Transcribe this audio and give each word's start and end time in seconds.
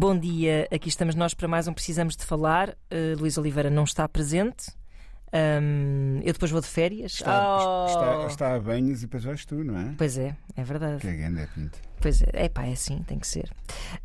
Bom 0.00 0.16
dia, 0.16 0.68
aqui 0.70 0.88
estamos 0.88 1.16
nós 1.16 1.34
para 1.34 1.48
mais 1.48 1.66
um 1.66 1.72
Precisamos 1.72 2.14
de 2.14 2.24
Falar. 2.24 2.70
Uh, 2.70 3.18
Luís 3.18 3.36
Oliveira 3.36 3.68
não 3.68 3.82
está 3.82 4.08
presente. 4.08 4.70
Um, 5.34 6.20
eu 6.22 6.32
depois 6.32 6.52
vou 6.52 6.60
de 6.60 6.68
férias. 6.68 7.14
Está, 7.14 7.58
Oh! 7.58 7.86
está, 7.88 8.26
está 8.28 8.54
a 8.54 8.60
banhos 8.60 9.00
e 9.00 9.06
depois 9.06 9.24
vais 9.24 9.44
tu, 9.44 9.64
não 9.64 9.76
é? 9.76 9.94
Pois 9.98 10.16
é, 10.16 10.36
é 10.56 10.62
verdade. 10.62 11.00
Que 11.00 11.08
é 11.08 11.16
grande, 11.16 11.40
é 11.40 11.46
pinto. 11.46 11.80
Pois 12.00 12.22
é, 12.22 12.28
é 12.32 12.48
pá, 12.48 12.66
é 12.66 12.74
assim, 12.74 13.02
tem 13.08 13.18
que 13.18 13.26
ser. 13.26 13.50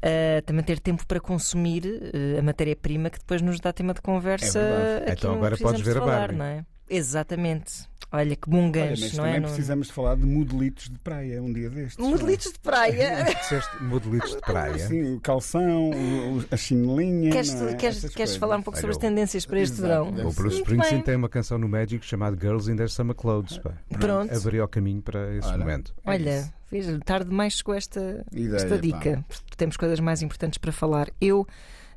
Uh, 0.04 0.42
também 0.48 0.64
ter 0.64 0.80
tempo 0.80 1.06
para 1.06 1.20
consumir 1.20 1.86
uh, 1.86 2.40
a 2.40 2.42
matéria-prima 2.42 3.12
que 3.12 3.20
depois 3.20 3.44
nos 3.44 3.60
dá 3.60 3.72
tema 3.72 3.94
de 3.94 4.02
conversa. 4.02 4.58
É 4.58 4.62
verdade. 4.64 5.12
aqui 5.12 5.20
Então 5.20 5.36
agora 5.36 5.56
podes 5.56 5.82
ver 5.82 5.98
a 5.98 6.00
falar, 6.00 6.20
Barbie. 6.22 6.38
não 6.38 6.46
é? 6.46 6.66
Exatamente. 6.90 7.88
Olha 8.16 8.36
que 8.36 8.48
bom 8.48 8.62
Olha, 8.66 8.72
gancho, 8.72 9.02
mas 9.02 9.12
não 9.14 9.24
também 9.24 9.34
é? 9.36 9.40
Não- 9.40 9.48
precisamos 9.50 9.88
de 9.88 9.94
falar 9.94 10.16
de 10.16 10.24
modelitos 10.24 10.88
de 10.88 11.00
praia 11.00 11.42
um 11.42 11.52
dia 11.52 11.68
destes. 11.68 11.98
não 11.98 12.06
é? 12.06 12.12
Modelitos 12.12 12.54
de 12.54 12.60
praia. 12.60 13.24
Disseste 13.42 13.84
modelitos 13.84 14.36
de 14.36 14.42
praia. 14.42 14.88
Sim, 14.88 15.16
o 15.16 15.20
calção, 15.20 15.90
o, 15.90 16.46
a 16.52 16.56
chinelinha. 16.56 17.32
queres 17.32 17.54
não 17.56 17.70
é? 17.70 17.74
queres, 17.74 18.06
queres 18.14 18.36
falar 18.36 18.58
um 18.58 18.62
pouco 18.62 18.78
sobre 18.78 18.92
Olha, 18.92 18.98
as 18.98 19.02
tendências 19.02 19.46
para 19.48 19.60
este 19.60 19.80
Exato, 19.80 20.12
verão? 20.14 20.28
O 20.30 20.32
Bruce 20.32 20.58
Springsteen 20.58 21.02
tem 21.02 21.16
uma 21.16 21.28
canção 21.28 21.58
no 21.58 21.68
Magic 21.68 22.06
chamada 22.06 22.38
Girls 22.40 22.72
in 22.72 22.76
Their 22.76 22.90
Summer 22.92 23.16
Clothes. 23.16 23.58
Pá. 23.58 23.72
Pronto. 24.00 24.32
Abriu 24.32 24.64
o 24.64 24.68
caminho 24.68 25.02
para 25.02 25.36
esse 25.36 25.48
Olha. 25.48 25.58
momento. 25.58 25.92
É 26.06 26.12
Olha, 26.12 26.54
veja, 26.70 27.00
tarde 27.04 27.30
demais 27.32 27.54
chegou 27.54 27.74
esta, 27.74 28.24
Ideia, 28.32 28.58
esta 28.58 28.76
pá. 28.76 28.78
dica. 28.78 29.26
Temos 29.58 29.76
coisas 29.76 30.00
mais 30.00 30.22
importantes 30.22 30.60
para 30.60 30.72
falar. 30.72 31.10
Eu, 31.20 31.48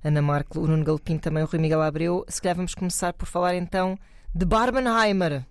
Ana 0.03 0.23
Marco, 0.23 0.61
o 0.61 0.67
Nuno 0.67 0.83
Galopim, 0.83 1.19
também 1.19 1.43
o 1.43 1.47
Rui 1.47 1.61
Miguel 1.61 1.83
Abreu. 1.83 2.25
Se 2.27 2.41
calhar 2.41 2.57
vamos 2.57 2.75
começar 2.75 3.13
por 3.13 3.27
falar 3.27 3.55
então 3.55 3.99
de 4.35 4.47
Barbenheimer. 4.47 5.45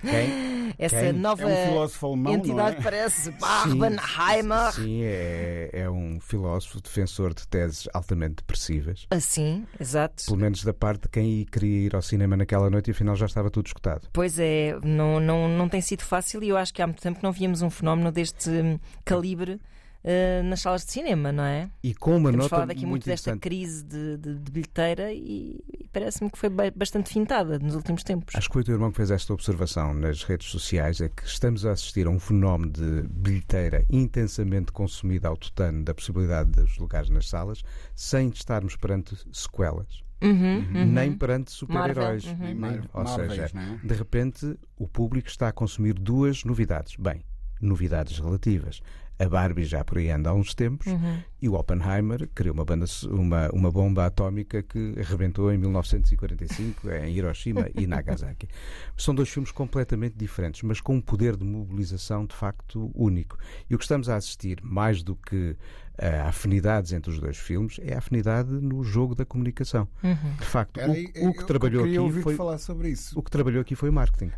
Quem? 0.00 0.74
Essa 0.78 1.00
Quem? 1.00 1.12
nova 1.12 1.42
É 1.42 1.46
um 1.46 1.68
filósofo 1.68 2.06
alemão, 2.06 2.34
entidade 2.34 2.76
é? 2.76 2.82
parece 2.82 3.30
Barbenheimer. 3.32 4.72
Sim, 4.72 4.82
sim, 4.82 5.02
é, 5.02 5.70
é 5.72 5.90
um 5.90 6.18
filósofo 6.20 6.80
defensor 6.80 7.34
de 7.34 7.46
teses 7.46 7.88
altamente 7.92 8.36
depressivas. 8.36 9.06
Assim, 9.10 9.66
exato. 9.78 10.24
Pelo 10.26 10.38
menos 10.38 10.64
da 10.64 10.72
parte 10.72 11.02
de 11.02 11.08
quem 11.08 11.44
queria 11.44 11.86
ir 11.86 11.94
ao 11.94 12.02
cinema 12.02 12.36
naquela 12.36 12.70
noite 12.70 12.88
e 12.88 12.90
afinal 12.92 13.14
já 13.16 13.26
estava 13.26 13.50
tudo 13.50 13.66
escutado. 13.66 14.08
Pois 14.12 14.38
é, 14.38 14.78
não, 14.82 15.20
não, 15.20 15.48
não 15.48 15.68
tem 15.68 15.80
sido 15.80 16.02
fácil 16.02 16.42
e 16.42 16.48
eu 16.48 16.56
acho 16.56 16.72
que 16.72 16.82
há 16.82 16.86
muito 16.86 17.02
tempo 17.02 17.18
que 17.18 17.24
não 17.24 17.32
víamos 17.32 17.62
um 17.62 17.70
fenómeno 17.70 18.10
deste 18.10 18.50
hum, 18.50 18.78
calibre 19.04 19.60
eh, 20.04 20.42
nas 20.42 20.60
salas 20.60 20.84
de 20.84 20.90
cinema, 20.92 21.30
não 21.32 21.44
é? 21.44 21.70
E 21.82 21.94
com 21.94 22.16
uma 22.16 22.30
Temos 22.30 22.44
nota 22.44 22.48
falado 22.48 22.70
aqui 22.70 22.80
muito, 22.80 22.90
muito 22.90 23.06
desta 23.06 23.36
crise 23.36 23.84
de, 23.84 24.16
de- 24.16 24.38
de 24.38 24.50
bilheteira 24.52 25.12
e, 25.12 25.60
e 25.80 25.88
parece-me 25.92 26.30
que 26.30 26.38
foi 26.38 26.48
ba- 26.48 26.72
bastante 26.74 27.10
fintada 27.12 27.58
nos 27.58 27.74
últimos 27.74 28.02
tempos. 28.02 28.34
Acho 28.34 28.48
que 28.48 28.52
foi 28.52 28.62
o 28.62 28.64
teu 28.64 28.74
irmão 28.74 28.90
que 28.90 28.96
fez 28.96 29.10
esta 29.10 29.32
observação 29.32 29.94
nas 29.94 30.22
redes 30.24 30.48
sociais, 30.48 31.00
é 31.00 31.08
que 31.08 31.24
estamos 31.26 31.64
a 31.66 31.72
assistir 31.72 32.06
a 32.06 32.10
um 32.10 32.18
fenómeno 32.18 32.72
de 32.72 33.02
bilheteira 33.08 33.84
intensamente 33.90 34.72
consumida 34.72 35.28
ao 35.28 35.36
tutano 35.36 35.84
da 35.84 35.94
possibilidade 35.94 36.50
dos 36.50 36.76
lugares 36.78 37.08
nas 37.10 37.28
salas, 37.28 37.62
sem 37.94 38.28
estarmos 38.28 38.76
perante 38.76 39.16
sequelas, 39.32 40.02
Uhum, 40.22 40.58
uhum. 40.58 40.86
nem 40.86 41.12
perante 41.12 41.50
super-heróis. 41.50 42.24
Marvel, 42.24 42.32
uhum. 42.46 42.46
Nem 42.46 42.54
Mar- 42.54 42.90
Ou 42.94 43.06
seja, 43.08 43.50
não 43.52 43.60
é? 43.60 43.80
de 43.82 43.94
repente 43.94 44.56
o 44.76 44.86
público 44.86 45.28
está 45.28 45.48
a 45.48 45.52
consumir 45.52 45.94
duas 45.94 46.44
novidades. 46.44 46.94
Bem, 46.96 47.24
novidades 47.60 48.18
relativas. 48.20 48.80
A 49.18 49.28
Barbie 49.28 49.64
já 49.64 49.84
por 49.84 49.98
aí 49.98 50.10
anda 50.10 50.30
há 50.30 50.34
uns 50.34 50.54
tempos 50.54 50.86
Uhum. 50.86 51.18
e 51.40 51.48
o 51.48 51.54
Oppenheimer 51.54 52.28
criou 52.34 52.54
uma, 52.54 52.64
banda, 52.64 52.86
uma, 53.08 53.48
uma 53.50 53.70
bomba 53.70 54.06
atómica 54.06 54.62
que 54.62 54.94
arrebentou 54.98 55.52
em 55.52 55.58
1945 55.58 56.90
em 56.90 57.14
Hiroshima 57.16 57.68
e 57.74 57.86
Nagasaki. 57.86 58.48
São 58.96 59.14
dois 59.14 59.28
filmes 59.28 59.50
completamente 59.52 60.16
diferentes, 60.16 60.62
mas 60.62 60.80
com 60.80 60.96
um 60.96 61.00
poder 61.00 61.36
de 61.36 61.44
mobilização 61.44 62.26
de 62.26 62.34
facto 62.34 62.90
único. 62.94 63.38
E 63.70 63.74
o 63.74 63.78
que 63.78 63.84
estamos 63.84 64.08
a 64.08 64.16
assistir, 64.16 64.58
mais 64.62 65.02
do 65.02 65.14
que 65.14 65.56
eh, 65.98 66.20
afinidades 66.20 66.92
entre 66.92 67.10
os 67.12 67.18
dois 67.20 67.36
filmes, 67.36 67.78
é 67.82 67.94
a 67.94 67.98
afinidade 67.98 68.50
no 68.50 68.82
jogo 68.82 69.14
da 69.14 69.24
comunicação. 69.24 69.86
Uhum. 70.02 70.34
De 70.38 70.44
facto, 70.46 70.80
o, 70.80 71.28
o 71.28 71.32
que 71.32 71.40
eu 71.42 71.46
trabalhou 71.46 71.84
queria 71.84 72.00
aqui 72.00 72.22
foi 72.22 72.34
falar 72.34 72.58
sobre 72.58 72.88
isso. 72.88 73.18
o 73.18 73.22
que 73.22 73.30
trabalhou 73.30 73.60
aqui 73.60 73.74
foi 73.74 73.88
o 73.88 73.92
marketing. 73.92 74.32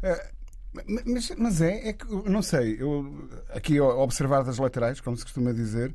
Mas, 1.07 1.31
mas 1.39 1.61
é, 1.61 1.89
é 1.89 1.93
que, 1.93 2.05
eu 2.05 2.25
não 2.25 2.43
sei, 2.43 2.77
eu 2.81 3.29
aqui 3.55 3.81
observar 3.81 4.43
das 4.43 4.59
laterais, 4.59 5.01
como 5.01 5.17
se 5.17 5.23
costuma 5.23 5.53
dizer, 5.53 5.95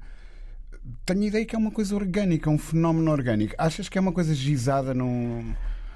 tenho 1.06 1.24
a 1.24 1.26
ideia 1.26 1.46
que 1.46 1.56
é 1.56 1.60
uma 1.60 1.72
coisa 1.72 1.94
orgânica, 1.96 2.50
um 2.50 2.58
fenómeno 2.58 3.12
orgânico. 3.12 3.54
Achas 3.58 3.90
que 3.90 3.98
é 3.98 4.02
uma 4.02 4.14
coisa 4.14 4.34
gizada 4.34 4.94
num, 4.94 5.54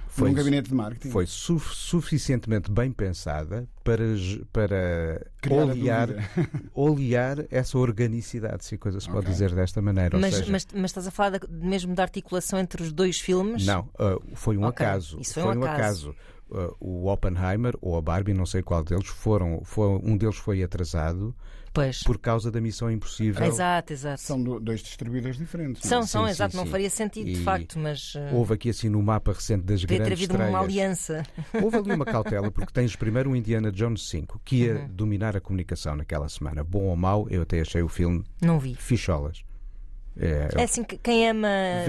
Foi 0.10 0.28
num 0.30 0.36
gabinete 0.36 0.68
de 0.70 0.76
marketing? 0.76 1.10
Foi 1.12 1.26
su- 1.26 1.60
suficientemente 1.60 2.70
bem 2.70 2.92
pensada 2.92 3.66
para, 3.86 4.04
para 4.52 5.26
olear, 5.50 6.08
dúvida. 6.08 6.30
olear 6.76 7.46
essa 7.50 7.78
organicidade, 7.78 8.66
se 8.66 8.76
a 8.76 8.78
coisa 8.78 9.00
se 9.00 9.08
pode 9.08 9.20
Ok. 9.20 9.32
dizer 9.32 9.56
desta 9.56 9.82
maneira. 9.82 10.18
Ou 10.18 10.22
Mas, 10.22 10.36
seja, 10.36 10.52
mas, 10.52 10.68
mas 10.74 10.86
estás 10.92 11.08
a 11.08 11.12
falar 11.12 11.40
da- 11.40 11.48
mesmo 11.50 11.96
da 11.96 12.04
articulação 12.04 12.60
entre 12.60 12.84
os 12.84 12.92
dois 12.92 13.18
filmes? 13.20 13.66
Não, 13.66 13.90
uh, 13.98 14.36
foi 14.36 14.58
um 14.58 14.66
Ok, 14.66 14.86
acaso. 14.86 15.20
isso 15.22 15.36
foi 15.36 15.56
um 15.58 15.64
acaso. 15.64 16.14
Uh, 16.50 16.76
o 16.80 17.08
Oppenheimer 17.12 17.74
ou 17.82 17.98
a 17.98 18.02
Barbie, 18.02 18.34
não 18.34 18.46
sei 18.46 18.62
qual 18.62 18.84
deles, 18.84 19.08
foram, 19.08 19.62
foi, 19.64 19.88
um 20.04 20.16
deles 20.16 20.36
foi 20.36 20.62
atrasado 20.62 21.36
Pois. 21.74 22.04
por 22.04 22.20
causa 22.20 22.52
da 22.52 22.62
Missão 22.62 22.92
Impossível. 22.92 23.44
Exato, 23.48 23.92
exato. 23.92 24.22
São, 24.22 24.36
São 24.38 24.44
do- 24.44 24.60
dois 24.60 24.82
distribuidores 24.82 25.38
diferentes. 25.38 25.82
não 25.90 25.98
é? 25.98 26.02
são, 26.06 26.22
Sim, 26.22 26.26
sim, 26.28 26.32
exato. 26.32 26.56
Não 26.56 26.66
sim. 26.66 26.70
faria 26.72 26.90
sentido, 26.92 27.26
de 27.26 27.32
E 27.32 27.44
facto, 27.44 27.80
mas. 27.80 28.14
uh, 28.14 28.36
Houve 28.36 28.54
aqui 28.54 28.70
assim 28.70 28.88
no 28.88 29.02
mapa 29.02 29.32
recente 29.34 29.64
das 29.64 29.82
Podia 29.82 29.98
ter 29.98 30.04
grandes 30.06 30.20
havido 30.20 30.36
uma 30.36 30.44
estreias. 30.46 30.64
aliança. 30.70 31.24
Houve 31.64 31.78
ali 31.78 31.92
uma 31.94 32.06
cautela, 32.06 32.52
porque 32.52 32.72
tens 32.72 32.96
primeiro 32.96 33.32
o 33.32 33.36
Indiana 33.36 33.72
Jones 33.72 34.08
5, 34.10 34.40
que 34.46 34.58
ia 34.58 34.76
Uhum. 34.76 34.88
dominar 34.90 35.36
a 35.36 35.42
comunicação 35.42 35.96
naquela 35.96 36.30
semana. 36.30 36.64
Bom 36.64 36.84
ou 36.84 36.96
mau, 36.96 37.26
eu 37.32 37.42
até 37.42 37.62
achei 37.62 37.82
o 37.82 37.90
filme 37.90 38.24
Não 38.42 38.60
vi. 38.60 38.76
ficholas. 38.76 39.44
É, 40.18 40.50
É 40.56 40.64
assim 40.64 40.84
que 40.84 40.98
quem 40.98 41.30
ama 41.30 41.48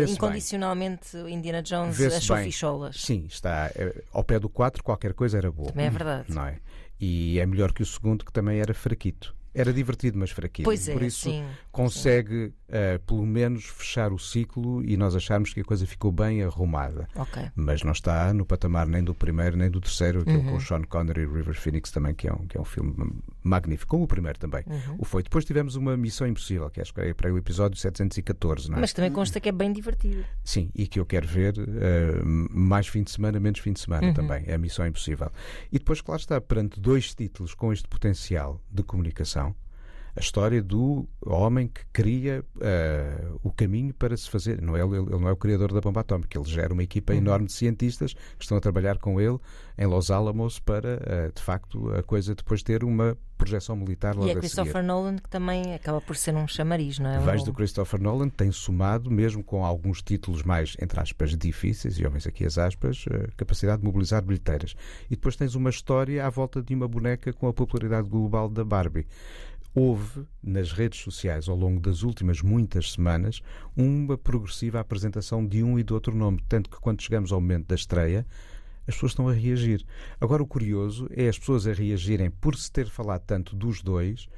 incondicionalmente 0.09 1.17
o 1.17 1.29
Indiana 1.29 1.63
Jones 1.63 2.01
achou 2.01 2.37
bem. 2.37 2.47
ficholas. 2.47 2.97
Sim, 3.01 3.27
está 3.29 3.71
é, 3.75 4.03
ao 4.13 4.25
pé 4.25 4.39
do 4.39 4.49
4, 4.49 4.83
qualquer 4.83 5.13
coisa 5.13 5.39
era 5.39 5.51
boa. 5.51 5.69
Também 5.69 5.87
é 5.87 5.91
verdade. 5.91 6.33
Não 6.33 6.47
é? 6.47 6.59
E 7.01 7.39
é 7.39 7.47
melhor 7.47 7.73
que 7.73 7.83
o 7.83 7.87
segundo, 7.87 8.25
que 8.25 8.33
também 8.33 8.61
era 8.61 8.73
fraquito. 8.73 9.35
Era 9.55 9.73
divertido, 9.73 10.19
mas 10.19 10.31
fraquito. 10.31 10.65
Pois 10.65 10.89
é, 10.89 10.93
Por 10.93 11.03
isso, 11.03 11.21
sim. 11.31 11.45
consegue, 11.71 12.53
eh, 12.69 12.99
pelo 13.07 13.25
menos, 13.25 13.65
fechar 13.65 14.13
o 14.13 14.19
ciclo 14.19 14.85
e 14.85 14.97
nós 14.97 15.15
acharmos 15.15 15.53
que 15.55 15.61
a 15.61 15.65
coisa 15.65 15.87
ficou 15.87 16.11
bem 16.11 16.43
arrumada. 16.43 17.09
Ok. 17.15 17.43
Mas 17.55 17.83
não 17.83 17.93
está 17.93 18.33
no 18.35 18.45
patamar 18.45 18.87
nem 18.87 19.03
do 19.05 19.15
primeiro 19.15 19.57
nem 19.57 19.71
do 19.71 19.81
terceiro, 19.81 20.21
aquele 20.23 20.39
Uhum. 20.39 20.53
com 20.53 20.61
Sean 20.61 20.83
Connery 20.83 21.23
e 21.23 21.27
River 21.27 21.55
Phoenix 21.55 21.91
também, 21.91 22.15
que 22.15 22.27
é 22.29 22.33
um, 22.33 22.47
que 22.47 22.57
é 22.57 22.61
um 22.61 22.65
filme 22.65 22.95
magnífico, 23.43 23.91
como 23.91 24.05
o 24.05 24.09
primeiro 24.09 24.39
também. 24.39 24.65
Uhum. 24.67 24.97
O 24.99 25.05
foi. 25.05 25.23
Depois 25.23 25.45
tivemos 25.45 25.77
uma 25.77 25.97
Missão 25.97 26.27
Impossível, 26.27 26.71
que 26.71 26.81
acho 26.81 26.93
que 26.95 27.01
é 27.01 27.13
para 27.15 27.33
o 27.33 27.39
episódio 27.39 27.77
714, 27.79 28.71
não 28.71 28.79
é? 28.79 28.81
Mas 28.81 28.93
também 28.93 29.11
consta 29.13 29.41
que 29.41 29.49
é 29.49 29.53
bem 29.53 29.73
divertido. 29.73 30.25
Sim, 30.43 30.71
e 30.75 30.87
que 30.87 30.99
eu 30.99 31.07
quero 31.07 31.27
ver 31.27 31.55
eh, 31.59 32.21
mais 32.25 32.87
fim 32.87 33.03
de 33.03 33.11
semana, 33.11 33.39
menos 33.41 33.59
fim 33.61 33.73
de 33.73 33.81
semana 33.81 34.09
Uhum. 34.09 34.15
também. 34.15 34.45
É 34.47 34.55
a 34.55 34.59
Missão 34.59 34.87
Impossível. 34.87 35.31
E 35.73 35.79
depois, 35.79 36.01
claro 36.01 36.21
está, 36.21 36.41
perante 36.41 36.79
dois 36.81 37.15
títulos 37.15 37.55
com 37.55 37.73
este 37.73 37.89
potencial 37.89 38.61
de 38.71 38.83
comunicação, 38.83 39.44
a 40.17 40.21
história 40.21 40.63
do 40.63 41.09
homem 41.25 41.69
que 41.69 41.85
cria 41.93 42.45
eh, 42.61 43.27
o 43.43 43.51
caminho 43.51 43.93
para 43.95 44.17
se 44.17 44.31
fazer. 44.31 44.61
Não 44.63 44.77
é, 44.77 44.81
ele, 44.81 44.97
ele 44.97 45.11
não 45.19 45.29
é 45.29 45.33
o 45.33 45.37
criador 45.37 45.73
da 45.73 45.81
bomba 45.81 46.01
atómica, 46.01 46.39
ele 46.39 46.49
gera 46.49 46.73
uma 46.73 46.83
equipa 46.83 47.13
Uhum. 47.13 47.19
enorme 47.19 47.47
de 47.47 47.53
cientistas 47.53 48.13
que 48.15 48.43
estão 48.45 48.57
a 48.57 48.61
trabalhar 48.61 48.99
com 48.99 49.21
ele 49.21 49.39
em 49.77 49.87
Los 49.87 50.11
Alamos 50.11 50.59
para, 50.61 51.01
eh, 51.05 51.33
de 51.35 51.43
facto, 51.43 51.93
a 51.95 52.03
coisa 52.03 52.35
depois 52.35 52.63
ter 52.63 52.85
uma 52.85 53.17
projeção 53.37 53.75
militar 53.77 54.15
logo 54.15 54.29
E 54.29 54.31
é. 54.31 54.35
Christopher 54.37 54.83
Nolan 54.83 55.17
que 55.17 55.29
também 55.29 55.75
acaba 55.75 56.01
por 56.01 56.17
ser 56.17 56.35
um 56.35 56.47
chamariz, 56.47 56.99
não 57.01 57.11
é? 57.11 57.19
Vais 57.19 57.43
do 57.43 57.53
Christopher 57.53 58.01
Nolan 58.01 58.29
tem 58.29 58.53
somado, 58.53 59.11
mesmo 59.11 59.43
com 59.43 59.65
alguns 59.65 60.01
títulos 60.01 60.43
mais, 60.45 60.77
entre 60.81 61.01
aspas, 61.01 61.37
difíceis, 61.37 61.99
e 61.99 62.07
homens 62.07 62.27
aqui 62.27 62.47
as 62.47 62.57
aspas, 62.57 63.05
a 63.11 63.33
capacidade 63.37 63.81
de 63.81 63.85
mobilizar 63.87 64.23
bilheteiras. 64.23 64.77
E 65.07 65.17
depois 65.17 65.35
tens 65.35 65.57
uma 65.57 65.71
história 65.71 66.25
à 66.25 66.31
volta 66.31 66.63
de 66.63 66.73
uma 66.75 66.87
boneca 66.87 67.33
com 67.33 67.49
a 67.49 67.53
popularidade 67.53 68.09
global 68.09 68.49
da 68.49 68.65
Barbie. 68.65 69.07
Houve, 69.75 70.25
nas 70.41 70.71
redes 70.71 71.01
sociais, 71.01 71.49
ao 71.49 71.57
longo 71.57 71.81
das 71.81 72.03
últimas 72.03 72.41
muitas 72.41 72.93
semanas, 72.93 73.41
uma 73.77 74.17
progressiva 74.17 74.79
apresentação 74.79 75.45
de 75.45 75.65
um 75.65 75.79
e 75.79 75.83
do 75.83 75.95
outro 75.95 76.15
nome, 76.15 76.41
tanto 76.49 76.71
que 76.71 76.79
quando 76.79 77.03
chegamos 77.03 77.33
ao 77.33 77.41
momento 77.41 77.67
da 77.67 77.75
estreia, 77.75 78.25
as 78.87 78.95
pessoas 78.95 79.13
estão 79.13 79.29
a 79.29 79.33
reagir. 79.33 79.85
Agora, 80.21 80.43
o 80.43 80.47
curioso 80.47 81.09
é 81.11 81.29
as 81.29 81.39
pessoas 81.39 81.67
a 81.67 81.73
reagirem 81.73 82.31
por 82.31 82.57
se 82.57 82.71
ter 82.71 82.89
falado 82.89 83.23
tanto 83.27 83.57
dos 83.57 83.83
dois, 83.83 84.29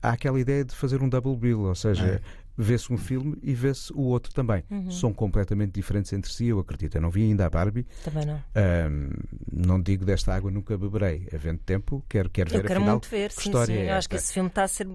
há 0.00 0.10
aquela 0.10 0.38
ideia 0.38 0.64
de 0.64 0.74
fazer 0.74 1.02
um 1.02 1.08
double 1.08 1.36
bill, 1.36 1.62
ou 1.62 1.74
seja, 1.74 2.22
vê-se 2.60 2.92
um 2.92 2.98
filme 2.98 3.38
e 3.40 3.54
vê-se 3.54 3.92
o 3.92 4.00
outro 4.00 4.34
também. 4.34 4.64
São 4.90 5.12
completamente 5.14 5.70
diferentes 5.72 6.12
entre 6.12 6.32
si, 6.32 6.46
eu 6.46 6.58
acredito. 6.58 6.96
Eu 6.96 7.00
não 7.00 7.10
vi 7.10 7.22
ainda 7.22 7.46
a 7.46 7.50
Barbie. 7.50 7.86
Também 8.04 8.26
não. 8.26 8.42
Ahm, 8.54 9.10
não 9.52 9.80
digo 9.80 10.04
desta 10.04 10.34
água 10.34 10.50
nunca 10.50 10.76
beberei. 10.76 11.28
Havendo 11.32 11.60
tempo, 11.60 12.04
quero, 12.08 12.28
quero 12.28 12.50
Eu 12.50 12.60
ver 12.62 12.66
quero 12.66 12.80
afinal 12.80 12.94
muito 12.96 13.08
ver, 13.08 13.28
que 13.30 13.42
sim, 13.42 13.48
história 13.50 13.74
sim. 13.76 13.80
é 13.82 13.90
Eu 13.90 13.94
acho 13.94 14.08
que 14.08 14.16
esse 14.16 14.32
filme 14.32 14.48
está 14.48 14.64
a 14.64 14.68
ser 14.68 14.88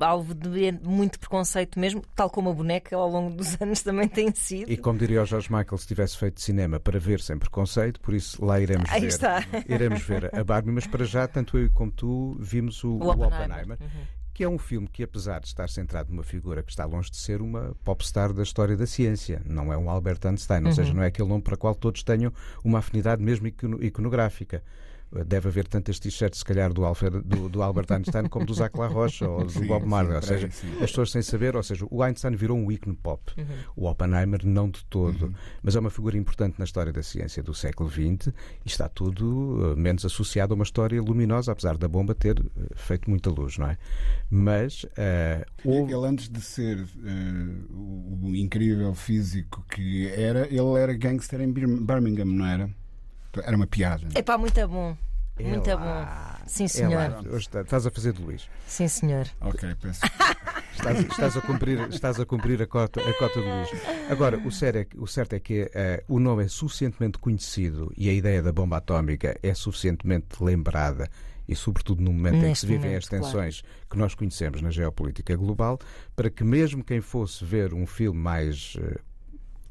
alvo 0.00 0.34
de 0.34 0.72
muito 0.82 1.18
preconceito 1.18 1.78
mesmo, 1.78 2.02
tal 2.14 2.30
como 2.30 2.50
a 2.50 2.52
boneca 2.54 2.94
ao 2.96 3.08
longo 3.10 3.36
dos 3.36 3.56
anos 3.60 3.82
também 3.82 4.08
tem 4.08 4.32
sido. 4.34 4.70
E 4.70 4.76
como 4.76 4.98
diria 4.98 5.22
o 5.22 5.26
George 5.26 5.52
Michael, 5.52 5.78
se 5.78 5.86
tivesse 5.86 6.16
feito 6.16 6.40
cinema 6.40 6.78
para 6.78 6.98
ver 6.98 7.20
sem 7.20 7.36
preconceito, 7.38 8.00
por 8.00 8.14
isso 8.14 8.44
lá 8.44 8.60
iremos 8.60 8.88
Aí 8.90 9.00
ver. 9.02 9.06
está. 9.08 9.44
Iremos 9.68 10.00
ver 10.02 10.34
a 10.34 10.44
Barbie, 10.44 10.70
mas 10.70 10.86
para 10.86 11.04
já, 11.04 11.26
tanto 11.26 11.58
eu 11.58 11.70
como 11.70 11.90
tu, 11.90 12.36
vimos 12.40 12.82
o, 12.84 12.90
O 12.90 13.04
o 13.04 13.10
Oppenheimer. 13.10 13.42
Oppenheimer, 13.42 13.78
Uhum. 13.80 14.23
Que 14.34 14.42
é 14.44 14.48
um 14.48 14.58
filme 14.58 14.88
que, 14.88 15.02
apesar 15.04 15.38
de 15.40 15.46
estar 15.46 15.68
centrado 15.68 16.10
numa 16.10 16.24
figura 16.24 16.62
que 16.62 16.70
está 16.72 16.84
longe 16.84 17.08
de 17.10 17.16
ser 17.16 17.40
uma 17.40 17.74
popstar 17.84 18.32
da 18.32 18.42
história 18.42 18.76
da 18.76 18.84
ciência, 18.86 19.40
não 19.46 19.72
é 19.72 19.76
um 19.78 19.88
Albert 19.88 20.18
Einstein, 20.24 20.66
ou 20.66 20.72
seja, 20.72 20.90
Uhum. 20.90 20.96
não 20.96 21.02
é 21.04 21.06
aquele 21.06 21.28
nome 21.28 21.42
para 21.42 21.54
o 21.54 21.58
qual 21.58 21.74
todos 21.74 22.02
tenham 22.02 22.32
uma 22.64 22.80
afinidade 22.80 23.22
mesmo 23.22 23.46
icono- 23.46 23.82
iconográfica. 23.82 24.62
Deve 25.26 25.46
haver 25.48 25.68
tantas 25.68 26.00
t-shirts, 26.00 26.40
se 26.40 26.44
calhar, 26.44 26.72
do, 26.72 26.84
Alfred, 26.84 27.20
do, 27.24 27.48
do 27.48 27.62
Albert 27.62 27.86
Einstein 27.92 28.28
como 28.28 28.44
do 28.44 28.52
Zac 28.52 28.76
La 28.76 28.88
Rocha 28.88 29.28
ou 29.28 29.44
do 29.44 29.50
Sim, 29.52 29.66
Bob 29.68 29.82
sim, 29.84 29.88
Marley. 29.88 30.16
Ou 30.16 30.22
seja, 30.22 30.50
sim. 30.50 30.72
as 30.74 30.90
pessoas 30.90 31.10
sem 31.12 31.22
saber, 31.22 31.54
ou 31.54 31.62
seja, 31.62 31.86
o 31.88 32.02
Einstein 32.02 32.34
virou 32.34 32.58
um 32.58 32.70
ícone 32.72 32.96
pop. 32.96 33.32
O 33.76 33.86
Oppenheimer 33.88 34.44
não 34.44 34.68
de 34.68 34.84
todo, 34.86 35.32
mas 35.62 35.76
é 35.76 35.78
uma 35.80 35.90
figura 35.90 36.16
importante 36.18 36.56
na 36.58 36.64
história 36.64 36.92
da 36.92 37.02
ciência 37.02 37.42
do 37.44 37.54
século 37.54 37.88
XX 37.88 38.28
e 38.28 38.32
está 38.66 38.88
tudo 38.88 39.72
eh, 39.72 39.80
menos 39.80 40.04
associado 40.04 40.52
a 40.52 40.56
uma 40.56 40.64
história 40.64 41.00
luminosa, 41.00 41.52
apesar 41.52 41.78
da 41.78 41.86
bomba 41.86 42.12
ter 42.14 42.40
eh, 42.40 42.66
feito 42.74 43.08
muita 43.08 43.30
luz, 43.30 43.56
não 43.56 43.68
é? 43.68 43.78
Mas 44.30 44.84
eh, 44.96 45.44
houve- 45.64 45.92
Ele, 45.92 46.06
antes 46.06 46.28
de 46.28 46.40
ser 46.40 46.78
eh, 47.04 47.64
o, 47.70 48.18
o 48.24 48.34
incrível 48.34 48.92
físico 48.94 49.64
que 49.70 50.08
era, 50.08 50.46
ele 50.48 50.80
era 50.80 50.92
gangster 50.94 51.40
em 51.40 51.52
Bir- 51.52 51.68
Birmingham, 51.80 52.24
não 52.24 52.46
era? 52.46 52.70
Era 53.42 53.56
uma 53.56 53.66
piada. 53.66 54.06
É 54.14 54.22
pá, 54.22 54.36
muito 54.38 54.66
bom. 54.68 54.96
É 55.36 55.42
Muito 55.48 55.68
lá, 55.68 56.38
bom. 56.40 56.44
Sim, 56.46 56.64
é 56.64 56.68
senhor. 56.68 57.10
lá. 57.10 57.18
Hoje 57.26 57.38
está- 57.38 57.62
estás 57.62 57.84
a 57.86 57.90
fazer 57.90 58.12
de 58.12 58.22
Luís. 58.22 58.48
Sim, 58.68 58.86
senhor. 58.86 59.26
Ok, 59.40 59.68
peço. 59.82 60.00
Estás, 60.74 60.98
estás 61.04 61.36
a 61.36 61.40
cumprir, 61.40 61.80
estás 61.88 62.20
a 62.20 62.26
cumprir 62.26 62.60
a, 62.60 62.66
cota, 62.66 63.00
a 63.00 63.14
cota 63.14 63.40
do 63.40 63.46
Luís. 63.46 63.68
Agora, 64.10 64.36
o 64.44 64.50
certo 64.50 64.76
é, 64.76 64.84
que- 64.84 64.98
o 64.98 65.06
certo 65.06 65.32
é 65.34 65.40
que 65.40 65.70
eh, 65.72 66.02
o 66.08 66.18
nome 66.18 66.44
é 66.44 66.48
suficientemente 66.48 67.16
conhecido 67.18 67.92
e 67.96 68.08
a 68.08 68.12
ideia 68.12 68.42
da 68.42 68.52
bomba 68.52 68.76
atómica 68.78 69.38
é 69.40 69.54
suficientemente 69.54 70.42
lembrada 70.42 71.08
e, 71.48 71.54
sobretudo, 71.54 72.02
no 72.02 72.12
momento 72.12 72.34
em 72.36 72.40
que 72.40 72.46
Neste 72.48 72.60
se 72.62 72.66
vivem 72.66 72.86
momento, 72.90 72.98
as 73.04 73.08
tensões 73.08 73.62
que 73.88 73.96
nós 73.96 74.14
conhecemos 74.16 74.60
na 74.60 74.70
geopolítica 74.70 75.36
global, 75.36 75.78
para 76.16 76.28
que 76.28 76.42
mesmo 76.42 76.82
quem 76.84 77.00
fosse 77.00 77.44
ver 77.44 77.72
um 77.72 77.86
filme 77.86 78.18
mais 78.20 78.76
eh, 78.80 78.98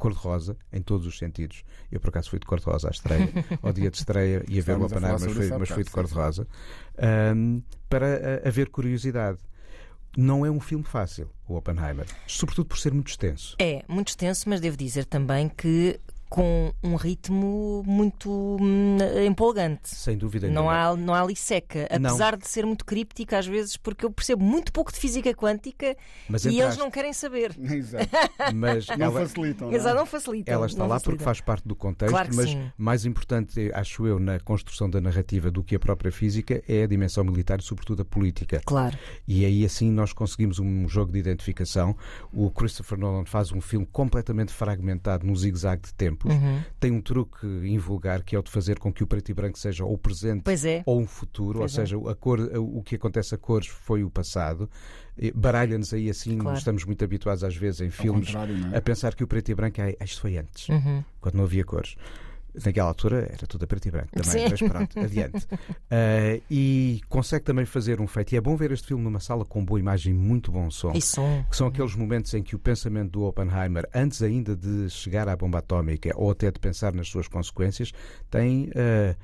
cor-de-rosa, 0.04 0.58
em 0.72 0.82
todos 0.82 1.08
os 1.08 1.18
sentidos, 1.18 1.64
eu 1.90 1.98
por 1.98 2.10
acaso 2.10 2.30
fui 2.30 2.38
de 2.38 2.46
cor-de-rosa 2.46 2.90
à 2.90 2.92
estreia, 2.92 3.30
ao 3.64 3.72
dia 3.72 3.90
de 3.90 3.98
estreia, 3.98 4.44
ia 4.50 4.62
ver 4.62 4.78
o 4.78 4.84
a 4.84 4.86
Oppenheimer, 4.88 5.20
mas 5.22 5.34
fui, 5.34 5.50
mas 5.58 5.70
fui 5.70 5.84
de 5.86 5.90
cor-de-rosa, 5.90 6.46
ahm, 6.98 7.62
para 7.90 8.42
haver 8.46 8.70
curiosidade. 8.70 9.40
Não 10.16 10.46
é 10.46 10.52
um 10.52 10.60
filme 10.60 10.84
fácil, 10.84 11.32
o 11.48 11.56
Oppenheimer, 11.56 12.06
sobretudo 12.28 12.68
por 12.68 12.78
ser 12.78 12.94
muito 12.94 13.08
extenso. 13.08 13.56
É, 13.58 13.84
muito 13.88 14.10
extenso, 14.10 14.48
mas 14.48 14.60
devo 14.60 14.76
dizer 14.78 15.06
também 15.06 15.50
que 15.50 16.00
com 16.34 16.74
um 16.84 16.96
ritmo 16.96 17.84
muito 17.86 18.58
hum, 18.60 18.98
empolgante. 19.24 19.82
Sem 19.90 20.18
dúvida 20.18 20.48
Não 20.48 20.64
nenhuma. 20.64 20.90
há, 20.90 20.96
não 20.98 21.14
há 21.14 21.22
ali 21.22 21.36
seca, 21.36 21.88
Não. 22.00 22.10
apesar 22.10 22.36
de 22.36 22.48
ser 22.48 22.66
muito 22.66 22.84
críptica 22.84 23.38
às 23.38 23.46
vezes, 23.46 23.78
porque 23.78 24.04
eu 24.04 24.10
percebo 24.10 24.44
muito 24.44 24.74
pouco 24.74 24.92
de 24.92 24.98
física 24.98 25.32
quântica 25.36 25.96
Mas 26.28 26.44
e 26.46 26.48
eles 26.48 26.58
entraste, 26.58 26.80
não 26.80 26.90
querem 26.90 27.14
saber. 27.14 27.56
Exato. 27.62 28.10
mas 28.56 28.88
Não 28.88 28.96
ela, 29.06 29.20
facilitam. 29.22 29.68
não 29.68 29.74
é? 29.76 29.78
Exato, 29.78 29.96
não 29.96 30.06
facilita. 30.08 30.52
ela 30.52 30.66
está 30.66 30.80
não 30.80 30.88
lá 30.88 30.96
facilita. 30.96 31.12
porque 31.12 31.24
faz 31.24 31.40
parte 31.40 31.68
do 31.68 31.76
contexto, 31.76 32.12
Claro 32.12 32.30
mas 32.34 32.50
sim. 32.50 32.72
mais 32.80 33.06
importante, 33.06 33.70
acho 33.72 34.08
eu, 34.08 34.18
na 34.18 34.40
construção 34.40 34.90
da 34.90 35.00
narrativa 35.00 35.52
do 35.52 35.64
que 35.64 35.76
a 35.76 35.80
própria 35.80 36.12
física 36.12 36.64
é 36.68 36.82
a 36.82 36.88
dimensão 36.88 37.24
militar 37.24 37.60
e, 37.60 37.64
sobretudo, 37.64 38.02
a 38.02 38.06
política. 38.06 38.60
Claro. 38.66 38.98
E 39.28 39.46
aí 39.46 39.64
assim 39.64 39.92
nós 39.92 40.12
conseguimos 40.14 40.58
um 40.58 40.88
jogo 40.90 41.12
de 41.12 41.20
identificação. 41.20 41.96
O 42.34 42.50
Christopher 42.50 42.98
Nolan 42.98 43.26
faz 43.26 43.52
um 43.52 43.62
filme 43.62 43.86
completamente 43.92 44.52
fragmentado 44.52 45.28
num 45.28 45.36
zigue-zague 45.36 45.84
de 45.84 45.94
tempos. 46.30 46.44
Uhum. 46.44 46.62
Tem 46.80 46.92
um 46.92 47.02
truque 47.02 47.46
invulgar 47.46 48.24
que 48.24 48.36
é 48.36 48.40
o 48.40 48.44
de 48.44 48.50
fazer 48.52 48.80
com 48.80 48.92
que 48.92 49.04
o 49.04 49.08
preto 49.08 49.30
e 49.30 49.34
branco 49.34 49.58
seja 49.58 49.86
ou 49.86 49.98
presente 49.98 50.42
Pois 50.44 50.64
é. 50.66 50.84
ou 50.86 51.00
um 51.00 51.08
futuro, 51.08 51.60
Pois 51.60 51.78
ou 51.78 51.81
é. 51.84 51.86
seja, 51.86 51.98
a 52.12 52.16
cor, 52.16 52.40
o 52.58 52.81
que 52.84 52.96
acontece 52.96 53.36
a 53.36 53.38
cores 53.38 53.68
foi 53.68 54.04
o 54.04 54.10
passado. 54.10 54.70
Baralha-nos 55.36 55.94
aí 55.94 56.10
assim, 56.10 56.38
Claro. 56.38 56.58
estamos 56.58 56.84
muito 56.86 57.04
habituados 57.04 57.44
às 57.44 57.56
vezes 57.56 57.81
em 57.81 57.90
filmes 57.90 58.28
contrário, 58.28 58.58
não 58.58 58.74
é? 58.74 58.78
a 58.78 58.81
pensar 58.81 59.14
que 59.16 59.24
o 59.24 59.28
preto 59.28 59.50
e 59.52 59.56
branco 59.56 59.80
é, 59.81 59.96
"Ah, 60.00 60.04
isto 60.06 60.22
foi 60.22 60.38
antes, 60.38 60.70
Uhum. 60.70 61.04
quando 61.22 61.36
não 61.36 61.44
havia 61.44 61.64
cores. 61.64 61.96
Naquela 62.66 62.90
altura 62.90 63.30
era 63.32 63.48
tudo 63.48 63.64
a 63.64 63.68
preto 63.68 63.88
e 63.88 63.92
branco 63.92 64.10
também, 64.12 64.32
Sim. 64.32 64.48
mas 64.50 64.60
pronto, 64.60 65.00
adiante. 65.00 65.48
Ah, 65.90 66.40
e 66.50 67.02
consegue 67.10 67.44
também 67.46 67.66
fazer 67.66 68.00
um 68.00 68.08
feito. 68.08 68.34
E 68.34 68.38
é 68.38 68.42
bom 68.42 68.56
ver 68.56 68.72
este 68.72 68.88
filme 68.88 69.04
numa 69.04 69.20
sala 69.20 69.44
com 69.44 69.64
boa 69.64 69.80
imagem 69.80 70.14
e 70.14 70.16
muito 70.16 70.52
bom 70.52 70.70
som. 70.70 70.92
E 70.94 71.02
som. 71.02 71.44
Que 71.50 71.56
são 71.56 71.68
aqueles 71.68 71.96
momentos 71.96 72.34
em 72.34 72.44
que 72.44 72.56
o 72.56 72.60
pensamento 72.60 73.12
do 73.12 73.24
Oppenheimer, 73.24 73.88
antes 73.94 74.22
ainda 74.22 74.56
de 74.56 74.90
chegar 74.90 75.28
à 75.28 75.36
bomba 75.36 75.60
atómica 75.60 76.12
ou 76.16 76.32
até 76.32 76.52
de 76.52 76.60
pensar 76.60 76.94
nas 76.94 77.08
suas 77.08 77.28
consequências, 77.28 77.92
tem 78.30 78.70
ah, 78.76 79.16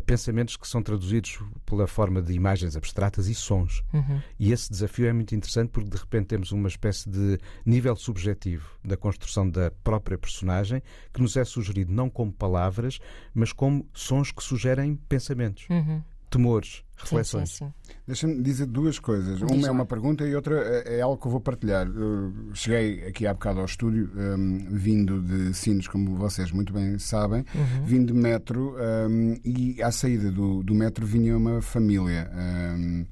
pensamentos 0.00 0.56
que 0.56 0.66
são 0.68 0.82
traduzidos 0.82 1.38
pela 1.66 1.86
forma 1.86 2.20
de 2.22 2.32
imagens 2.32 2.76
abstratas 2.76 3.26
e 3.26 3.34
sons. 3.34 3.82
Uhum. 3.92 4.20
E 4.38 4.52
esse 4.52 4.70
desafio 4.70 5.06
é 5.06 5.12
muito 5.12 5.34
interessante 5.34 5.70
porque 5.70 5.90
de 5.90 5.96
repente 5.96 6.26
temos 6.26 6.52
uma 6.52 6.68
espécie 6.68 7.08
de 7.08 7.38
nível 7.64 7.96
subjetivo 7.96 8.68
da 8.84 8.96
construção 8.96 9.48
da 9.48 9.70
própria 9.82 10.18
personagem 10.18 10.82
que 11.12 11.20
nos 11.20 11.36
é 11.36 11.44
sugerido 11.44 11.92
não 11.92 12.08
como 12.10 12.32
palavras, 12.32 12.98
mas 13.34 13.52
como 13.52 13.88
sons 13.92 14.30
que 14.30 14.42
sugerem 14.42 14.94
pensamentos, 15.08 15.66
Uhum. 15.70 16.02
temores, 16.30 16.83
reflexões. 16.96 17.50
sim, 17.50 17.66
sim. 17.66 17.72
Deixa-me 18.06 18.42
dizer 18.42 18.66
duas 18.66 18.98
coisas. 18.98 19.38
Diz 19.38 19.50
Uma 19.50 19.62
lá. 19.62 19.68
é 19.68 19.70
uma 19.70 19.86
pergunta 19.86 20.26
e 20.26 20.34
outra 20.34 20.56
é 20.86 20.98
é 20.98 21.00
algo 21.00 21.16
que 21.20 21.26
eu 21.26 21.30
vou 21.30 21.40
partilhar. 21.40 21.86
Eu 21.86 22.32
cheguei 22.54 23.06
aqui 23.06 23.26
há 23.26 23.32
bocado 23.34 23.60
ao 23.60 23.64
estúdio, 23.66 24.10
hum, 24.14 24.66
vindo 24.70 25.20
de 25.22 25.52
Sines, 25.54 25.88
como 25.88 26.16
vocês 26.16 26.50
muito 26.52 26.72
bem 26.72 26.98
sabem, 26.98 27.44
Uhum. 27.54 27.84
vindo 27.84 28.12
de 28.12 28.18
metro 28.18 28.76
hum, 29.08 29.36
e 29.44 29.82
à 29.82 29.90
saída 29.90 30.30
do, 30.30 30.62
do 30.62 30.74
metro 30.74 31.04
vinha 31.06 31.36
uma 31.36 31.60
família. 31.62 32.30
hum, 32.34 33.04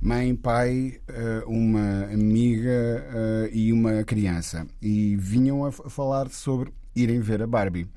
Mãe, 0.00 0.36
pai, 0.36 1.00
eh, 1.08 1.42
uma 1.46 2.04
amiga 2.12 2.68
eh, 2.68 3.50
e 3.54 3.72
uma 3.72 4.04
criança. 4.04 4.66
E 4.82 5.16
vinham 5.16 5.64
a 5.64 5.72
falar 5.72 6.28
sobre 6.28 6.74
irem 6.94 7.20
ver 7.20 7.40
a 7.40 7.46
Barbie. 7.46 7.88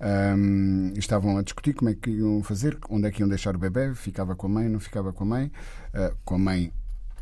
Hum, 0.00 0.92
estavam 0.96 1.38
a 1.38 1.42
discutir 1.42 1.72
como 1.74 1.90
é 1.90 1.94
que 1.94 2.10
iam 2.10 2.42
fazer, 2.42 2.76
onde 2.90 3.08
é 3.08 3.10
que 3.10 3.22
iam 3.22 3.28
deixar 3.28 3.54
o 3.56 3.58
bebê, 3.58 3.94
ficava 3.94 4.36
com 4.36 4.46
a 4.46 4.50
mãe, 4.50 4.68
não 4.68 4.78
ficava 4.80 5.12
com 5.12 5.24
a 5.24 5.26
mãe, 5.26 5.50
eh, 5.94 6.12
com 6.24 6.34
a 6.34 6.38
mãe, 6.38 6.70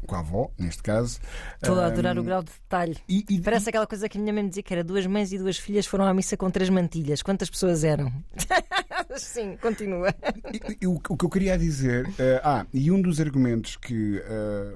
com 0.07 0.16
a 0.16 0.19
avó, 0.19 0.50
neste 0.59 0.83
caso. 0.83 1.21
Estou 1.62 1.78
a 1.81 1.87
adorar 1.87 2.16
Hum, 2.19 2.23
o 2.23 2.25
grau 2.25 2.43
de 2.43 2.50
detalhe. 2.50 2.97
e- 3.09 3.25
e- 3.31 3.40
Parece 3.40 3.69
aquela 3.69 3.87
coisa 3.87 4.09
que 4.09 4.19
a 4.19 4.21
minha 4.21 4.33
mãe 4.33 4.43
me 4.43 4.49
dizia 4.49 4.62
que 4.62 4.75
era 4.75 4.83
duas 4.83 5.07
mães 5.07 5.33
e 5.33 5.38
duas 5.38 5.57
filhas 5.57 5.87
foram 5.87 6.04
à 6.04 6.12
missa 6.12 6.37
com 6.37 6.50
três 6.50 6.69
mantilhas. 6.69 7.23
Quantas 7.23 7.49
pessoas 7.49 7.85
eram? 7.85 8.12
Sim, 9.16 9.57
continua. 9.62 10.12
E- 10.52 10.78
e 10.83 10.87
o, 10.87 10.95
o 11.09 11.16
que 11.16 11.25
eu 11.25 11.31
queria 11.31 11.57
dizer. 11.57 12.07
eh, 12.19 12.40
ah, 12.43 12.66
e 12.75 12.90
um 12.90 13.00
dos 13.00 13.21
argumentos 13.21 13.76
que 13.76 14.21
eh, 14.25 14.75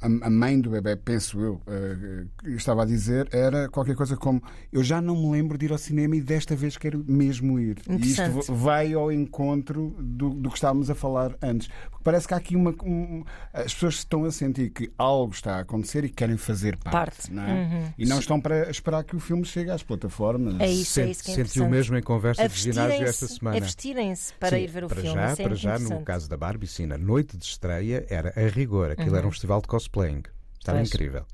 a, 0.00 0.26
a 0.26 0.30
mãe 0.30 0.60
do 0.60 0.70
bebê, 0.70 0.96
penso 0.96 1.40
eu, 1.40 1.60
eh, 1.66 2.24
que 2.42 2.50
estava 2.50 2.82
a 2.82 2.86
dizer 2.86 3.28
era 3.32 3.68
qualquer 3.68 3.96
coisa 3.96 4.16
como: 4.16 4.42
Eu 4.72 4.82
já 4.82 5.00
não 5.00 5.16
me 5.16 5.30
lembro 5.32 5.56
de 5.58 5.66
ir 5.66 5.72
ao 5.72 5.78
cinema 5.78 6.16
e 6.16 6.20
desta 6.20 6.54
vez 6.56 6.76
quero 6.76 7.04
mesmo 7.06 7.58
ir. 7.58 7.78
E 7.88 8.06
isto 8.10 8.52
vai 8.54 8.92
ao 8.94 9.10
encontro 9.12 9.94
do, 9.98 10.30
do 10.30 10.48
que 10.50 10.56
estávamos 10.56 10.90
a 10.90 10.94
falar 10.94 11.36
antes. 11.42 11.68
Porque 11.90 12.04
parece 12.04 12.26
que 12.28 12.34
há 12.34 12.36
aqui 12.36 12.56
uma. 12.56 12.74
um- 12.82 13.24
as 13.52 13.74
pessoas 13.74 13.94
estão 13.96 14.24
a 14.24 14.30
sentir 14.30 14.70
que 14.70 14.90
algo 14.96 15.32
está 15.32 15.56
a 15.56 15.60
acontecer 15.60 16.04
e 16.04 16.08
querem 16.08 16.36
fazer 16.36 16.76
parte. 16.76 16.92
Parte. 16.98 17.32
Não 17.32 17.42
é? 17.44 17.52
Uhum. 17.52 17.92
E 17.98 18.06
não 18.06 18.18
estão 18.18 18.40
para 18.40 18.70
esperar 18.70 19.04
que 19.04 19.14
o 19.16 19.20
filme 19.20 19.44
chegue 19.44 19.70
às 19.70 19.82
plataformas. 19.82 20.54
É 20.60 20.70
isso, 20.70 21.00
é 21.00 21.04
Sente- 21.04 21.10
isso 21.12 21.24
que 21.24 21.30
é 21.30 21.34
Sentiu 21.34 21.44
interessante. 21.64 21.70
mesmo 21.70 21.96
em 21.96 22.02
conversa 22.02 22.48
de 22.48 22.54
ginásio 22.58 23.04
esta 23.04 23.26
semana. 23.26 23.60
vestirem-se 23.60 24.32
para 24.34 24.56
Sim, 24.56 24.62
ir 24.64 24.66
ver 24.68 24.84
o 24.84 24.88
para 24.88 25.00
filme. 25.00 25.14
Já, 25.14 25.30
é 25.30 25.36
para 25.36 25.54
já, 25.54 25.78
no. 25.78 25.90
Uhum. 25.90 26.04
caso 26.04 26.28
da 26.28 26.36
Barbie, 26.36 26.66
sim, 26.66 26.86
na 26.86 26.98
noite 26.98 27.36
de 27.36 27.44
estreia 27.44 28.06
era 28.08 28.32
a 28.36 28.48
rigor. 28.48 28.90
Aquilo 28.90 29.16
era 29.16 29.26
um 29.26 29.30
festival 29.30 29.60
de 29.60 29.68
cosplaying. 29.88 30.22
Estava 30.58 30.78
Pois. 30.78 30.88
incrível. 30.88 31.24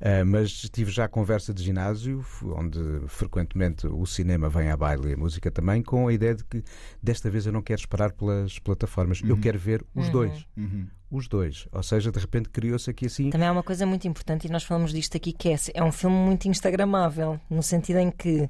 Ah, 0.00 0.24
mas 0.24 0.52
tive 0.70 0.90
já 0.90 1.06
conversa 1.08 1.52
de 1.52 1.62
ginásio, 1.62 2.24
onde 2.56 2.78
frequentemente 3.08 3.86
o 3.86 4.06
cinema 4.06 4.48
vem 4.48 4.70
à 4.70 4.76
baile 4.76 5.10
e 5.10 5.12
a 5.12 5.16
música 5.16 5.50
também, 5.50 5.82
com 5.82 6.08
a 6.08 6.12
ideia 6.12 6.34
de 6.34 6.44
que 6.44 6.64
desta 7.02 7.30
vez 7.30 7.44
eu 7.44 7.52
não 7.52 7.60
quero 7.60 7.80
esperar 7.80 8.12
pelas 8.12 8.58
plataformas, 8.58 9.20
eu 9.22 9.36
quero 9.38 9.58
ver 9.58 9.84
os 9.94 10.08
dois. 10.08 10.46
Uhum. 10.56 10.86
Os 11.10 11.26
dois. 11.28 11.66
Ou 11.72 11.82
seja, 11.82 12.10
de 12.12 12.18
repente 12.18 12.48
criou-se 12.50 12.88
aqui 12.88 13.06
assim. 13.06 13.30
Também 13.30 13.48
há 13.48 13.52
uma 13.52 13.62
coisa 13.62 13.84
muito 13.84 14.06
importante, 14.06 14.46
e 14.46 14.50
nós 14.50 14.62
falamos 14.62 14.92
disto 14.92 15.16
aqui, 15.16 15.32
que 15.32 15.48
é, 15.52 15.56
é 15.74 15.82
um 15.82 15.90
filme 15.92 16.16
muito 16.16 16.46
instagramável, 16.48 17.40
no 17.50 17.62
sentido 17.62 17.98
em 17.98 18.10
que 18.10 18.48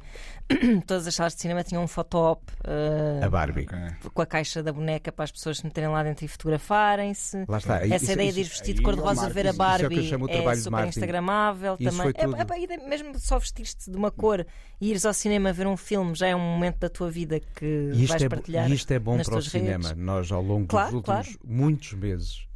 todas 0.86 1.06
as 1.06 1.14
salas 1.14 1.34
de 1.34 1.40
cinema 1.40 1.62
tinham 1.62 1.82
um 1.82 1.86
foto-op 1.88 2.42
uh, 2.66 3.24
A 3.24 3.30
Barbie. 3.30 3.62
Ok. 3.62 3.78
com 4.12 4.22
a 4.22 4.26
caixa 4.26 4.62
da 4.62 4.72
boneca 4.72 5.10
para 5.12 5.24
as 5.24 5.32
pessoas 5.32 5.58
se 5.58 5.64
meterem 5.64 5.88
lá 5.88 6.02
dentro 6.02 6.24
e 6.24 6.28
fotografarem-se. 6.28 7.44
Lá 7.48 7.58
está. 7.58 7.76
Essa 7.86 7.96
Isso- 7.96 8.12
ideia 8.12 8.32
de 8.32 8.40
ir 8.40 8.42
isso- 8.42 8.50
vestido 8.50 8.76
de 8.76 8.82
cor-de-rosa 8.82 9.26
ó, 9.26 9.28
ver 9.30 9.46
a 9.46 9.50
isso- 9.50 9.58
isso 10.00 10.14
é 10.14 10.16
o 10.16 10.26
que 10.26 10.34
eu 10.34 10.42
Barbie 10.44 10.50
é, 10.50 10.54
de 10.54 10.60
super 10.62 10.86
instagramável 10.88 11.76
Isso 11.78 11.90
também. 11.90 12.02
foi 12.02 12.12
tudo. 12.12 12.36
É, 12.36 12.58
é, 12.58 12.62
ideia- 12.62 12.88
mesmo 12.88 13.18
só 13.18 13.38
vestir-te 13.38 13.90
de 13.90 13.96
uma 13.96 14.10
cor 14.10 14.44
e 14.80 14.90
ires 14.90 15.04
ao 15.06 15.14
cinema 15.14 15.52
ver 15.52 15.66
um 15.66 15.76
filme 15.76 16.14
já 16.14 16.26
é 16.26 16.36
um 16.36 16.40
momento 16.40 16.78
da 16.78 16.88
tua 16.88 17.10
vida 17.10 17.40
que 17.40 17.64
E 17.94 18.02
isto, 18.02 18.08
vais 18.08 18.22
é, 18.22 18.28
partilhar. 18.28 18.70
e 18.70 18.74
isto 18.74 18.90
é 18.92 18.98
bom 18.98 19.16
para 19.16 19.22
o 19.22 19.30
tuas 19.30 19.46
cinema. 19.46 19.88
redes. 19.88 20.02
Nós, 20.02 20.32
ao 20.32 20.42
longo 20.42 20.66
Claro, 20.66 21.00
dos 21.00 21.08
últimos 21.08 21.38
muitos 21.44 21.92
meses, 21.94 22.46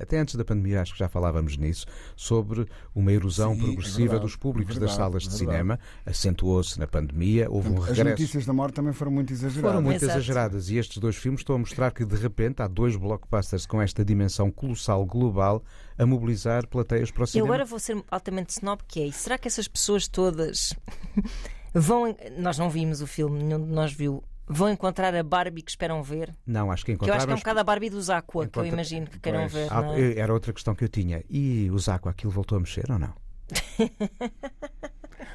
até 0.00 0.18
antes 0.18 0.34
da 0.36 0.44
pandemia, 0.44 0.80
acho 0.82 0.92
que 0.92 0.98
já 0.98 1.08
falávamos 1.08 1.56
nisso, 1.56 1.86
sobre 2.16 2.66
uma 2.94 3.12
erosão 3.12 3.54
Sim, 3.54 3.60
é 3.60 3.64
progressiva 3.64 3.98
verdade, 4.00 4.22
dos 4.22 4.36
públicos 4.36 4.76
é 4.76 4.80
das 4.80 4.90
verdade, 4.90 5.10
salas 5.10 5.22
de 5.24 5.28
é 5.28 5.32
cinema. 5.38 5.80
Acentuou-se 6.06 6.78
na 6.78 6.86
pandemia, 6.86 7.50
houve 7.50 7.68
um 7.70 7.78
As 7.82 7.88
regresso. 7.88 8.10
notícias 8.10 8.46
da 8.46 8.52
morte 8.52 8.74
também 8.74 8.92
foram 8.92 9.12
muito 9.12 9.32
exageradas. 9.32 9.70
Foram 9.70 9.82
muito 9.82 10.04
exageradas 10.04 10.70
e 10.70 10.76
estes 10.76 10.98
dois 10.98 11.16
filmes 11.16 11.40
estão 11.40 11.56
a 11.56 11.58
mostrar 11.58 11.90
que 11.92 12.04
de 12.04 12.16
repente 12.16 12.62
há 12.62 12.66
dois 12.68 12.96
blockbusters 12.96 13.66
com 13.66 13.80
esta 13.82 14.04
dimensão 14.04 14.50
colossal 14.50 15.04
global 15.04 15.62
a 15.96 16.06
mobilizar 16.06 16.66
plateias 16.68 17.10
para 17.10 17.22
o 17.22 17.24
Eu 17.24 17.26
cinema. 17.26 17.48
agora 17.48 17.64
vou 17.64 17.78
ser 17.78 18.02
altamente 18.10 18.50
snob, 18.52 18.82
que 18.86 19.00
é, 19.00 19.06
e 19.06 19.12
será 19.12 19.36
que 19.36 19.48
essas 19.48 19.66
pessoas 19.66 20.06
todas 20.08 20.72
vão. 21.74 22.14
Nós 22.38 22.58
não 22.58 22.70
vimos 22.70 23.00
o 23.00 23.06
filme, 23.06 23.42
nenhum 23.42 23.64
de 23.64 23.72
nós 23.72 23.92
viu. 23.92 24.22
Vão 24.48 24.70
encontrar 24.70 25.14
a 25.14 25.22
Barbie 25.22 25.62
que 25.62 25.70
esperam 25.70 26.02
ver? 26.02 26.34
Não, 26.46 26.70
acho 26.70 26.84
que 26.84 26.96
Que 26.96 27.08
eu 27.10 27.14
acho 27.14 27.26
que 27.26 27.32
é 27.32 27.34
um 27.34 27.38
bocado 27.38 27.60
a 27.60 27.64
Barbie 27.64 27.90
dos 27.90 28.08
Aqua, 28.10 28.46
que 28.46 28.58
eu 28.58 28.62
Encontra- 28.64 28.68
imagino 28.68 29.06
que 29.06 29.18
queiram 29.20 29.40
Pois. 29.40 29.52
ver. 29.52 29.68
Ah, 29.70 29.82
não 29.82 29.94
é? 29.94 30.18
era 30.18 30.32
outra 30.32 30.52
questão 30.52 30.74
que 30.74 30.84
eu 30.84 30.88
tinha. 30.88 31.22
E 31.28 31.70
o 31.70 31.78
Zaco, 31.78 32.08
aquilo 32.08 32.32
voltou 32.32 32.56
a 32.56 32.60
mexer 32.60 32.90
ou 32.90 32.98
não? 32.98 33.12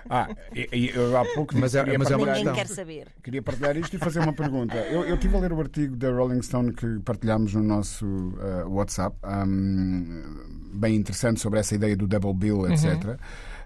Ah, 0.09 0.27
eu 0.53 1.17
há 1.17 1.23
pouco 1.33 1.53
Mas 1.57 1.71
disse 1.71 1.77
é- 1.89 1.97
mas 1.97 2.11
é 2.11 2.15
uma 2.17 2.25
partilhar 2.25 2.35
Ninguém 2.35 2.53
questão. 2.53 2.53
quer 2.53 2.67
saber. 2.67 3.07
Queria 3.23 3.41
partilhar 3.41 3.77
isto 3.77 3.95
e 3.95 3.99
fazer 3.99 4.19
uma 4.19 4.33
pergunta. 4.33 4.75
Eu, 4.75 5.05
eu 5.05 5.15
estive 5.15 5.35
a 5.37 5.39
ler 5.39 5.53
o 5.53 5.59
artigo 5.59 5.95
da 5.95 6.11
Rolling 6.11 6.41
Stone 6.41 6.73
que 6.73 6.99
partilhámos 6.99 7.53
no 7.53 7.63
nosso 7.63 8.05
uh, 8.05 8.67
WhatsApp, 8.69 9.15
um, 9.47 10.69
bem 10.73 10.95
interessante 10.97 11.39
sobre 11.39 11.59
essa 11.59 11.73
ideia 11.73 11.95
do 11.95 12.05
double 12.05 12.33
bill, 12.33 12.69
etc. 12.69 13.17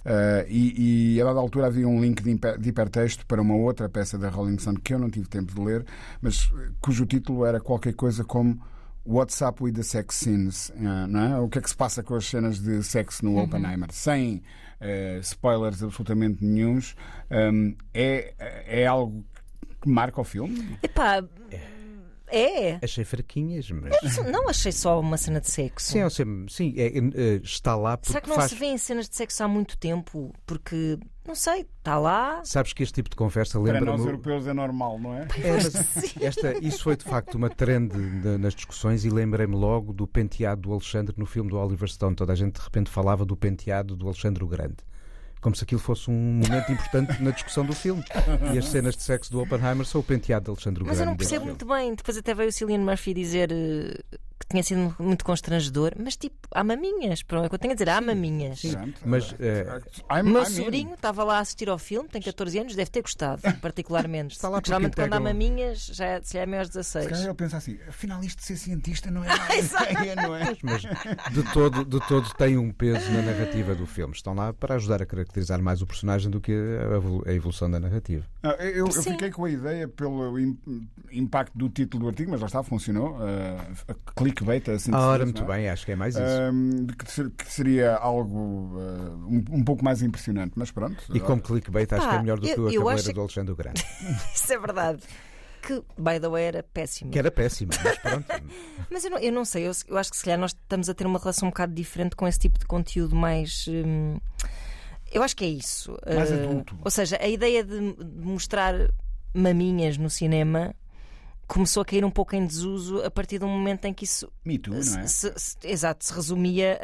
Uh, 0.08 0.48
e, 0.48 1.16
e 1.16 1.22
a 1.22 1.26
dada 1.26 1.38
altura 1.38 1.68
havia 1.68 1.86
um 1.86 2.00
link 2.00 2.24
de, 2.24 2.32
hiper- 2.32 2.58
de 2.58 2.70
hipertexto 2.70 3.26
para 3.26 3.42
uma 3.42 3.56
outra 3.56 3.90
peça 3.90 4.18
da 4.18 4.30
Rolling 4.30 4.58
Stone 4.58 4.80
que 4.80 4.94
eu 4.94 5.00
não 5.00 5.10
tive 5.10 5.28
tempo 5.28 5.54
de 5.54 5.60
ler, 5.60 5.86
mas 6.22 6.46
uh, 6.46 6.72
cujo 6.80 7.06
título 7.06 7.46
era 7.46 7.60
qualquer 7.60 7.94
coisa 7.94 8.24
como 8.24 8.58
What's 9.06 9.42
Up 9.42 9.62
with 9.62 9.74
the 9.74 9.84
Sex 9.84 10.16
Scenes? 10.16 10.70
Uh, 10.70 11.08
não 11.10 11.20
é? 11.20 11.40
O 11.42 11.50
que 11.50 11.60
é 11.60 11.62
que 11.62 11.70
se 11.70 11.76
passa 11.76 12.02
com 12.02 12.16
as 12.16 12.26
cenas 12.26 12.58
de 12.58 12.82
sexo 12.84 13.26
no 13.26 13.38
Oppenheimer? 13.38 13.90
Sem 13.92 14.42
uh, 14.80 15.20
spoilers 15.20 15.84
absolutamente 15.84 16.42
nenhuns, 16.42 16.96
um, 17.30 17.76
é, 17.94 18.34
é 18.66 18.88
algo 18.88 19.26
que 19.82 19.90
marca 19.90 20.22
o 20.22 20.24
filme? 20.24 20.78
Epá, 20.82 21.22
é. 21.52 21.77
Achei 22.82 23.04
fraquinhas, 23.04 23.70
mas. 23.72 23.96
Isso- 24.04 24.24
Não 24.24 24.50
achei 24.50 24.72
só 24.72 25.00
uma 25.00 25.18
cena 25.18 25.40
de 25.40 25.50
sexo. 25.50 25.92
Sim, 25.92 26.00
eu 26.00 26.10
sei- 26.10 26.26
sim 26.50 26.74
é, 26.78 26.98
é, 26.98 27.36
está 27.36 27.76
lá 27.76 27.98
porque 27.98 28.10
Será 28.12 28.22
que 28.22 28.30
não 28.30 28.36
faz. 28.36 28.52
se 28.52 28.56
vê 28.58 28.66
em 28.68 28.78
cenas 28.78 29.08
de 29.10 29.16
sexo 29.16 29.44
há 29.44 29.48
muito 29.48 29.78
tempo? 29.78 30.34
Porque, 30.46 30.98
não 31.26 31.36
sei, 31.36 31.66
está 31.78 31.98
lá. 31.98 32.42
Sabes 32.44 32.74
que 32.74 32.84
este 32.84 32.96
tipo 32.96 33.10
de 33.10 33.16
conversa 33.16 33.60
Para 33.62 33.80
nós 33.82 34.00
europeus 34.02 34.46
é 34.48 34.54
normal, 34.54 35.00
não 35.00 35.14
é? 35.14 35.28
É, 35.42 35.54
mas 35.54 35.74
esta, 36.22 36.58
isso 36.66 36.84
foi 36.84 36.98
de 36.98 37.06
facto 37.06 37.36
uma 37.36 37.50
trend 37.50 37.90
de- 37.94 38.38
nas 38.38 38.54
discussões 38.54 39.06
e 39.06 39.10
lembrei-me 39.10 39.56
logo 39.56 39.94
do 39.94 40.06
penteado 40.08 40.62
do 40.64 40.72
Alexandre 40.74 41.16
no 41.18 41.26
filme 41.26 41.50
do 41.50 41.58
Oliver 41.58 41.90
Stone. 41.90 42.16
Toda 42.16 42.34
a 42.34 42.36
gente 42.36 42.56
de 42.56 42.62
repente 42.62 42.90
falava 42.90 43.26
do 43.26 43.38
penteado 43.38 43.96
do 43.96 44.06
Alexandre 44.08 44.44
o 44.44 44.48
Grande. 44.48 44.78
Como 45.41 45.56
se 45.56 45.63
aquilo 45.63 45.79
fosse 45.79 46.10
um 46.10 46.13
momento 46.13 46.72
importante 46.72 47.22
na 47.22 47.32
discussão 47.32 47.65
do 47.65 47.74
filme. 47.74 48.03
E 48.53 48.58
as 48.58 48.65
cenas 48.65 48.96
de 48.96 49.03
sexo 49.03 49.32
do 49.32 49.41
Oppenheimer 49.41 49.86
são 49.86 50.01
o 50.01 50.03
penteado 50.03 50.46
de 50.46 50.51
Alexandre 50.51 50.84
Mas 50.84 50.98
Grande. 50.98 51.01
eu 51.01 51.06
não 51.12 51.17
percebo 51.17 51.46
muito 51.46 51.65
bem. 51.65 51.94
Depois 51.96 52.17
até 52.17 52.34
veio 52.34 52.50
o 52.50 52.51
Cillian 52.51 52.79
Murphy 52.79 53.13
dizer 53.13 53.51
eh, 53.51 54.17
que 54.39 54.48
tinha 54.48 54.63
sido 54.63 54.96
muito 55.00 55.24
constrangedor. 55.25 55.94
Mas 55.98 56.15
tipo, 56.15 56.36
há 56.51 56.63
maminhas. 56.63 57.24
Pronto, 57.24 57.44
é 57.44 57.48
o 57.48 57.50
que 57.50 57.56
eu 57.56 57.60
tenho 57.60 57.72
a 57.74 57.75
dizer, 57.75 57.89
há 57.89 58.00
maminhas. 58.01 58.62
Mas, 59.06 59.32
O 59.34 60.24
meu 60.24 60.46
sobrinho 60.46 60.94
estava 60.94 61.24
lá 61.24 61.38
a 61.38 61.39
assistir 61.39 61.70
ao 61.70 61.77
filme, 61.77 62.08
tem 62.10 62.22
14 62.22 62.60
anos, 62.60 62.75
deve 62.75 62.89
ter 62.89 63.01
gostado, 63.01 63.41
particularmente. 63.62 64.36
Está 64.36 64.50
lá 64.50 64.62
Geralmente 64.65 64.96
quando 64.96 65.13
há 65.13 65.20
maminhas 65.20 65.88
já 65.94 66.06
é, 66.06 66.22
se 66.22 66.38
é 66.38 66.46
maiores 66.46 66.70
Se 66.72 66.77
16. 66.77 67.08
calhar 67.08 67.25
ele 67.25 67.34
pensa 67.34 67.58
assim, 67.58 67.77
afinal 67.88 68.24
isto 68.24 68.39
de 68.39 68.46
ser 68.46 68.58
cientista 68.58 69.10
não 69.12 69.24
é 69.24 69.27
nada 69.38 69.56
ideia, 69.58 70.15
não 70.15 70.36
é? 70.36 70.58
Mas 70.62 70.82
de 71.34 71.44
todo, 71.53 71.86
de 71.86 72.00
todo 72.08 72.34
tem 72.36 72.58
um 72.58 72.72
peso 72.72 73.10
na 73.12 73.22
narrativa 73.22 73.75
do 73.75 73.86
filme. 73.86 74.13
Estão 74.13 74.34
lá 74.34 74.53
para 74.53 74.75
ajudar 74.75 75.01
a 75.01 75.06
caracterizar 75.06 75.62
mais 75.62 75.82
o 75.82 75.88
personagem 75.88 76.29
do 76.29 76.39
que 76.41 76.51
a 76.51 76.96
evolu- 76.96 77.24
a 77.25 77.34
evolução 77.34 77.70
da 77.70 77.79
narrativa. 77.79 78.25
Ah, 78.44 78.56
Eu, 78.60 78.88
eu 78.88 78.91
fiquei 78.91 79.29
com 79.32 79.46
a 79.46 79.50
ideia 79.50 79.88
pelo 79.88 80.38
im- 80.39 80.58
impacto 81.12 81.58
do 81.58 81.70
título 81.70 82.03
do 82.03 82.10
artigo, 82.10 82.32
mas 82.32 82.41
lá 82.41 82.48
está, 82.48 82.63
funcionou. 82.63 83.15
Uh, 83.17 83.96
clickbait, 84.30 84.68
assim 84.70 84.92
que 84.92 84.98
se 84.98 85.04
Ora, 85.04 85.26
muito 85.26 85.44
é? 85.44 85.46
bem, 85.46 85.70
acho 85.70 85.86
que 85.86 85.92
é 85.92 85.96
mais 85.96 86.16
isso. 86.16 86.86
De 86.86 86.96
que, 86.96 87.30
que 87.46 87.52
seria 87.52 87.96
algo 87.96 88.78
ah, 88.80 89.16
um, 89.28 89.44
um 89.52 89.64
pouco 89.64 89.84
mais 89.84 90.02
impressionante, 90.02 90.54
mas 90.56 90.72
pronto. 90.72 91.04
E 91.14 91.20
como 91.20 91.42
clickbait, 91.42 91.92
acho 91.94 92.08
que 92.10 92.16
é 92.16 92.20
melhor 92.20 92.40
do 92.40 92.48
que 92.48 92.52
eu- 92.60 92.68
a 92.68 92.72
eu 92.72 92.80
Cavaleira 92.82 93.02
acho- 93.02 93.14
do 93.14 93.22
Alexandre 93.22 93.52
o 93.52 93.56
Grande. 93.56 93.86
Isso 94.34 94.54
é 94.54 94.58
verdade. 94.60 95.00
Que, 95.62 95.74
by 95.98 96.20
the 96.22 96.30
way, 96.30 96.46
era 96.46 96.64
péssimo. 96.64 97.12
Que 97.12 97.20
era 97.20 97.30
péssima, 97.32 97.72
mas 97.84 97.98
pronto. 97.98 98.26
Mas 98.90 99.04
eu 99.04 99.12
não, 99.12 99.18
eu 99.18 99.34
não 99.34 99.44
sei, 99.44 99.68
eu, 99.68 99.72
eu 99.88 99.98
acho 99.98 100.10
que 100.12 100.16
se 100.18 100.24
calhar 100.24 100.40
nós 100.40 100.52
estamos 100.52 100.88
a 100.88 100.94
ter 100.94 101.06
uma 101.06 101.20
relação 101.20 101.48
um 101.48 101.52
bocado 101.52 101.74
diferente 101.74 102.16
com 102.16 102.26
esse 102.28 102.40
tipo 102.40 102.58
de 102.58 102.66
conteúdo 102.66 103.16
mais. 103.16 103.66
hum, 103.68 104.18
eu 105.12 105.22
acho 105.24 105.36
que 105.36 105.44
é 105.44 105.50
isso. 105.50 105.98
Mais 106.06 106.30
Uh, 106.32 106.36
adulto. 106.36 106.78
Ou 106.86 106.92
seja, 106.92 107.18
a 107.22 107.28
ideia 107.28 107.64
de, 107.66 107.80
de 107.94 108.26
mostrar 108.26 108.76
maminhas 109.34 109.98
no 109.98 110.10
cinema 110.10 110.74
começou 111.48 111.82
a 111.82 111.86
cair 111.86 112.04
um 112.04 112.12
pouco 112.12 112.36
em 112.36 112.46
desuso 112.46 113.01
a 113.04 113.10
partir 113.10 113.39
do 113.39 113.48
momento 113.48 113.86
em 113.86 113.94
que 113.94 114.04
isso 114.06 114.30
Me 114.46 114.58
Too, 114.60 114.74
não 114.74 114.80
é? 114.80 115.08
se- 115.08 115.34
se- 115.38 115.56
exato, 115.63 116.04
se 116.06 116.13
resumia 116.13 116.80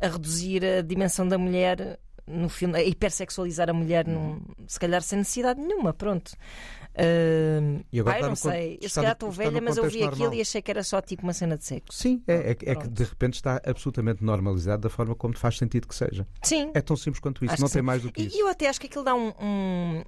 a, 0.00 0.06
a 0.06 0.08
reduzir 0.08 0.64
a 0.64 0.82
dimensão 0.82 1.28
da 1.28 1.36
mulher 1.36 1.98
no 2.26 2.48
filme, 2.48 2.78
a 2.78 2.82
hipersexualizar 2.84 3.68
a 3.68 3.72
mulher, 3.72 4.06
num, 4.06 4.40
se 4.66 4.78
calhar 4.78 5.02
sem 5.02 5.18
necessidade 5.18 5.60
nenhuma, 5.60 5.92
pronto. 5.92 6.32
Uh, 6.94 7.84
E 7.92 8.00
agora 8.00 8.16
está 8.16 8.28
não 8.28 8.36
sei, 8.36 8.78
eu 8.80 8.88
se 8.88 8.94
calhar 8.96 9.12
estou 9.12 9.30
velha, 9.30 9.60
mas 9.60 9.76
eu 9.76 9.84
vi 9.84 9.90
contexto 9.90 10.06
aquilo 10.08 10.18
normal. 10.24 10.38
e 10.38 10.40
achei 10.42 10.62
que 10.62 10.70
era 10.70 10.82
só 10.82 11.00
tipo 11.00 11.22
uma 11.22 11.32
cena 11.32 11.56
de 11.56 11.64
sexo. 11.64 11.96
Sim, 11.96 12.22
é, 12.26 12.50
é, 12.50 12.54
que- 12.54 12.68
é 12.68 12.74
que 12.74 12.88
de 12.88 13.04
repente 13.04 13.34
está 13.34 13.60
absolutamente 13.64 14.22
normalizado 14.24 14.82
da 14.82 14.90
forma 14.90 15.14
como 15.14 15.36
faz 15.36 15.56
sentido 15.56 15.86
que 15.88 15.94
seja. 15.94 16.26
Sim, 16.42 16.70
É 16.74 16.80
tão 16.80 16.96
simples 16.96 17.20
quanto 17.20 17.44
isso, 17.44 17.54
Acho 17.54 17.62
não 17.62 17.68
tem 17.68 17.80
sim. 17.80 17.86
mais 17.86 18.02
do 18.02 18.12
que 18.12 18.22
e 18.22 18.26
isso. 18.26 18.36
e 18.36 18.40
eu 18.40 18.48
até 18.48 18.68
acho 18.68 18.80
que 18.80 18.86
aquilo 18.86 19.04
dá 19.04 19.14
um. 19.14 19.32
um- 19.40 20.02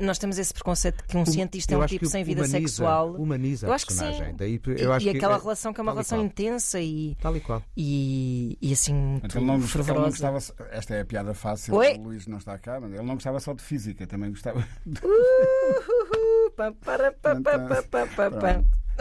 nós 0.00 0.18
temos 0.18 0.38
esse 0.38 0.52
preconceito 0.52 0.98
de 0.98 1.04
que 1.04 1.16
um 1.16 1.26
cientista 1.26 1.72
é 1.72 1.74
Eu 1.74 1.80
um 1.80 1.82
acho 1.82 1.94
tipo 1.94 2.06
sem 2.06 2.24
vida 2.24 2.40
humaniza- 2.42 2.58
sexual. 2.58 3.12
Humaniza 3.14 3.66
Eu 3.66 3.72
a 3.72 3.74
acho 3.74 3.86
que 3.86 3.92
sim. 3.92 3.98
personagem. 4.00 4.34
Daí, 4.36 4.60
E, 4.66 4.82
eu 4.82 4.92
acho 4.92 5.06
e 5.06 5.10
que 5.10 5.16
aquela 5.18 5.36
é- 5.36 5.40
relação 5.40 5.72
que 5.74 5.80
é 5.80 5.82
uma 5.82 5.92
e 5.92 5.94
relação 5.94 6.18
qual. 6.18 6.26
intensa 6.26 6.80
e, 6.80 7.16
Tal 7.20 7.36
e 7.36 7.40
qual. 7.40 7.62
e, 7.76 8.58
e 8.62 8.72
assim 8.72 8.94
muito 8.94 9.20
Portanto, 9.22 9.36
ele 9.38 9.46
não, 9.46 9.54
ele 9.54 9.62
não 9.62 9.68
fervorosa. 9.68 10.08
gostava. 10.10 10.68
Esta 10.72 10.94
é 10.94 11.00
a 11.00 11.04
piada 11.04 11.34
fácil, 11.34 11.74
Oi? 11.74 11.94
o 11.98 12.02
Luís 12.02 12.26
não 12.26 12.38
está 12.38 12.56
cá, 12.58 12.80
mas 12.80 12.92
ele 12.92 13.02
não 13.02 13.14
gostava 13.14 13.38
só 13.40 13.52
de 13.52 13.62
física, 13.62 14.06
também 14.06 14.30
gostava. 14.30 14.66
Uhuhu, 14.86 14.94
pam, 14.94 16.10
para, 16.10 16.23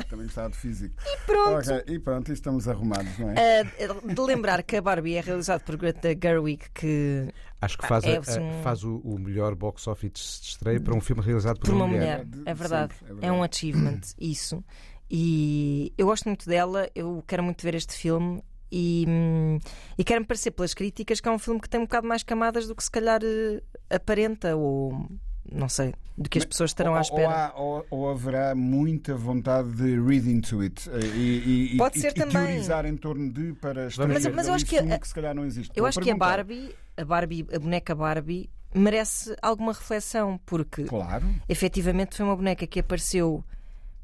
também 0.10 0.26
gostava 0.26 0.50
de 0.50 0.58
física. 0.58 0.96
E 1.06 1.18
pronto. 1.26 1.70
Ok, 1.72 1.84
E 1.94 2.00
pronto, 2.00 2.32
estamos 2.34 2.68
arrumados, 2.68 3.18
não 3.20 3.30
é? 3.30 3.64
Uh, 3.64 4.14
de 4.14 4.22
lembrar 4.22 4.64
que 4.64 4.76
a 4.78 4.82
Barbie 4.82 5.16
é 5.16 5.22
realizada 5.22 5.64
por 5.64 5.78
Greta 5.78 6.10
Gerwig, 6.20 6.66
que 6.74 7.28
Acho 7.62 7.78
que 7.78 7.88
faz, 7.88 8.04
É, 8.04 8.18
a- 8.18 8.20
assim, 8.20 8.42
faz 8.64 8.84
o, 8.84 8.98
o 8.98 9.18
melhor 9.20 9.56
box 9.56 9.88
office 9.88 10.12
de 10.42 10.48
estreia 10.48 10.80
para 10.82 10.96
um 10.96 11.00
filme 11.02 11.22
realizado 11.22 11.60
por, 11.60 11.68
por 11.68 11.76
uma 11.76 11.88
mulher, 11.88 12.26
De- 12.26 12.42
é 12.46 12.54
verdade. 12.54 12.94
sempre, 12.94 13.06
é 13.06 13.10
É 13.12 13.14
verdade. 13.14 13.34
um 13.38 13.44
achievement, 13.44 14.02
isso. 14.20 14.64
E 15.10 15.94
eu 15.98 16.08
gosto 16.08 16.26
muito 16.26 16.48
dela, 16.50 16.90
eu 16.96 17.24
quero 17.28 17.44
muito 17.44 17.62
ver 17.62 17.76
este 17.76 17.94
filme. 17.94 18.44
E, 18.76 19.06
hum, 19.08 19.60
e 19.96 20.04
quero-me 20.04 20.26
parecer 20.26 20.50
pelas 20.50 20.74
críticas 20.74 21.22
que 21.22 21.30
é 21.30 21.32
um 21.32 21.38
filme 21.38 21.62
que 21.62 21.70
tem 21.70 21.80
um 21.80 21.84
bocado 21.84 22.08
mais 22.08 22.24
camadas 22.24 22.68
do 22.68 22.76
que 22.76 22.84
se 22.84 22.90
calhar 22.90 23.20
eh, 23.24 23.62
aparenta, 23.96 24.56
ou 24.56 25.08
não 25.52 25.68
sei, 25.70 25.94
do 26.18 26.30
que 26.30 26.38
as 26.38 26.46
pessoas 26.46 26.70
estarão 26.72 26.92
ou, 26.92 26.98
à 26.98 27.00
ou 27.00 27.04
espera. 27.04 27.30
há- 27.48 27.54
Ou, 27.60 27.86
ou 27.90 28.10
haverá 28.10 28.56
muita 28.56 29.16
vontade 29.16 29.72
de 29.74 30.00
read 30.00 30.30
into 30.30 30.62
it 30.62 30.90
eh, 30.90 31.00
e, 31.16 31.74
e- 31.74 31.78
Pode 31.78 31.98
e- 31.98 32.02
ser 32.02 32.12
e 32.12 32.14
também. 32.14 32.46
teorizar 32.48 32.86
em 32.86 32.96
torno 32.98 33.32
de 33.32 33.54
para 33.54 33.84
Mas- 34.08 34.26
mas 34.28 34.48
eu 34.48 34.54
acho 34.54 34.66
que 34.66 34.78
a- 34.78 34.98
que 35.00 35.08
se 35.08 35.14
calhar 35.14 35.34
não 35.36 35.46
existe. 35.46 35.72
Eu 35.76 35.82
Vou 35.84 35.90
acho 35.90 36.00
que 36.00 36.10
a 36.10 36.14
perguntar. 36.16 36.38
Barbie, 36.38 36.76
a 36.98 37.06
Barbie, 37.06 37.48
a 37.54 37.60
boneca 37.60 37.94
Barbie, 37.96 38.50
merece 38.76 39.36
alguma 39.42 39.74
reflexão, 39.74 40.40
porque 40.46 40.84
Claro. 40.86 41.26
efetivamente 41.48 42.16
foi 42.18 42.26
uma 42.26 42.36
boneca 42.36 42.66
que 42.66 42.80
apareceu 42.80 43.44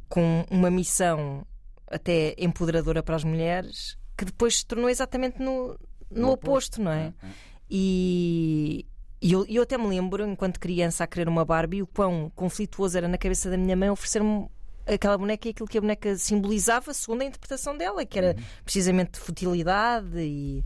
com 0.08 0.46
uma 0.52 0.70
missão 0.70 1.46
até 1.88 2.36
empoderadora 2.38 3.02
para 3.02 3.16
as 3.16 3.24
mulheres, 3.24 3.98
que 4.18 4.26
depois 4.26 4.58
se 4.58 4.66
tornou 4.66 4.90
exatamente 4.90 5.40
no, 5.42 5.70
no 6.12 6.22
No 6.22 6.32
oposto, 6.32 6.82
não 6.82 6.92
é? 6.92 7.14
É, 7.24 7.26
é. 7.26 7.30
E, 7.72 8.86
e 9.22 9.32
eu, 9.34 9.46
eu 9.48 9.64
até 9.64 9.78
me 9.78 9.88
lembro, 9.88 10.26
enquanto 10.26 10.60
criança, 10.60 11.04
a 11.04 11.08
querer 11.08 11.28
uma 11.28 11.44
Barbie, 11.46 11.82
o 11.82 11.88
quão 11.88 12.32
conflituoso 12.36 12.98
era 12.98 13.08
na 13.08 13.18
cabeça 13.18 13.50
da 13.50 13.58
minha 13.58 13.76
mãe 13.76 13.90
oferecer-me 13.90 14.48
aquela 14.88 15.18
boneca 15.18 15.48
e 15.48 15.52
aquilo 15.52 15.68
que 15.68 15.78
a 15.78 15.82
boneca 15.82 16.16
simbolizava, 16.18 16.94
segundo 16.94 17.22
a 17.22 17.26
interpretação 17.26 17.78
dela, 17.78 18.06
que 18.06 18.18
era 18.18 18.36
precisamente 18.64 19.14
de 19.14 19.20
futilidade 19.20 20.18
e. 20.18 20.64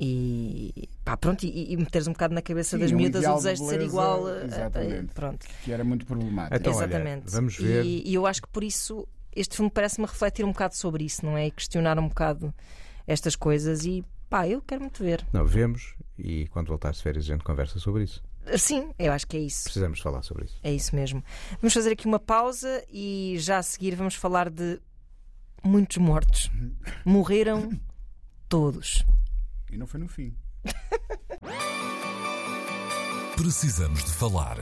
E 0.00 0.88
pá, 1.04 1.16
pronto, 1.16 1.44
e, 1.44 1.72
e 1.72 1.76
meteres 1.76 2.08
um 2.08 2.12
bocado 2.12 2.34
na 2.34 2.42
cabeça 2.42 2.76
Sim, 2.76 2.82
das 2.82 2.90
miúdas 2.90 3.24
o 3.24 3.28
de 3.28 3.34
desejo 3.36 3.62
de 3.62 3.68
ser 3.68 3.80
igual. 3.80 4.26
a- 4.26 4.30
a- 4.30 4.34
a- 4.40 4.44
exatamente. 4.44 5.14
pronto. 5.14 5.46
Que 5.62 5.70
era 5.72 5.84
muito 5.84 6.04
problemático. 6.04 6.56
Então, 6.56 6.72
olha, 6.74 6.84
Exatamente. 6.86 7.30
vamos 7.30 7.56
ver. 7.56 7.84
E, 7.84 8.02
e 8.04 8.14
eu 8.14 8.26
acho 8.26 8.42
que 8.42 8.48
por 8.48 8.64
isso 8.64 9.06
este 9.36 9.54
filme 9.56 9.70
parece-me 9.70 10.06
refletir 10.06 10.44
um 10.44 10.50
bocado 10.50 10.74
sobre 10.76 11.04
isso, 11.04 11.24
não 11.24 11.36
é? 11.38 11.46
E 11.46 11.50
questionar 11.52 11.96
um 11.98 12.08
bocado 12.08 12.52
estas 13.06 13.36
coisas. 13.36 13.84
E 13.84 14.04
pá, 14.28 14.48
eu 14.48 14.60
quero 14.62 14.80
muito 14.80 15.00
ver. 15.02 15.24
Não, 15.32 15.46
vemos 15.46 15.94
e 16.18 16.46
quando 16.48 16.68
voltares 16.68 16.98
de 16.98 17.02
férias 17.02 17.24
a 17.24 17.28
gente 17.28 17.44
conversa 17.44 17.78
sobre 17.78 18.04
isso. 18.04 18.22
Sim, 18.58 18.92
eu 18.98 19.12
acho 19.12 19.26
que 19.26 19.36
é 19.36 19.40
isso. 19.40 19.64
Precisamos 19.64 20.00
falar 20.00 20.22
sobre 20.22 20.44
isso. 20.44 20.58
É 20.62 20.72
isso 20.72 20.94
mesmo. 20.94 21.24
Vamos 21.60 21.72
fazer 21.72 21.92
aqui 21.92 22.06
uma 22.06 22.18
pausa 22.18 22.84
e 22.90 23.36
já 23.38 23.58
a 23.58 23.62
seguir 23.62 23.94
vamos 23.94 24.14
falar 24.14 24.50
de 24.50 24.80
muitos 25.62 25.96
mortos. 25.96 26.50
Morreram 27.04 27.70
todos. 28.48 29.04
E 29.70 29.76
não 29.76 29.86
foi 29.86 30.00
no 30.00 30.08
fim. 30.08 30.36
Precisamos 33.36 34.04
de 34.04 34.12
falar. 34.12 34.58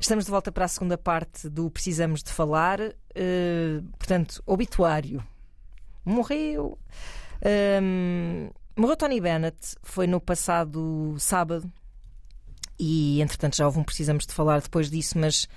Estamos 0.00 0.24
de 0.24 0.30
volta 0.30 0.50
para 0.50 0.64
a 0.64 0.68
segunda 0.68 0.96
parte 0.96 1.48
do 1.48 1.70
Precisamos 1.70 2.22
de 2.22 2.32
Falar. 2.32 2.80
Eh, 3.14 3.80
portanto, 3.98 4.42
obituário. 4.46 5.22
Morreu. 6.04 6.78
Morreu 8.78 8.96
Tony 8.96 9.20
Bennett. 9.20 9.76
Foi 9.82 10.06
no 10.06 10.20
passado 10.20 11.14
sábado. 11.18 11.70
E, 12.78 13.20
entretanto, 13.20 13.56
já 13.56 13.66
houve 13.66 13.78
um 13.80 13.84
Precisamos 13.84 14.24
de 14.24 14.32
Falar 14.32 14.60
depois 14.60 14.88
disso, 14.90 15.18
mas 15.18 15.48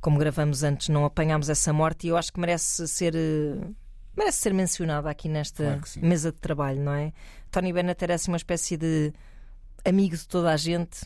como 0.00 0.18
gravamos 0.18 0.62
antes, 0.62 0.88
não 0.88 1.04
apanhámos 1.04 1.48
essa 1.48 1.72
morte 1.72 2.06
e 2.06 2.10
eu 2.10 2.16
acho 2.16 2.32
que 2.32 2.40
merece 2.40 2.86
ser. 2.88 3.14
eh, 3.14 3.58
Merece 4.16 4.38
ser 4.38 4.52
mencionada 4.52 5.08
aqui 5.08 5.28
nesta 5.28 5.62
Claro 5.64 6.06
mesa 6.06 6.32
de 6.32 6.38
trabalho, 6.38 6.80
não 6.82 6.92
é? 6.92 7.12
Tony 7.52 7.72
Bennett 7.72 8.02
era 8.02 8.14
assim 8.16 8.32
uma 8.32 8.36
espécie 8.36 8.76
de 8.76 9.12
amigo 9.84 10.16
de 10.16 10.26
toda 10.26 10.52
a 10.52 10.56
gente 10.56 11.02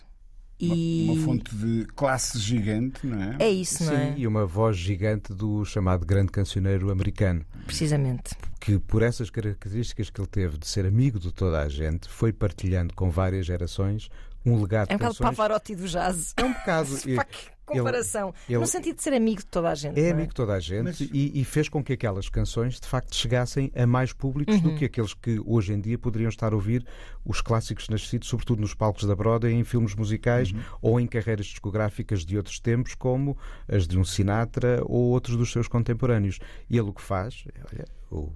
e 0.64 1.08
Uma, 1.10 1.24
fonte 1.24 1.54
de 1.54 1.86
classe 1.96 2.38
gigante, 2.38 3.06
não 3.06 3.20
é? 3.22 3.36
é 3.40 3.50
isso, 3.50 3.84
não 3.84 3.92
é? 3.92 4.12
Sim, 4.12 4.20
e 4.20 4.26
uma 4.26 4.46
voz 4.46 4.76
gigante 4.76 5.32
do 5.34 5.64
chamado 5.64 6.06
grande 6.06 6.30
cancioneiro 6.30 6.90
americano, 6.90 7.44
Precisamente. 7.66 8.34
que 8.60 8.78
por 8.78 9.02
essas 9.02 9.28
características 9.28 10.08
que 10.08 10.20
ele 10.20 10.28
teve 10.28 10.58
de 10.58 10.66
ser 10.66 10.86
amigo 10.86 11.18
de 11.18 11.32
toda 11.32 11.60
a 11.60 11.68
gente, 11.68 12.08
foi 12.08 12.32
partilhando 12.32 12.94
com 12.94 13.10
várias 13.10 13.44
gerações 13.46 14.08
um 14.44 14.60
legado 14.60 14.90
É 14.90 14.94
um 14.94 14.98
de 14.98 15.04
bocado. 15.04 15.18
Pavarotti 15.18 15.74
do 15.74 15.86
jazz. 15.86 16.34
É 16.36 16.44
um 16.44 16.52
bocado. 16.52 16.90
Comparação. 17.64 18.34
ele- 18.48 18.58
No 18.58 18.66
sentido 18.66 18.96
de 18.96 19.02
ser 19.02 19.14
amigo 19.14 19.40
de 19.40 19.46
toda 19.46 19.70
a 19.70 19.74
gente. 19.74 19.98
É 19.98 20.04
não 20.08 20.10
amigo 20.12 20.28
de 20.28 20.34
toda 20.34 20.52
a 20.54 20.60
gente 20.60 20.82
Mas- 20.84 21.00
e, 21.00 21.40
e 21.40 21.44
fez 21.44 21.68
com 21.68 21.82
que 21.82 21.92
aquelas 21.92 22.28
canções 22.28 22.80
de 22.80 22.86
facto 22.86 23.14
chegassem 23.14 23.70
a 23.74 23.86
mais 23.86 24.12
públicos 24.12 24.54
Uhum. 24.56 24.60
do 24.62 24.74
que 24.76 24.84
aqueles 24.84 25.14
que 25.14 25.40
hoje 25.44 25.72
em 25.72 25.80
dia 25.80 25.96
poderiam 25.98 26.28
estar 26.28 26.52
a 26.52 26.56
ouvir 26.56 26.84
os 27.24 27.40
clássicos 27.40 27.88
nascidos, 27.88 28.28
sobretudo 28.28 28.60
nos 28.60 28.74
palcos 28.74 29.04
da 29.06 29.14
Broadway, 29.14 29.52
em 29.54 29.64
filmes 29.64 29.94
musicais 29.94 30.50
Uhum. 30.52 30.60
ou 30.80 31.00
em 31.00 31.06
carreiras 31.06 31.46
discográficas 31.46 32.24
de 32.24 32.36
outros 32.36 32.58
tempos, 32.58 32.94
como 32.94 33.36
as 33.68 33.86
de 33.86 33.98
um 33.98 34.04
Sinatra 34.04 34.82
ou 34.84 35.10
outros 35.10 35.36
dos 35.36 35.52
seus 35.52 35.68
contemporâneos. 35.68 36.38
E 36.68 36.76
ele 36.76 36.88
o 36.88 36.92
que 36.92 37.02
faz, 37.02 37.44
olha, 37.72 37.84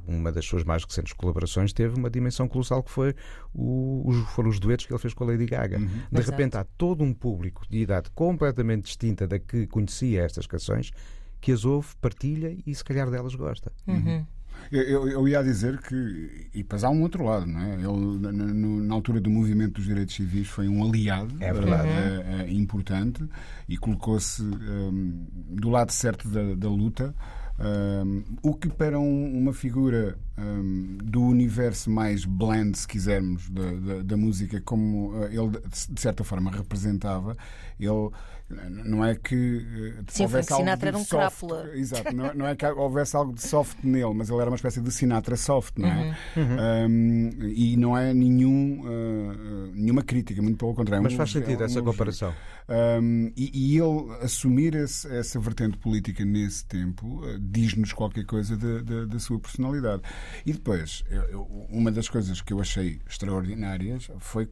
uma 0.07 0.33
das 0.33 0.45
suas 0.45 0.65
mais 0.65 0.85
recentes 0.85 1.13
colaborações 1.13 1.73
teve 1.73 1.97
uma 1.99 2.09
dimensão 2.11 2.49
colossal 2.49 2.83
que 2.83 2.91
foi 2.91 3.15
o- 3.55 4.03
os, 4.09 4.29
foram 4.31 4.49
os 4.49 4.59
duetos 4.59 4.87
que 4.87 4.93
ele 4.93 4.99
fez 5.01 5.13
com 5.15 5.25
a 5.25 5.29
Lady 5.29 5.47
Gaga. 5.47 5.79
De 5.79 5.85
Exato. 6.13 6.31
repente 6.31 6.57
há 6.57 6.65
todo 6.77 7.03
um 7.05 7.13
público 7.13 7.63
de 7.69 7.79
idade 7.79 8.11
completamente 8.15 8.85
distinta 8.85 9.27
da 9.27 9.39
que 9.39 9.67
conhecia 9.67 10.23
estas 10.23 10.47
canções 10.47 10.91
que 11.41 11.53
as 11.53 11.65
ouve, 11.65 11.89
partilha 12.01 12.57
e 12.67 12.75
se 12.75 12.83
calhar 12.83 13.11
delas 13.11 13.35
gosta. 13.35 13.71
Uhum. 13.87 14.25
Eu, 14.73 14.83
eu- 14.83 15.09
eu 15.09 15.29
ia 15.29 15.43
dizer 15.45 15.79
que. 15.83 16.49
E 16.55 16.63
depois 16.63 16.83
há 16.83 16.89
um 16.89 17.03
outro 17.03 17.23
lado, 17.23 17.45
não 17.47 17.61
é? 17.61 17.75
Ele, 17.75 18.19
na, 18.19 18.33
na 18.33 18.95
altura 18.95 19.21
do 19.21 19.29
movimento 19.29 19.75
dos 19.75 19.85
direitos 19.85 20.15
civis, 20.15 20.49
foi 20.49 20.67
um 20.67 20.83
aliado 20.83 21.37
É 21.41 21.53
verdade. 21.53 21.87
eh, 21.89 22.25
eh, 22.49 22.53
importante 22.53 23.23
e 23.69 23.77
colocou-se 23.77 24.43
ehm, 24.43 25.27
do 25.51 25.69
lado 25.69 25.93
certo 25.93 26.27
da, 26.31 26.55
da 26.55 26.69
luta. 26.71 27.15
Ehm, 27.59 28.23
o 28.43 28.55
que 28.55 28.69
para 28.69 28.99
um- 28.99 29.39
uma 29.39 29.53
figura 29.53 30.19
ehm, 30.39 30.99
do 31.03 31.23
universo 31.23 31.91
mais 31.91 32.25
blend, 32.27 32.77
se 32.77 32.87
quisermos, 32.87 33.49
da, 33.49 33.63
da- 33.73 34.03
da 34.03 34.17
música, 34.17 34.61
como 34.61 35.13
eh, 35.25 35.35
ele 35.35 35.51
de 35.93 36.01
certa 36.01 36.23
forma 36.25 36.51
representava, 36.51 37.37
ele 37.81 38.11
não 38.49 39.05
é 39.05 39.15
que 39.17 39.35
eh, 39.99 40.03
Sim, 40.09 40.23
houvesse 40.23 40.49
Frank 40.49 40.53
algo 40.53 40.65
Sinatra 40.65 40.81
de 40.83 40.89
era 40.89 40.97
um 40.99 41.05
soft- 41.05 41.41
crápula. 41.41 41.71
Exato, 41.77 42.15
não, 42.15 42.35
não 42.35 42.47
é 42.47 42.55
que 42.55 42.65
houvesse 42.67 43.17
algo 43.17 43.33
de 43.35 43.43
soft 43.43 43.79
nele, 43.83 44.15
mas 44.15 44.31
ele 44.31 44.41
era 44.41 44.49
uma 44.51 44.55
espécie 44.57 44.81
de 44.81 44.93
Sinatra 44.93 45.37
soft, 45.37 45.77
não 45.79 45.89
é? 45.89 46.17
Uhum. 46.37 46.89
Um, 46.89 47.31
e 47.49 47.77
não 47.77 47.97
é 47.99 48.15
nenhum, 48.15 48.83
uh, 48.83 49.73
nenhuma 49.75 50.03
crítica, 50.03 50.41
muito 50.41 50.59
pelo 50.59 50.75
contrário. 50.75 51.03
Mas 51.03 51.15
Um 51.15 51.17
faz 51.17 51.33
sentido 51.33 51.61
é 51.61 51.63
um 51.63 51.65
essa 51.67 51.79
elogio. 51.79 51.85
comparação. 51.93 52.35
Um, 52.69 53.33
e, 53.37 53.51
e 53.75 53.79
ele 53.79 54.13
assumir 54.23 54.75
esse- 54.77 55.09
essa 55.09 55.39
vertente 55.41 55.77
política 55.79 56.25
nesse 56.25 56.65
tempo 56.67 57.25
uh, 57.25 57.39
diz-nos 57.41 57.93
qualquer 57.93 58.25
coisa 58.27 58.57
da- 58.57 58.83
da- 58.83 59.05
da 59.07 59.19
sua 59.19 59.39
personalidade. 59.41 60.03
E 60.45 60.53
depois, 60.53 61.05
eu- 61.11 61.23
eu- 61.25 61.67
uma 61.71 61.91
das 61.91 62.09
coisas 62.09 62.41
que 62.41 62.53
eu 62.53 62.61
achei 62.61 63.01
extraordinárias 63.09 64.09
foi 64.21 64.49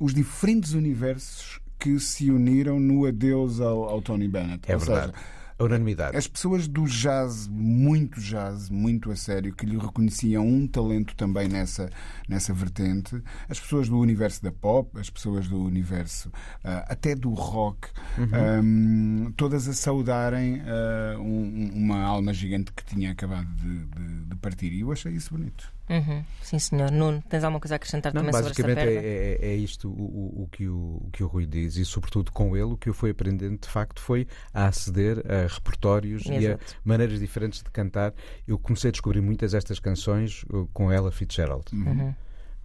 os 0.00 0.14
diferentes 0.14 0.72
universos 0.72 1.60
que 1.78 1.98
se 2.00 2.30
uniram 2.30 2.78
no 2.80 3.06
adeus 3.06 3.60
ao, 3.60 3.84
ao 3.84 4.00
Tony 4.02 4.28
Bennett. 4.28 4.70
É 4.70 4.74
Ou 4.74 4.80
verdade. 4.80 5.12
seja, 5.12 5.24
A 5.58 5.64
unanimidade. 5.64 6.16
as 6.16 6.26
pessoas 6.26 6.68
do 6.68 6.84
jazz, 6.84 7.48
muito 7.48 8.20
jazz, 8.20 8.68
muito 8.68 9.10
a 9.10 9.16
sério, 9.16 9.54
que 9.54 9.64
lhe 9.64 9.78
reconheciam 9.78 10.46
um 10.46 10.66
talento 10.66 11.14
também 11.16 11.48
nessa, 11.48 11.88
nessa 12.28 12.52
vertente, 12.52 13.22
as 13.48 13.58
pessoas 13.58 13.88
do 13.88 13.98
universo 13.98 14.42
da 14.42 14.52
pop, 14.52 14.98
as 15.00 15.08
pessoas 15.08 15.48
do 15.48 15.58
universo 15.62 16.30
ah, 16.62 16.84
até 16.88 17.14
do 17.14 17.30
rock, 17.32 17.88
ahm, 18.32 19.32
todas 19.36 19.66
a 19.68 19.72
saudarem 19.72 20.60
ah, 20.66 21.18
um- 21.18 21.70
uma 21.74 22.02
alma 22.02 22.32
gigante 22.34 22.72
que 22.72 22.84
tinha 22.84 23.10
acabado 23.12 23.48
de, 23.56 23.78
de- 23.86 24.24
de 24.26 24.36
partir. 24.36 24.72
E 24.72 24.80
eu 24.80 24.92
achei 24.92 25.12
isso 25.12 25.32
bonito. 25.34 25.72
Uhum. 25.88 26.24
Sim, 26.42 26.58
senhor. 26.58 26.90
Nuno, 26.90 27.22
tens 27.28 27.44
alguma 27.44 27.60
coisa 27.60 27.74
a 27.74 27.76
acrescentar 27.76 28.12
Não, 28.12 28.20
também 28.22 28.32
sobre 28.34 28.50
esta 28.50 28.62
basicamente 28.62 28.92
perda? 28.92 29.06
é, 29.08 29.38
é- 29.40 29.52
é 29.52 29.54
isto 29.54 29.88
o, 29.88 30.42
o- 30.42 30.48
que 30.50 30.68
o, 30.68 31.02
o 31.04 31.10
que 31.12 31.22
o 31.22 31.26
Rui 31.26 31.46
diz, 31.46 31.76
e 31.76 31.84
sobretudo 31.84 32.32
com 32.32 32.56
ele, 32.56 32.72
o 32.72 32.76
que 32.76 32.88
eu 32.88 32.94
fui 32.94 33.10
aprendendo 33.10 33.58
de 33.58 33.68
facto 33.68 34.00
foi 34.00 34.26
a 34.52 34.66
aceder 34.66 35.18
a 35.30 35.46
repertórios 35.52 36.24
e 36.26 36.32
a 36.32 36.36
Exato. 36.40 36.76
maneiras 36.84 37.20
diferentes 37.20 37.62
de 37.62 37.70
cantar. 37.70 38.12
Eu 38.46 38.58
comecei 38.58 38.88
a 38.88 38.92
descobrir 38.92 39.20
muitas 39.20 39.52
destas 39.52 39.78
canções 39.78 40.44
uh, 40.50 40.68
com 40.72 40.90
ela 40.90 41.12
Fitzgerald. 41.12 41.64
Uhum. 41.72 42.14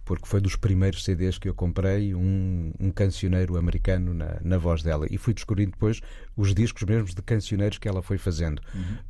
Porque 0.04 0.26
foi 0.26 0.40
dos 0.40 0.56
primeiros 0.56 1.04
CDs 1.04 1.38
que 1.38 1.48
eu 1.48 1.54
comprei, 1.54 2.12
um, 2.14 2.72
um 2.80 2.90
cancioneiro 2.90 3.56
americano 3.56 4.12
na, 4.12 4.38
na 4.42 4.58
voz 4.58 4.82
dela. 4.82 5.06
E 5.10 5.16
fui 5.16 5.32
descobrindo 5.32 5.70
depois 5.72 6.00
os 6.36 6.52
discos 6.54 6.82
mesmos 6.82 7.14
de 7.14 7.22
cancioneiros 7.22 7.78
que 7.78 7.86
ela 7.86 8.02
foi 8.02 8.18
fazendo. 8.18 8.60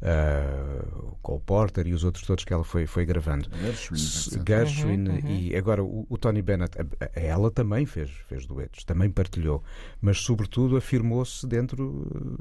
Uh, 0.03 1.09
o 1.13 1.17
Cole 1.23 1.41
Porter 1.47 1.87
e 1.87 1.95
os 1.95 2.05
outros 2.05 2.27
todos 2.27 2.45
que 2.45 2.53
ela 2.53 2.65
foi, 2.65 2.87
foi 2.87 3.05
gravando. 3.07 3.49
Gershwin. 3.63 4.45
Gershwin 4.47 5.09
Uhum, 5.09 5.31
e 5.31 5.57
agora 5.57 5.83
o, 5.83 6.07
o 6.09 6.19
Tony 6.19 6.43
Bennett, 6.43 6.77
a- 6.79 7.05
a- 7.05 7.11
ela 7.15 7.51
também 7.51 7.87
fez, 7.87 8.11
fez 8.29 8.47
duetos, 8.47 8.85
também 8.85 9.11
partilhou, 9.11 9.63
mas 10.01 10.19
sobretudo 10.19 10.77
afirmou-se 10.77 11.47
dentro 11.47 11.87
uh, 11.89 12.39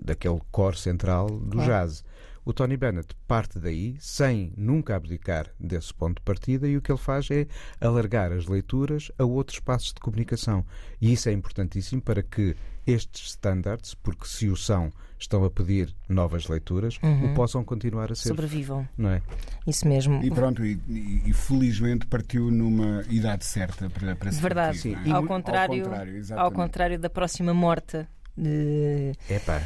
daquele 0.00 0.40
core 0.50 0.76
central 0.78 1.28
do 1.30 1.58
jazz. 1.64 2.04
O 2.44 2.52
Tony 2.52 2.76
Bennett 2.76 3.14
parte 3.26 3.58
daí 3.58 3.96
sem 3.98 4.52
nunca 4.56 4.94
abdicar 4.96 5.46
desse 5.58 5.94
ponto 5.94 6.16
de 6.16 6.22
partida 6.22 6.68
e 6.68 6.76
o 6.76 6.82
que 6.82 6.92
ele 6.92 6.98
faz 6.98 7.30
é 7.30 7.46
alargar 7.80 8.32
as 8.32 8.46
leituras 8.46 9.10
a 9.18 9.24
outros 9.24 9.56
espaços 9.56 9.94
de 9.94 10.00
comunicação. 10.00 10.64
E 11.00 11.12
isso 11.12 11.28
é 11.28 11.32
importantíssimo 11.32 12.02
para 12.02 12.22
que 12.22 12.54
estes 12.86 13.28
standards, 13.30 13.94
porque 13.94 14.26
se 14.26 14.48
o 14.48 14.56
são, 14.56 14.92
estão 15.18 15.42
a 15.42 15.50
pedir 15.50 15.94
novas 16.06 16.48
leituras, 16.48 16.98
o 17.02 17.34
possam 17.34 17.64
continuar 17.64 18.12
a 18.12 18.14
ser. 18.14 18.28
Sobrevivam. 18.28 18.86
Não 18.96 19.08
é? 19.08 19.22
Isso 19.66 19.88
mesmo. 19.88 20.22
E 20.22 20.30
pronto, 20.30 20.62
e, 20.64 20.78
e- 21.26 21.32
felizmente 21.32 22.06
partiu 22.06 22.50
numa 22.50 23.02
idade 23.08 23.46
certa 23.46 23.88
para, 23.88 24.14
para 24.16 24.32
se 24.32 24.40
Verdade. 24.40 24.92
partir, 24.92 25.08
é? 25.08 25.12
Ao, 25.12 25.24
contrário, 25.24 25.82
Ao 25.84 25.88
contrário, 25.90 26.24
ao 26.36 26.52
contrário 26.52 26.98
da 26.98 27.08
próxima 27.08 27.54
morta 27.54 28.06
de 28.36 29.12
Epá, 29.30 29.62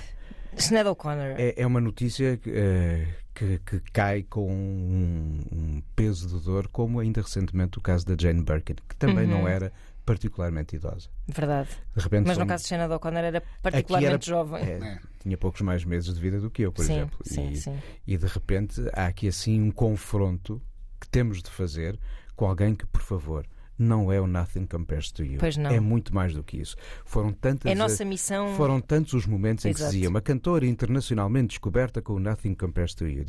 Sinead 0.58 0.88
O'Connor. 0.88 1.34
É, 1.38 1.54
é 1.56 1.66
uma 1.66 1.80
notícia 1.80 2.36
que, 2.36 2.50
eh, 2.50 3.06
que, 3.34 3.58
que 3.60 3.80
cai 3.92 4.22
com 4.22 4.50
um, 4.50 5.40
um 5.52 5.82
peso 5.94 6.28
de 6.38 6.44
dor, 6.44 6.68
como 6.68 7.00
ainda 7.00 7.22
recentemente 7.22 7.78
o 7.78 7.80
caso 7.80 8.04
da 8.06 8.14
Jane 8.20 8.42
Birkin, 8.42 8.74
que 8.88 8.96
também 8.96 9.24
Uhum. 9.26 9.42
não 9.42 9.48
era 9.48 9.72
particularmente 10.04 10.76
idosa. 10.76 11.08
Verdade. 11.26 11.68
De 11.94 12.02
repente, 12.02 12.26
Mas 12.26 12.38
no 12.38 12.46
caso 12.46 12.62
de 12.64 12.68
Sinead 12.68 12.92
O'Connor 12.92 13.24
era 13.24 13.42
particularmente 13.62 14.30
era- 14.30 14.38
jovem. 14.38 14.62
é, 14.64 14.70
É. 14.78 14.98
Tinha 15.20 15.36
poucos 15.36 15.60
mais 15.60 15.84
meses 15.84 16.14
de 16.14 16.20
vida 16.20 16.40
do 16.40 16.50
que 16.50 16.62
eu, 16.62 16.72
por 16.72 16.84
sim, 16.84 16.94
exemplo. 16.94 17.18
sim, 17.24 17.50
e, 17.50 17.56
sim. 17.56 17.78
e 18.06 18.16
de 18.16 18.26
repente 18.26 18.80
há 18.94 19.06
aqui 19.06 19.28
assim 19.28 19.60
um 19.60 19.70
confronto 19.70 20.62
que 21.00 21.08
temos 21.08 21.42
de 21.42 21.50
fazer 21.50 21.98
com 22.34 22.46
alguém 22.46 22.74
que, 22.74 22.86
por 22.86 23.02
favor, 23.02 23.44
não 23.78 24.12
é 24.12 24.20
o 24.20 24.26
Nothing 24.26 24.66
Compares 24.66 25.12
to 25.12 25.22
You. 25.22 25.38
Pois 25.38 25.56
não. 25.56 25.70
É 25.70 25.78
muito 25.78 26.14
mais 26.14 26.34
do 26.34 26.42
que 26.42 26.56
isso. 26.56 26.76
Foram 27.04 27.32
tantas 27.32 27.70
É 27.70 27.72
a 27.72 27.76
nossa 27.76 28.04
missão. 28.04 28.54
Foram 28.56 28.80
tantos 28.80 29.12
os 29.12 29.26
momentos 29.26 29.64
em 29.64 29.72
que 29.72 29.78
dizia 29.78 30.08
uma 30.08 30.20
cantora 30.20 30.66
internacionalmente 30.66 31.48
descoberta 31.48 32.02
com 32.02 32.14
o 32.14 32.18
Nothing 32.18 32.54
Compares 32.54 32.94
to 32.94 33.06
You. 33.06 33.18
Eu 33.18 33.24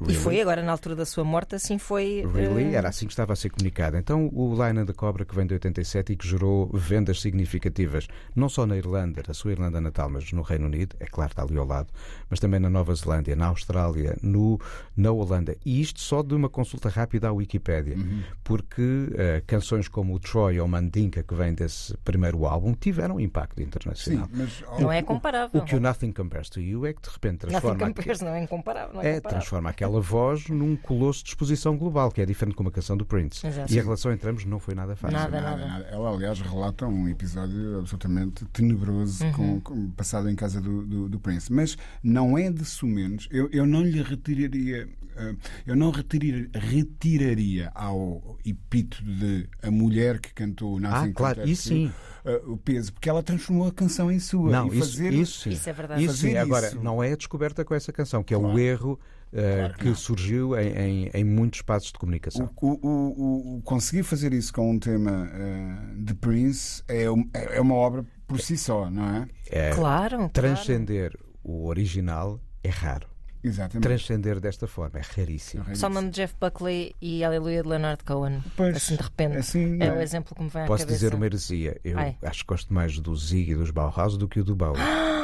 disse, 0.00 0.12
E 0.12 0.14
"Really?" 0.14 0.22
foi 0.24 0.40
agora, 0.40 0.62
na 0.62 0.72
altura 0.72 0.96
da 0.96 1.04
sua 1.06 1.24
morte, 1.24 1.54
assim 1.54 1.78
foi. 1.78 2.26
Really? 2.32 2.64
eh, 2.64 2.74
Era 2.74 2.88
assim 2.88 3.06
que 3.06 3.12
estava 3.12 3.32
a 3.32 3.36
ser 3.36 3.50
comunicado. 3.50 3.96
Então, 3.96 4.28
o 4.32 4.54
Line 4.54 4.84
da 4.84 4.92
Cobra, 4.94 5.24
que 5.24 5.34
vem 5.34 5.46
de 5.46 5.54
87 5.54 6.12
e 6.12 6.16
que 6.16 6.26
gerou 6.26 6.68
vendas 6.72 7.20
significativas, 7.20 8.06
não 8.34 8.48
só 8.48 8.66
na 8.66 8.76
Irlanda, 8.76 9.22
na 9.26 9.34
sua 9.34 9.52
Irlanda 9.52 9.80
natal, 9.80 10.08
mas 10.08 10.32
no 10.32 10.42
Reino 10.42 10.66
Unido, 10.66 10.96
é 11.00 11.06
claro, 11.06 11.30
está 11.30 11.42
ali 11.42 11.56
ao 11.58 11.66
lado, 11.66 11.88
mas 12.28 12.40
também 12.40 12.60
na 12.60 12.70
Nova 12.70 12.94
Zelândia, 12.94 13.34
na 13.36 13.46
Austrália, 13.46 14.16
no, 14.22 14.58
na 14.96 15.10
Holanda. 15.10 15.56
E 15.64 15.80
isto 15.80 16.00
só 16.00 16.22
de 16.22 16.34
uma 16.34 16.48
consulta 16.48 16.88
rápida 16.88 17.28
à 17.28 17.32
Wikipédia, 17.32 17.96
porque 18.44 19.08
eh, 19.16 19.42
canções 19.46 19.88
como 19.88 20.14
o 20.14 20.18
Troy 20.20 20.58
ou 20.60 20.68
Mandinka, 20.68 21.22
que 21.22 21.34
vem 21.34 21.52
desse 21.54 21.96
primeiro 21.98 22.46
álbum, 22.46 22.74
tiveram 22.74 23.16
um 23.16 23.20
impacto 23.20 23.56
Sim, 23.58 23.62
internacional. 23.64 24.28
mas 24.32 24.62
Não 24.78 24.92
é 24.92 25.00
O- 25.00 25.04
comparável. 25.04 25.60
O 25.60 25.64
que 25.64 25.76
o 25.76 25.80
Nothing 25.80 26.12
Compares 26.12 26.48
to 26.48 26.60
You 26.60 26.86
é 26.86 26.92
que 26.92 27.02
de 27.02 27.08
repente 27.10 27.42
Nothing 27.46 27.50
transforma. 27.50 27.86
aque- 27.86 27.94
compares, 27.94 28.20
não 28.20 28.34
é 28.34 28.42
incomparável. 28.42 28.94
Não 28.94 29.02
é, 29.02 29.06
é, 29.08 29.14
comparável. 29.16 29.38
transforma 29.40 29.70
aquela 29.70 29.89
voz 29.98 30.46
num 30.50 30.76
colosso 30.76 31.24
de 31.24 31.30
exposição 31.30 31.74
global, 31.78 32.12
que 32.12 32.20
é 32.20 32.26
diferente 32.26 32.54
de 32.56 32.60
uma 32.60 32.70
canção 32.70 32.98
do 32.98 33.06
Prince. 33.06 33.46
Exato. 33.46 33.72
E 33.72 33.78
a 33.78 33.82
relação 33.82 34.12
entre 34.12 34.28
ambos 34.28 34.44
não 34.44 34.58
foi 34.60 34.74
nada 34.74 34.94
fácil. 34.94 35.16
Nada, 35.16 35.40
nada. 35.40 35.88
Ela, 35.90 36.10
aliás, 36.10 36.38
relata 36.40 36.86
um 36.86 37.08
episódio 37.08 37.78
absolutamente 37.78 38.44
tenebroso 38.52 39.24
Uhum. 39.24 39.32
com, 39.32 39.60
com- 39.62 39.90
passado 39.92 40.28
em 40.28 40.34
casa 40.36 40.60
do, 40.60 40.84
do, 40.84 41.08
do 41.08 41.18
Prince. 41.18 41.50
Mas 41.50 41.78
não 42.02 42.36
é 42.36 42.50
de 42.50 42.64
sumenos. 42.66 43.26
Eu, 43.30 43.48
eu 43.50 43.64
não 43.66 43.82
lhe 43.82 44.02
retiraria. 44.02 44.86
eh, 45.16 45.34
eu 45.66 45.74
não 45.74 45.90
retirar- 45.90 46.48
retiraria 46.54 47.70
ao 47.74 48.38
epíteto 48.44 49.02
de 49.04 49.48
a 49.62 49.70
mulher 49.70 50.18
que 50.20 50.32
cantou 50.34 50.74
o 50.74 50.80
Nothing 50.80 51.10
Ah, 51.10 51.12
claro, 51.14 51.48
isso 51.48 51.72
You, 51.72 51.90
eh, 52.24 52.40
o 52.46 52.56
peso, 52.56 52.92
porque 52.92 53.08
ela 53.08 53.22
transformou 53.22 53.68
a 53.68 53.72
canção 53.72 54.10
em 54.10 54.18
sua. 54.18 54.50
Não, 54.50 54.66
e 54.66 54.78
isso, 54.78 54.90
fazer, 54.92 55.12
isso 55.12 55.40
sim. 55.40 55.50
Isso 55.50 55.68
é 55.68 55.72
verdade. 55.72 56.04
Isso 56.04 56.16
sim. 56.18 56.36
Agora, 56.36 56.66
isso- 56.68 56.80
não 56.82 57.02
é 57.02 57.12
a 57.12 57.16
descoberta 57.16 57.64
com 57.64 57.74
essa 57.74 57.92
canção, 57.92 58.22
que 58.22 58.32
é 58.34 58.36
o 58.36 58.40
Claro. 58.40 58.58
erro 58.58 59.00
eh, 59.32 59.58
Claro 59.58 59.74
que 59.74 59.84
que 59.92 59.94
surgiu 59.94 60.58
em, 60.58 60.68
em- 61.04 61.10
em 61.14 61.24
muitos 61.24 61.58
espaços 61.60 61.92
de 61.92 61.98
comunicação. 61.98 62.50
O, 62.60 62.66
o- 62.66 62.78
o- 62.82 63.56
o- 63.58 63.62
conseguir 63.62 64.02
fazer 64.02 64.32
isso 64.32 64.52
com 64.52 64.68
um 64.70 64.78
tema 64.78 65.30
eh, 65.32 65.76
de 65.98 66.14
Prince 66.14 66.82
é, 66.88 67.08
um- 67.10 67.28
é 67.32 67.56
é 67.58 67.60
uma 67.60 67.74
obra 67.74 68.04
por 68.26 68.40
si 68.40 68.56
só, 68.56 68.90
não 68.90 69.04
é? 69.04 69.28
É, 69.48 69.70
Claro. 69.70 70.16
claro. 70.16 70.28
transcender 70.30 71.16
o 71.44 71.66
original 71.68 72.40
é 72.64 72.68
raro. 72.70 73.06
Exatamente. 73.42 73.82
Transcender 73.82 74.38
desta 74.40 74.66
forma 74.66 74.98
é 74.98 75.02
raríssimo. 75.02 75.64
É 75.68 75.74
Só 75.74 75.88
de 75.88 76.10
Jeff 76.10 76.34
Buckley 76.40 76.94
e 77.00 77.24
Aleluia 77.24 77.62
de 77.62 77.68
Leonard 77.68 78.04
Cohen. 78.04 78.42
Pois, 78.56 78.76
assim 78.76 78.96
de 78.96 79.02
repente. 79.02 79.36
assim, 79.36 79.74
é 79.80 79.88
não 79.88 79.96
o 79.96 79.98
é? 79.98 80.02
exemplo 80.02 80.34
que 80.34 80.42
me 80.42 80.48
vem 80.50 80.62
à 80.62 80.66
Posso 80.66 80.84
cabeça. 80.84 80.98
dizer 80.98 81.14
uma 81.14 81.24
heresia. 81.26 81.80
Eu 81.84 81.98
Ai. 81.98 82.16
acho 82.22 82.40
que 82.44 82.48
gosto 82.48 82.72
mais 82.74 82.98
do 82.98 83.14
Zig 83.16 83.52
e 83.52 83.54
dos 83.54 83.70
Bauhaus 83.70 84.16
do 84.18 84.28
que 84.28 84.40
o 84.40 84.44
do 84.44 84.54
Bowie. 84.54 84.80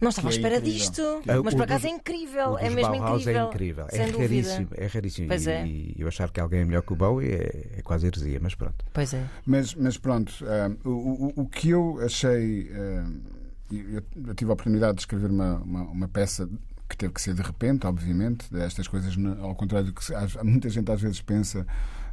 Não 0.00 0.08
estava 0.08 0.28
à 0.28 0.30
é 0.30 0.34
espera 0.34 0.56
incrível. 0.56 0.78
disto. 0.78 1.02
é- 1.26 1.36
Mas 1.42 1.54
por 1.54 1.62
acaso 1.64 1.82
dos- 1.82 1.92
é 1.92 1.94
incrível. 1.94 2.48
O 2.52 2.58
É 2.58 2.70
mesmo 2.70 2.92
Bauhaus 2.92 3.20
incrível. 3.20 3.42
é 3.42 3.46
incrível. 3.48 3.86
É 3.90 3.98
dúvida. 4.06 4.18
raríssimo. 4.22 4.68
É 4.72 4.86
raríssimo. 4.86 5.28
Pois 5.28 5.46
e, 5.46 5.50
é. 5.50 5.66
e 5.66 5.94
eu 5.98 6.08
achar 6.08 6.30
que 6.30 6.40
alguém 6.40 6.60
é 6.60 6.64
melhor 6.64 6.82
que 6.82 6.92
o 6.94 6.96
Bowie 6.96 7.30
é, 7.30 7.66
é 7.76 7.82
quase 7.82 8.06
heresia, 8.06 8.38
mas 8.40 8.54
pronto. 8.54 8.82
Pois 8.94 9.12
é. 9.12 9.22
Mas, 9.44 9.74
mas 9.74 9.98
pronto, 9.98 10.32
ah, 10.46 10.70
o, 10.86 10.88
o, 10.90 11.32
o 11.42 11.46
que 11.48 11.68
eu 11.70 12.00
achei. 12.02 12.70
ah, 12.74 13.10
eu, 13.70 14.02
eu 14.26 14.34
tive 14.34 14.50
a 14.50 14.54
oportunidade 14.54 14.94
de 14.94 15.02
escrever 15.02 15.30
uma, 15.30 15.56
uma, 15.58 15.82
uma 15.82 16.08
peça 16.08 16.48
que 16.90 16.96
teve 16.96 17.12
que 17.14 17.22
ser 17.22 17.32
de 17.34 17.42
repente, 17.42 17.86
obviamente. 17.86 18.46
Estas 18.56 18.86
coisas, 18.88 19.16
ao 19.40 19.54
contrário 19.54 19.86
do 19.86 19.94
que 19.94 20.04
muita 20.44 20.68
gente 20.68 20.90
às 20.90 21.00
vezes 21.00 21.22
pensa, 21.22 21.66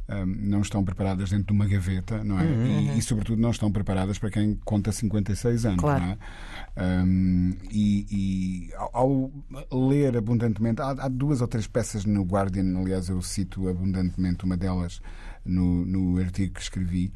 ah, 0.08 0.24
não 0.24 0.62
estão 0.62 0.82
preparadas 0.82 1.28
dentro 1.28 1.48
de 1.48 1.52
uma 1.52 1.66
gaveta, 1.66 2.24
não 2.24 2.38
é? 2.40 2.44
E, 2.46 2.98
e, 2.98 3.02
sobretudo, 3.02 3.42
não 3.42 3.50
estão 3.50 3.70
preparadas 3.70 4.18
para 4.18 4.30
quem 4.30 4.54
conta 4.64 4.90
56 4.90 5.66
anos, 5.66 5.80
Claro. 5.80 6.02
não 6.04 6.10
é? 6.12 7.02
Um, 7.02 7.54
e 7.70 8.06
e 8.10 8.72
ao, 8.76 9.30
ao 9.70 9.88
ler 9.88 10.16
abundantemente, 10.16 10.80
há, 10.80 10.90
há 10.92 11.08
duas 11.08 11.40
ou 11.42 11.48
três 11.48 11.66
peças 11.66 12.04
no 12.06 12.22
Guardian, 12.22 12.78
aliás, 12.78 13.08
eu 13.10 13.20
cito 13.20 13.68
abundantemente 13.68 14.44
uma 14.44 14.56
delas 14.56 15.02
no, 15.44 15.84
no 15.84 16.18
artigo 16.20 16.54
que 16.54 16.62
escrevi, 16.62 17.12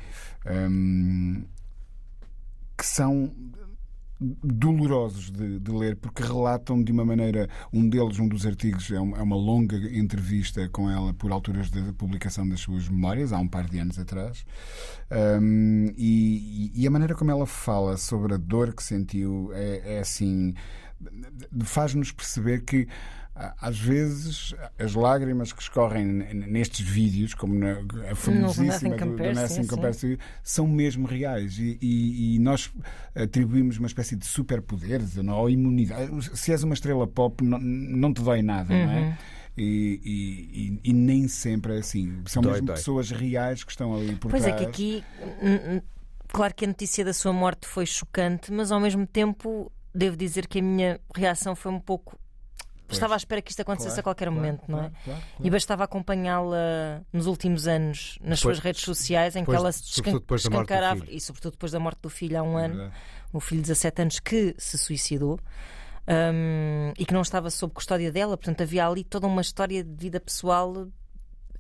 um, 0.46 1.44
que 2.77 2.85
são 2.87 3.33
dolorosos 4.42 5.30
de, 5.30 5.58
de 5.58 5.70
ler 5.70 5.96
porque 5.96 6.22
relatam 6.22 6.82
de 6.82 6.92
uma 6.92 7.04
maneira 7.04 7.48
um 7.72 7.88
deles 7.88 8.18
um 8.18 8.28
dos 8.28 8.46
artigos 8.46 8.90
é 8.90 9.00
uma, 9.00 9.18
é 9.18 9.22
uma 9.22 9.37
longa 9.37 9.76
entrevista 9.96 10.68
com 10.68 10.88
ela 10.90 11.12
por 11.12 11.32
alturas 11.32 11.70
da 11.70 11.92
publicação 11.92 12.48
das 12.48 12.61
suas 12.61 12.88
memórias 12.88 13.32
há 13.32 13.38
um 13.38 13.48
par 13.48 13.68
de 13.68 13.78
anos 13.78 13.98
atrás. 13.98 14.44
Um, 15.11 15.92
e, 15.96 16.72
e 16.74 16.87
a 16.87 16.90
maneira 16.90 17.14
como 17.14 17.30
ela 17.30 17.46
fala 17.46 17.96
sobre 17.96 18.35
a 18.35 18.37
dor 18.37 18.74
que 18.74 18.82
sentiu 18.82 19.50
é, 19.52 19.96
é 19.96 19.98
assim 20.00 20.54
faz-nos 21.64 22.12
perceber 22.12 22.61
que 22.64 22.87
às 23.34 23.78
vezes 23.78 24.54
as 24.78 24.94
lágrimas 24.94 25.52
que 25.52 25.62
escorrem 25.62 26.04
nestes 26.04 26.86
vídeos, 26.86 27.32
como 27.34 27.54
na, 27.54 27.78
a 28.10 28.14
famosíssima 28.14 28.96
do, 28.96 29.06
Nothing. 29.06 29.66
Compares 29.66 30.00
to 30.00 30.18
são 30.42 30.66
mesmo 30.66 31.06
reais 31.06 31.56
e, 31.58 31.78
e- 31.80 32.34
e 32.36 32.38
nós 32.38 32.70
atribuímos 33.14 33.78
uma 33.78 33.86
espécie 33.86 34.16
de 34.16 34.26
superpoderes 34.26 35.16
não, 35.16 35.38
ou 35.38 35.48
imunidade. 35.48 36.10
Se 36.38 36.52
és 36.52 36.62
uma 36.62 36.74
estrela 36.74 37.06
pop, 37.06 37.42
não, 37.42 37.58
não 37.58 38.12
te 38.12 38.20
dói 38.22 38.42
nada, 38.42 38.74
não 38.74 38.84
Uhum. 38.92 38.98
é? 38.98 39.18
E, 39.56 40.80
e- 40.84 40.90
e- 40.90 40.92
nem 40.94 41.28
sempre 41.28 41.74
é 41.76 41.78
assim. 41.78 42.22
São 42.26 42.42
Dói, 42.42 42.52
mesmo 42.52 42.66
dói. 42.68 42.76
pessoas 42.76 43.10
reais 43.10 43.62
que 43.64 43.70
estão 43.70 43.94
ali 43.94 44.16
por 44.16 44.30
Pois 44.30 44.42
trás. 44.44 44.56
é 44.56 44.64
que 44.64 44.70
aqui, 44.70 45.04
claro 46.28 46.54
que 46.54 46.64
a 46.64 46.68
notícia 46.68 47.04
da 47.04 47.12
sua 47.12 47.32
morte 47.32 47.66
foi 47.66 47.84
chocante, 47.86 48.52
mas 48.52 48.72
ao 48.72 48.80
mesmo 48.80 49.06
tempo 49.06 49.70
devo 49.94 50.16
dizer 50.16 50.46
que 50.46 50.58
a 50.58 50.62
minha 50.62 51.00
reação 51.14 51.54
foi 51.54 51.70
um 51.72 51.80
pouco. 51.80 52.18
Estava 52.92 53.14
à 53.14 53.16
espera 53.16 53.42
que 53.42 53.50
isto 53.50 53.61
acontecesse 53.61 53.94
Claro, 53.94 54.00
a 54.00 54.02
qualquer 54.05 54.24
claro, 54.26 54.37
momento, 54.40 54.62
não 54.68 54.78
é? 54.78 54.90
claro, 54.90 54.94
claro, 55.05 55.22
E 55.40 55.50
bastava 55.50 55.85
acompanhá-la 55.85 57.02
nos 57.12 57.26
últimos 57.26 57.66
anos 57.66 58.18
nas 58.20 58.38
Depois- 58.38 58.40
suas 58.40 58.59
redes 58.59 58.83
sociais, 58.83 59.35
em 59.37 59.40
depois- 59.40 59.57
que 59.57 59.62
ela 59.62 59.72
se 59.72 59.83
sobretudo 59.85 60.20
depois 60.20 60.42
da 60.42 60.50
morte 60.50 60.68
do 60.68 60.72
escancarava, 60.74 61.00
filho. 61.07 61.16
e 61.16 61.20
sobretudo 61.20 61.52
depois 61.52 61.72
da 61.72 61.81
morte 61.81 61.98
do 62.02 62.09
filho 62.11 62.38
há 62.38 62.42
um 62.42 62.59
É 62.59 62.64
ano, 62.66 62.92
o 63.33 63.40
filho 63.40 63.61
de 63.62 63.68
17 63.68 64.02
anos 64.02 64.20
que 64.20 64.55
se 64.59 64.76
suicidou. 64.78 65.38
hum, 66.09 66.92
e 66.98 67.05
que 67.07 67.14
não 67.14 67.22
estava 67.22 67.48
sob 67.50 67.72
custódia 67.72 68.11
dela, 68.11 68.37
portanto 68.37 68.62
havia 68.62 68.87
ali 68.87 69.05
toda 69.05 69.26
uma 69.26 69.40
história 69.40 69.83
de 69.85 69.94
vida 69.94 70.18
pessoal, 70.20 70.88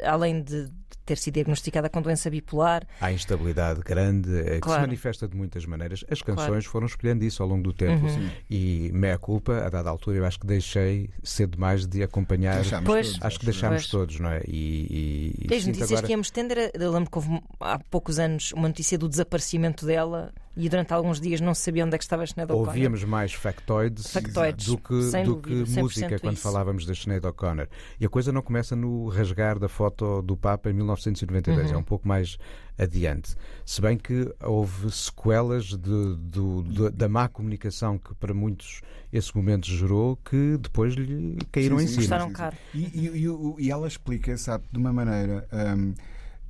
além 0.04 0.42
de 0.42 0.68
ter 1.04 1.16
sido 1.18 1.34
diagnosticada 1.34 1.88
com 1.88 2.00
doença 2.00 2.30
bipolar. 2.30 2.86
Há 3.00 3.12
instabilidade 3.12 3.80
grande 3.80 4.30
eh, 4.38 4.54
que 4.54 4.60
Claro. 4.60 4.82
se 4.82 4.86
manifesta 4.86 5.26
de 5.28 5.36
muitas 5.36 5.64
maneiras. 5.66 6.04
As 6.10 6.22
canções 6.22 6.46
Claro. 6.46 6.62
foram 6.64 6.86
espelhando 6.86 7.24
isso 7.24 7.42
ao 7.42 7.48
longo 7.48 7.62
do 7.62 7.72
tempo. 7.72 8.06
Uhum. 8.06 8.30
E 8.50 8.90
meia 8.92 9.18
culpa, 9.18 9.58
a 9.64 9.68
dada 9.68 9.90
altura, 9.90 10.18
eu 10.18 10.24
acho 10.24 10.38
que 10.38 10.46
deixei 10.46 11.10
cedo 11.22 11.52
demais 11.56 11.86
de 11.86 12.02
acompanhar. 12.02 12.56
Deixámos 12.56 12.86
Pois. 12.86 13.06
todos, 13.12 13.22
Acho 13.24 13.38
que 13.38 13.44
deixámos 13.46 13.82
Pois. 13.82 13.90
todos, 13.90 14.20
não 14.20 14.30
é? 14.30 14.42
E, 14.46 15.36
e, 15.42 15.46
e 15.50 15.54
as 15.54 15.66
notícias 15.66 15.90
agora- 15.92 16.06
que 16.06 16.12
íamos 16.12 16.30
tendo, 16.30 16.52
era, 16.52 16.70
eu 16.74 16.92
lembro 16.92 17.10
que 17.10 17.18
houve 17.18 17.40
há 17.60 17.78
poucos 17.78 18.18
anos 18.18 18.52
uma 18.52 18.68
notícia 18.68 18.96
do 18.98 19.08
desaparecimento 19.08 19.84
dela 19.86 20.32
e 20.56 20.68
durante 20.68 20.92
alguns 20.92 21.20
dias 21.20 21.40
não 21.40 21.54
se 21.54 21.62
sabia 21.62 21.84
onde 21.84 21.94
é 21.94 21.98
que 21.98 22.04
estava 22.04 22.22
a 22.22 22.26
Sinead 22.26 22.50
O'Connor. 22.52 22.68
Ouvíamos 22.68 23.04
mais 23.04 23.32
factoids, 23.32 24.12
Factoides, 24.12 24.66
do 24.66 24.76
que, 24.78 24.92
do 24.94 25.34
dúvida, 25.36 25.64
que 25.64 25.70
100% 25.72 25.82
música 25.82 26.18
quando 26.18 26.34
isso. 26.34 26.42
falávamos 26.42 26.84
da 26.86 26.94
Sinead 26.94 27.26
O'Connor. 27.26 27.68
E 27.98 28.04
a 28.04 28.08
coisa 28.08 28.30
não 28.32 28.42
começa 28.42 28.76
no 28.76 29.08
rasgar 29.08 29.58
da 29.58 29.68
foto 29.68 30.20
do 30.22 30.36
Papa 30.36 30.70
em 30.70 30.72
1992, 30.74 31.70
Uhum. 31.70 31.76
é 31.76 31.78
um 31.78 31.82
pouco 31.82 32.06
mais 32.06 32.36
adiante. 32.78 33.34
Se 33.64 33.80
bem 33.80 33.96
que 33.96 34.32
houve 34.42 34.90
sequelas 34.90 35.66
de- 35.66 35.76
do- 36.16 36.62
do- 36.62 36.90
da 36.90 37.08
má 37.08 37.28
comunicação 37.28 37.98
que 37.98 38.14
para 38.14 38.32
muitos 38.34 38.80
esse 39.12 39.34
momento 39.36 39.66
gerou 39.66 40.16
que 40.16 40.56
depois 40.58 40.94
lhe 40.94 41.36
caíram 41.52 41.78
Sim, 41.78 41.84
em 41.84 41.86
sim, 41.86 41.92
cima. 41.94 42.02
Custaram 42.02 42.32
caro. 42.32 42.56
E, 42.74 42.78
e- 42.80 43.26
e 43.26 43.64
e 43.66 43.70
ela 43.70 43.86
explica, 43.86 44.36
sabe, 44.38 44.64
de 44.72 44.78
uma 44.78 44.92
maneira. 44.92 45.46
hum, 45.52 45.94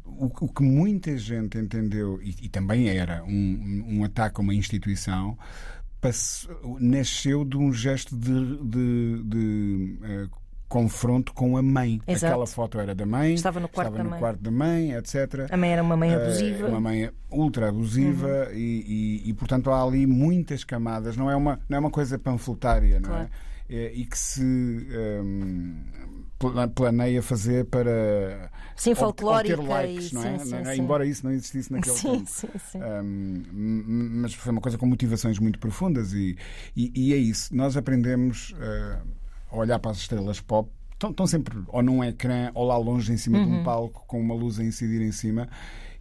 o, 0.05 0.27
o 0.27 0.49
que 0.49 0.63
muita 0.63 1.17
gente 1.17 1.59
entendeu, 1.59 2.21
e, 2.23 2.35
e 2.43 2.49
também 2.49 2.89
era 2.89 3.23
um, 3.25 3.85
um 3.89 4.05
ataque 4.05 4.41
a 4.41 4.43
uma 4.43 4.55
instituição, 4.55 5.37
passe- 6.01 6.49
nasceu 6.81 7.45
de 7.45 7.57
um 7.57 7.73
gesto 7.73 8.17
de, 8.17 8.57
de- 8.65 9.23
de, 9.25 9.99
eh, 10.03 10.27
confronto 10.69 11.35
com 11.35 11.57
a 11.59 11.63
mãe. 11.63 12.01
Exato. 12.09 12.33
Aquela 12.33 12.47
foto 12.47 12.81
era 12.81 12.95
da 12.95 13.05
mãe, 13.05 13.35
Estava 13.35 13.61
no 13.61 13.69
quarto 13.69 13.89
estava 13.91 13.99
da 13.99 14.05
no 14.05 14.11
mãe. 14.11 14.19
quarto 14.19 14.41
da 14.41 14.51
mãe, 14.51 14.93
etc. 14.95 15.47
A 15.51 15.57
mãe 15.57 15.71
era 15.73 15.83
uma 15.83 15.97
mãe 15.97 16.11
Eh, 16.11 16.15
abusiva. 16.17 16.65
Uhum. 16.65 16.71
Uma 16.71 16.81
mãe 16.81 17.11
ultra 17.31 17.69
abusiva 17.69 18.49
e, 18.55 19.21
e- 19.25 19.29
e, 19.31 19.35
portanto 19.35 19.71
há 19.71 19.83
ali 19.83 20.07
muitas 20.07 20.65
camadas. 20.65 21.15
Não 21.17 21.31
é 21.31 21.37
uma, 21.37 21.61
não 21.69 21.77
é 21.77 21.81
uma 21.81 21.91
coisa 21.91 22.19
panfletária, 22.19 22.99
não 23.01 23.11
Claro. 23.11 23.29
é? 23.69 23.75
É, 23.75 23.93
E 23.95 24.05
que 24.05 24.19
se 24.19 24.43
hum, 24.43 25.83
pla- 25.93 26.22
planeia 26.75 27.23
fazer 27.23 27.65
para 27.67 28.51
Sim, 28.77 28.95
folclórica 28.95 29.61
obter 29.61 29.69
likes, 29.71 30.11
e- 30.11 30.15
não 30.15 30.25
é? 30.25 30.39
sim, 30.39 30.45
sim, 30.45 30.51
Não 30.51 30.59
é? 30.59 30.75
sim. 30.75 30.81
Embora 30.83 31.07
isso 31.07 31.25
não 31.25 31.33
existisse 31.33 31.73
naquele 31.73 31.95
Sim, 31.97 32.13
tempo. 32.19 32.31
sim, 32.31 32.49
sim. 32.71 32.79
Um, 32.83 33.43
mas 34.23 34.35
foi 34.35 34.53
uma 34.53 34.61
coisa 34.61 34.77
com 34.79 34.87
motivações 34.87 35.39
muito 35.39 35.59
profundas 35.59 36.13
e, 36.13 36.37
e, 36.77 36.93
e 36.95 37.15
é 37.15 37.17
isso. 37.17 37.55
Nós 37.55 37.77
aprendemos 37.77 38.53
uh, 38.53 39.03
a 39.51 39.57
olhar 39.57 39.79
para 39.79 39.91
as 39.91 39.99
estrelas 39.99 40.41
pop. 40.41 40.71
Estão, 41.05 41.27
sempre 41.27 41.59
ou 41.67 41.83
num 41.83 42.03
ecrã 42.05 42.53
ou 42.55 42.65
lá 42.65 42.77
longe 42.79 43.13
em 43.13 43.17
cima 43.17 43.41
de 43.41 43.47
Uhum. 43.47 43.61
um 43.61 43.65
palco 43.65 44.05
com 44.07 44.21
uma 44.21 44.35
luz 44.37 44.61
a 44.61 44.65
incidir 44.65 45.03
em 45.03 45.11
cima 45.11 45.49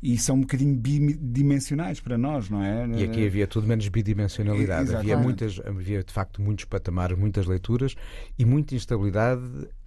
e 0.04 0.16
são 0.16 0.36
um 0.36 0.42
bocadinho 0.42 0.76
bidimensionais 0.76 2.00
para 2.00 2.20
nós, 2.20 2.50
não 2.52 2.62
é? 2.64 2.88
E 2.88 3.04
aqui 3.04 3.26
havia 3.26 3.48
tudo 3.48 3.66
menos 3.68 3.88
bidimensionalidade. 3.88 4.96
Havia, 4.96 5.18
muitas, 5.18 5.60
havia 5.66 6.04
de 6.04 6.14
facto 6.14 6.40
muitos 6.40 6.66
patamares, 6.66 7.18
muitas 7.18 7.48
leituras 7.48 7.96
e 8.38 8.46
muita 8.46 8.76
instabilidade, 8.76 9.42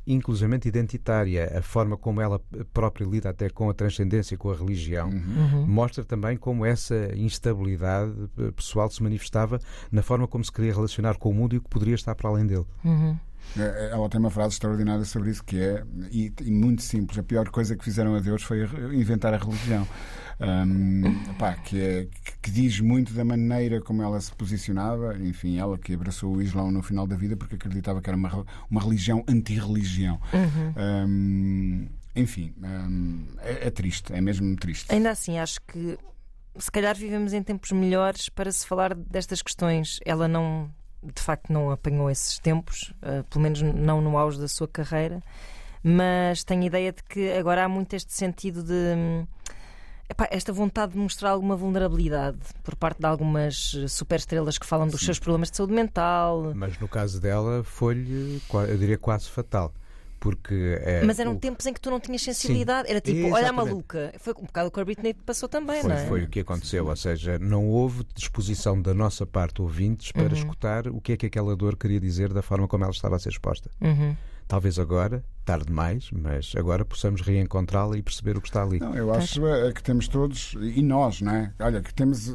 inclusivamente 0.06 0.68
identitária. 0.68 1.50
A 1.56 1.62
forma 1.62 1.96
como 1.96 2.20
ela 2.20 2.40
própria 2.72 3.04
lida 3.06 3.30
até 3.30 3.48
com 3.48 3.70
a 3.70 3.74
transcendência, 3.74 4.36
com 4.36 4.50
a 4.50 4.54
religião, 4.56 5.08
Uhum. 5.10 5.66
mostra 5.66 6.04
também 6.04 6.36
como 6.36 6.64
essa 6.64 7.10
instabilidade 7.16 8.12
eh, 8.38 8.50
pessoal 8.52 8.90
se 8.90 9.02
manifestava 9.02 9.58
na 9.90 10.02
forma 10.02 10.26
como 10.26 10.44
se 10.44 10.52
queria 10.52 10.72
relacionar 10.74 11.16
com 11.18 11.30
o 11.30 11.34
mundo 11.34 11.54
e 11.54 11.58
o 11.58 11.62
que 11.62 11.68
poderia 11.68 11.94
estar 11.94 12.14
para 12.14 12.28
além 12.30 12.46
dele. 12.46 12.66
É, 13.56 13.90
Ela 13.92 14.08
tem 14.08 14.18
uma 14.18 14.30
frase 14.30 14.54
extraordinária 14.54 15.04
sobre 15.04 15.30
isso 15.30 15.44
que 15.44 15.60
é, 15.60 15.84
e, 16.10 16.32
e 16.42 16.50
muito 16.50 16.82
simples, 16.82 17.18
a 17.18 17.22
pior 17.22 17.48
coisa 17.50 17.76
que 17.76 17.84
fizeram 17.84 18.14
a 18.14 18.20
Deus 18.20 18.42
foi 18.42 18.62
inventar 18.94 19.34
a 19.34 19.36
religião. 19.36 19.86
Ahm, 20.40 21.22
pá, 21.38 21.54
que, 21.54 21.80
é- 21.80 22.08
que- 22.42 22.50
diz 22.50 22.80
muito 22.80 23.12
da 23.12 23.24
maneira 23.24 23.80
como 23.80 24.02
ela 24.02 24.20
se 24.20 24.32
posicionava, 24.32 25.16
enfim, 25.18 25.58
ela 25.58 25.76
que 25.78 25.94
abraçou 25.94 26.36
o 26.36 26.42
Islão 26.42 26.70
no 26.70 26.82
final 26.82 27.06
da 27.06 27.16
vida 27.16 27.36
porque 27.36 27.54
acreditava 27.56 28.00
que 28.00 28.08
era 28.10 28.16
uma, 28.16 28.44
uma 28.70 28.80
religião 28.80 29.24
anti-religião. 29.28 30.20
Ahm, 30.76 31.88
enfim, 32.16 32.54
ahm, 32.62 33.24
é, 33.40 33.66
é 33.66 33.70
triste, 33.70 34.12
é 34.12 34.20
mesmo 34.20 34.54
triste. 34.56 34.92
Ainda 34.92 35.10
assim, 35.10 35.38
acho 35.38 35.60
que 35.66 35.98
se 36.56 36.70
calhar 36.70 36.96
vivemos 36.96 37.32
em 37.32 37.42
tempos 37.42 37.72
melhores 37.72 38.28
para 38.28 38.50
se 38.52 38.66
falar 38.66 38.94
destas 38.94 39.42
questões. 39.42 39.98
Ela 40.04 40.28
não, 40.28 40.70
de 41.02 41.20
facto, 41.20 41.52
não 41.52 41.70
apanhou 41.70 42.08
esses 42.10 42.38
tempos, 42.38 42.92
eh, 43.02 43.24
pelo 43.28 43.42
menos 43.42 43.60
não 43.62 44.00
no 44.00 44.16
auge 44.16 44.38
da 44.38 44.46
sua 44.46 44.68
carreira, 44.68 45.20
mas 45.82 46.44
tenho 46.44 46.62
ideia 46.62 46.92
de 46.92 47.02
que 47.02 47.32
agora 47.32 47.64
há 47.64 47.68
muito 47.68 47.94
este 47.94 48.12
sentido 48.12 48.62
de. 48.62 49.26
Epá, 50.08 50.28
esta 50.30 50.52
vontade 50.52 50.92
de 50.92 50.98
mostrar 50.98 51.30
alguma 51.30 51.56
vulnerabilidade 51.56 52.38
por 52.62 52.74
parte 52.76 52.98
de 53.00 53.06
algumas 53.06 53.72
eh, 53.76 53.88
superestrelas 53.88 54.58
que 54.58 54.66
falam 54.66 54.86
dos 54.88 55.00
seus 55.00 55.18
problemas 55.18 55.50
de 55.50 55.56
saúde 55.56 55.72
mental. 55.72 56.52
Mas 56.54 56.78
no 56.78 56.88
caso 56.88 57.20
dela 57.20 57.62
foi-lhe, 57.64 58.40
eu 58.68 58.78
diria, 58.78 58.98
quase 58.98 59.28
fatal. 59.28 59.72
Porque 60.20 60.78
é, 60.80 61.04
Mas 61.04 61.18
eram 61.18 61.32
o- 61.32 61.38
tempos 61.38 61.66
em 61.66 61.72
que 61.74 61.78
tu 61.80 61.90
não 61.90 62.00
tinhas 62.00 62.22
sensibilidade. 62.22 62.88
Era 62.88 62.98
tipo, 62.98 63.26
olha 63.26 63.34
a 63.34 63.38
Exatamente. 63.40 63.66
maluca. 63.68 64.14
Foi 64.18 64.32
um 64.38 64.46
bocado 64.46 64.68
o 64.68 64.70
que 64.70 64.80
a 64.80 64.84
Britney 64.86 65.12
passou 65.12 65.50
também, 65.50 65.82
Foi, 65.82 65.90
não 65.90 65.96
é? 65.98 66.06
foi 66.06 66.22
o 66.24 66.28
que 66.28 66.40
aconteceu, 66.40 66.86
ou 66.86 66.96
seja, 66.96 67.38
não 67.38 67.68
houve 67.68 68.06
disposição 68.14 68.80
da 68.80 68.94
nossa 68.94 69.26
parte, 69.26 69.60
ouvintes, 69.60 70.12
para 70.12 70.22
Uhum. 70.28 70.32
escutar 70.32 70.88
o 70.88 70.98
que 70.98 71.12
é 71.12 71.16
que 71.18 71.26
aquela 71.26 71.54
dor 71.54 71.76
queria 71.76 72.00
dizer 72.00 72.32
da 72.32 72.40
forma 72.40 72.66
como 72.66 72.84
ela 72.84 72.92
estava 72.92 73.16
a 73.16 73.18
ser 73.18 73.28
exposta. 73.28 73.70
Uhum. 73.82 74.16
Talvez 74.46 74.78
agora, 74.78 75.24
tarde 75.44 75.66
demais, 75.66 76.10
mas 76.12 76.52
agora 76.56 76.84
possamos 76.84 77.22
reencontrá-la 77.22 77.96
e 77.96 78.02
perceber 78.02 78.36
o 78.36 78.40
que 78.40 78.48
está 78.48 78.62
ali. 78.62 78.78
Não, 78.78 78.94
eu 78.94 79.12
acho 79.12 79.46
é, 79.46 79.72
que 79.72 79.82
temos 79.82 80.06
todos, 80.06 80.54
e 80.60 80.82
nós, 80.82 81.20
não 81.22 81.32
é? 81.34 81.52
Olha, 81.60 81.80
que 81.80 81.92
temos. 81.94 82.28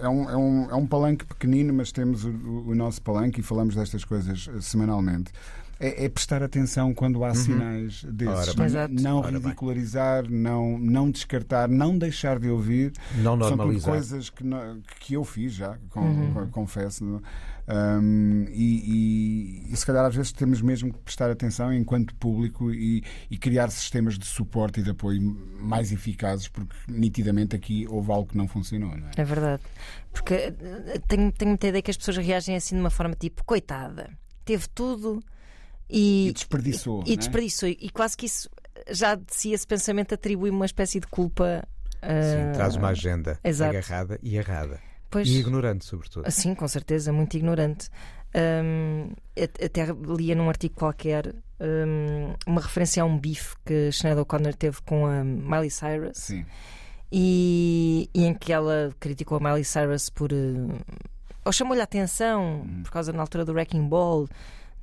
É 0.00 0.08
um, 0.08 0.28
é 0.30 0.36
um, 0.36 0.70
é 0.70 0.74
um 0.74 0.86
palanque 0.86 1.24
pequenino, 1.24 1.72
mas 1.72 1.90
temos 1.90 2.24
o, 2.24 2.30
o- 2.30 2.74
nosso 2.74 3.00
palanque 3.02 3.40
e 3.40 3.42
falamos 3.42 3.74
destas 3.74 4.04
coisas 4.04 4.48
semanalmente. 4.60 5.32
É, 5.80 6.04
é 6.04 6.08
prestar 6.08 6.42
atenção 6.42 6.94
quando 6.94 7.24
há 7.24 7.34
sinais 7.34 8.04
desses. 8.04 8.56
Ora 8.56 8.68
bem. 8.88 8.96
não 9.02 9.18
Ora 9.18 9.32
bem. 9.32 9.40
ridicularizar, 9.40 10.30
não, 10.30 10.78
não 10.78 11.10
descartar, 11.10 11.68
não 11.68 11.98
deixar 11.98 12.38
de 12.38 12.48
ouvir. 12.48 12.92
Não 13.16 13.36
São 13.38 13.56
normalizar. 13.56 13.90
coisas 13.90 14.30
que, 14.30 14.44
não- 14.44 14.80
que 15.00 15.14
eu 15.14 15.24
fiz 15.24 15.52
já, 15.52 15.76
com- 15.90 16.46
confesso. 16.52 17.04
não? 17.04 17.20
Um, 17.66 18.44
e, 18.50 19.64
e- 19.68 19.72
e 19.72 19.76
se 19.76 19.86
calhar 19.86 20.04
às 20.04 20.14
vezes 20.14 20.30
temos 20.32 20.60
mesmo 20.60 20.92
que 20.92 20.98
prestar 20.98 21.30
atenção 21.30 21.72
enquanto 21.72 22.14
público 22.16 22.70
e, 22.70 23.02
e 23.30 23.38
criar 23.38 23.70
sistemas 23.70 24.18
de 24.18 24.26
suporte 24.26 24.80
e 24.80 24.82
de 24.82 24.90
apoio 24.90 25.20
mais 25.60 25.90
eficazes, 25.90 26.46
porque 26.46 26.74
nitidamente 26.86 27.56
aqui 27.56 27.86
houve 27.88 28.12
algo 28.12 28.28
que 28.28 28.36
não 28.36 28.46
funcionou. 28.46 28.94
Não 28.96 29.08
é? 29.08 29.10
É 29.16 29.24
verdade. 29.24 29.62
Porque 30.12 30.34
eh, 30.34 30.54
tenho, 31.08 31.32
tenho 31.32 31.48
muita 31.50 31.66
ideia 31.68 31.82
que 31.82 31.90
as 31.90 31.96
pessoas 31.96 32.18
reagem 32.18 32.54
assim 32.54 32.74
de 32.76 32.80
uma 32.82 32.90
forma 32.90 33.14
tipo, 33.14 33.42
coitada, 33.44 34.10
teve 34.44 34.68
tudo 34.68 35.20
e, 35.88 36.28
E 36.28 36.32
desperdiçou, 36.32 37.02
E, 37.02 37.08
não 37.08 37.12
é? 37.14 37.16
desperdiçou. 37.16 37.68
E 37.68 37.90
quase 37.90 38.16
que 38.16 38.26
isso 38.26 38.48
já 38.90 39.14
de 39.14 39.24
si 39.28 39.52
esse 39.52 39.66
pensamento 39.66 40.14
atribui 40.14 40.50
uma 40.50 40.66
espécie 40.66 41.00
de 41.00 41.06
culpa. 41.06 41.62
Sim, 42.02 42.50
ah, 42.50 42.52
traz 42.54 42.76
uma 42.76 42.88
agenda 42.88 43.38
exato. 43.42 43.70
agarrada 43.76 44.18
e 44.22 44.36
errada. 44.36 44.78
Pois, 45.10 45.28
E 45.28 45.38
ignorante, 45.38 45.84
sobretudo. 45.84 46.30
Sim, 46.30 46.54
com 46.54 46.66
certeza, 46.68 47.12
muito 47.12 47.34
ignorante. 47.36 47.88
Hum, 48.36 49.10
at- 49.40 49.62
até 49.64 49.86
lia 50.16 50.34
num 50.34 50.48
artigo 50.48 50.74
qualquer 50.74 51.28
hum, 51.60 52.34
uma 52.46 52.60
referência 52.60 53.02
a 53.02 53.06
um 53.06 53.16
bife 53.16 53.54
que 53.64 53.92
Sinead 53.92 54.20
O'Connor 54.20 54.54
teve 54.54 54.82
com 54.82 55.06
a 55.06 55.22
Miley 55.24 55.70
Cyrus. 55.70 56.18
Sim. 56.18 56.44
e, 57.12 58.10
e 58.12 58.24
em 58.24 58.34
que 58.34 58.52
ela 58.52 58.92
criticou 58.98 59.38
a 59.38 59.40
Miley 59.40 59.64
Cyrus 59.64 60.10
por. 60.10 60.32
eh, 60.32 60.36
ou 61.44 61.52
chamou-lhe 61.52 61.80
a 61.80 61.84
atenção 61.84 62.66
por 62.82 62.90
causa 62.90 63.12
na 63.12 63.20
altura 63.22 63.44
do 63.44 63.52
Wrecking 63.52 63.86
Ball 63.86 64.26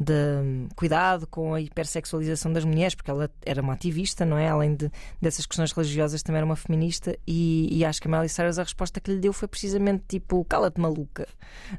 de 0.03 0.67
cuidado 0.75 1.27
com 1.27 1.53
a 1.53 1.61
hipersexualização 1.61 2.51
das 2.51 2.65
mulheres, 2.65 2.95
porque 2.95 3.11
ela 3.11 3.29
era 3.45 3.61
uma 3.61 3.73
ativista, 3.73 4.25
não 4.25 4.37
é? 4.37 4.49
Além 4.49 4.75
de, 4.75 4.91
dessas 5.21 5.45
questões 5.45 5.71
religiosas, 5.71 6.23
também 6.23 6.37
era 6.37 6.45
uma 6.45 6.55
feminista. 6.55 7.15
E, 7.27 7.67
e 7.71 7.85
acho 7.85 8.01
que 8.01 8.07
a 8.07 8.11
Miley 8.11 8.29
Cyrus, 8.29 8.57
a 8.57 8.63
resposta 8.63 8.99
que 8.99 9.11
lhe 9.11 9.19
deu 9.19 9.31
foi 9.31 9.47
precisamente 9.47 10.03
tipo: 10.07 10.43
cala-te 10.45 10.81
maluca. 10.81 11.27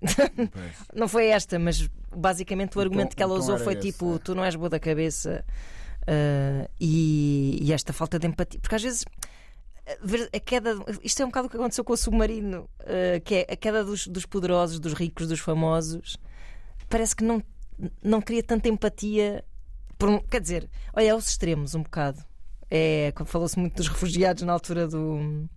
Não 0.94 1.08
foi 1.08 1.26
esta, 1.26 1.58
mas 1.58 1.88
basicamente 2.14 2.76
o, 2.76 2.78
O 2.78 2.82
argumento 2.82 3.10
tom- 3.10 3.16
que 3.16 3.22
ela 3.22 3.32
o 3.32 3.36
tom 3.36 3.42
usou 3.42 3.58
foi 3.58 3.74
esse, 3.74 3.82
tipo: 3.82 4.16
é. 4.16 4.18
tu 4.18 4.34
não 4.34 4.44
és 4.44 4.54
boa 4.54 4.68
da 4.70 4.78
cabeça. 4.78 5.44
Ah, 6.06 6.68
e, 6.80 7.58
e 7.60 7.72
esta 7.72 7.92
falta 7.92 8.18
de 8.18 8.26
empatia. 8.26 8.60
Porque 8.60 8.74
às 8.74 8.82
vezes 8.82 9.04
ver 10.02 10.28
a 10.32 10.38
queda. 10.40 10.76
Isto 11.02 11.22
é 11.22 11.24
um 11.24 11.28
bocado 11.28 11.46
o 11.46 11.50
que 11.50 11.56
aconteceu 11.56 11.84
com 11.84 11.92
o 11.92 11.96
submarino, 11.96 12.68
ah, 12.80 13.20
que 13.24 13.34
é 13.34 13.52
a 13.52 13.56
queda 13.56 13.84
dos, 13.84 14.06
dos 14.06 14.26
poderosos, 14.26 14.78
dos 14.78 14.92
ricos, 14.92 15.26
dos 15.26 15.40
famosos. 15.40 16.16
Parece 16.88 17.16
que 17.16 17.24
não, 17.24 17.42
não 18.02 18.20
cria 18.20 18.42
tanta 18.42 18.68
empatia. 18.68 19.44
Quer 20.30 20.40
dizer, 20.40 20.70
olha, 20.94 21.12
aos 21.12 21.28
extremos, 21.28 21.74
um 21.74 21.82
bocado. 21.82 22.24
É, 22.70 23.12
falou-se 23.26 23.58
muito 23.58 23.76
dos 23.76 23.88
refugiados 23.88 24.42
na 24.42 24.52
altura 24.52 24.88
do. 24.88 25.48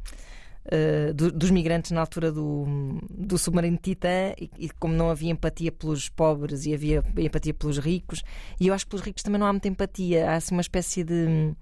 ah, 0.71 1.13
do- 1.13 1.31
dos 1.31 1.49
migrantes 1.51 1.91
na 1.91 2.01
altura 2.01 2.31
do, 2.31 2.65
do 3.09 3.37
submarino 3.37 3.77
Titã 3.77 4.33
e, 4.39 4.49
e 4.57 4.69
como 4.69 4.93
não 4.93 5.09
havia 5.09 5.31
empatia 5.31 5.71
pelos 5.71 6.09
pobres 6.09 6.65
e 6.65 6.73
havia 6.73 7.03
empatia 7.17 7.53
pelos 7.53 7.77
ricos 7.77 8.23
e 8.59 8.67
eu 8.67 8.73
acho 8.73 8.85
que 8.85 8.89
pelos 8.89 9.05
ricos 9.05 9.21
também 9.23 9.39
não 9.39 9.45
há 9.47 9.53
muita 9.53 9.67
empatia 9.67 10.29
há 10.29 10.35
assim 10.35 10.55
uma 10.55 10.61
espécie 10.61 11.03
de 11.03 11.53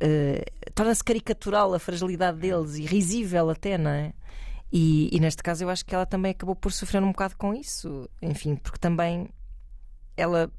eh, 0.00 0.44
torna-se 0.74 1.02
caricatural 1.04 1.74
a 1.74 1.78
fragilidade 1.78 2.38
deles 2.38 2.76
e 2.76 2.84
risível 2.86 3.50
até, 3.50 3.76
não 3.76 3.90
é? 3.90 4.12
E, 4.72 5.08
e 5.14 5.18
neste 5.20 5.42
caso 5.42 5.64
eu 5.64 5.68
acho 5.68 5.84
que 5.84 5.94
ela 5.94 6.06
também 6.06 6.30
acabou 6.30 6.54
por 6.54 6.72
sofrer 6.72 7.02
um 7.02 7.08
bocado 7.10 7.36
com 7.36 7.52
isso, 7.52 8.08
enfim, 8.22 8.54
porque 8.54 8.78
também 8.78 9.28
ela, 10.20 10.50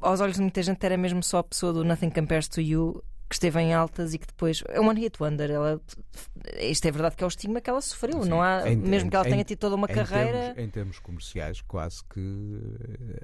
aos 0.00 0.20
olhos 0.20 0.36
de 0.36 0.42
muita 0.42 0.62
gente, 0.62 0.84
era 0.84 0.96
mesmo 0.96 1.22
só 1.22 1.38
a 1.38 1.44
pessoa 1.44 1.72
do 1.72 1.84
Nothing 1.84 2.10
Compares 2.10 2.48
to 2.48 2.60
You 2.60 3.02
que 3.28 3.36
esteve 3.36 3.60
em 3.60 3.72
altas 3.72 4.12
e 4.12 4.18
que 4.18 4.26
depois 4.26 4.60
é 4.70 4.80
um 4.80 4.88
one 4.88 4.98
hit 5.00 5.22
wonder. 5.22 5.48
Ela, 5.52 5.80
isto 6.58 6.84
é 6.88 6.90
verdade 6.90 7.14
que 7.14 7.22
é 7.22 7.26
o 7.26 7.28
estigma 7.28 7.60
que 7.60 7.70
ela 7.70 7.80
sofreu, 7.80 8.24
não 8.24 8.42
há, 8.42 8.68
Em- 8.68 8.74
mesmo 8.76 9.08
que 9.08 9.14
ela 9.14 9.24
em- 9.24 9.30
tenha 9.30 9.44
tido 9.44 9.58
toda 9.60 9.76
uma 9.76 9.86
carreira. 9.86 10.32
Termos, 10.52 10.58
em 10.58 10.68
termos 10.68 10.98
comerciais, 10.98 11.60
quase 11.60 12.02
que 12.12 12.58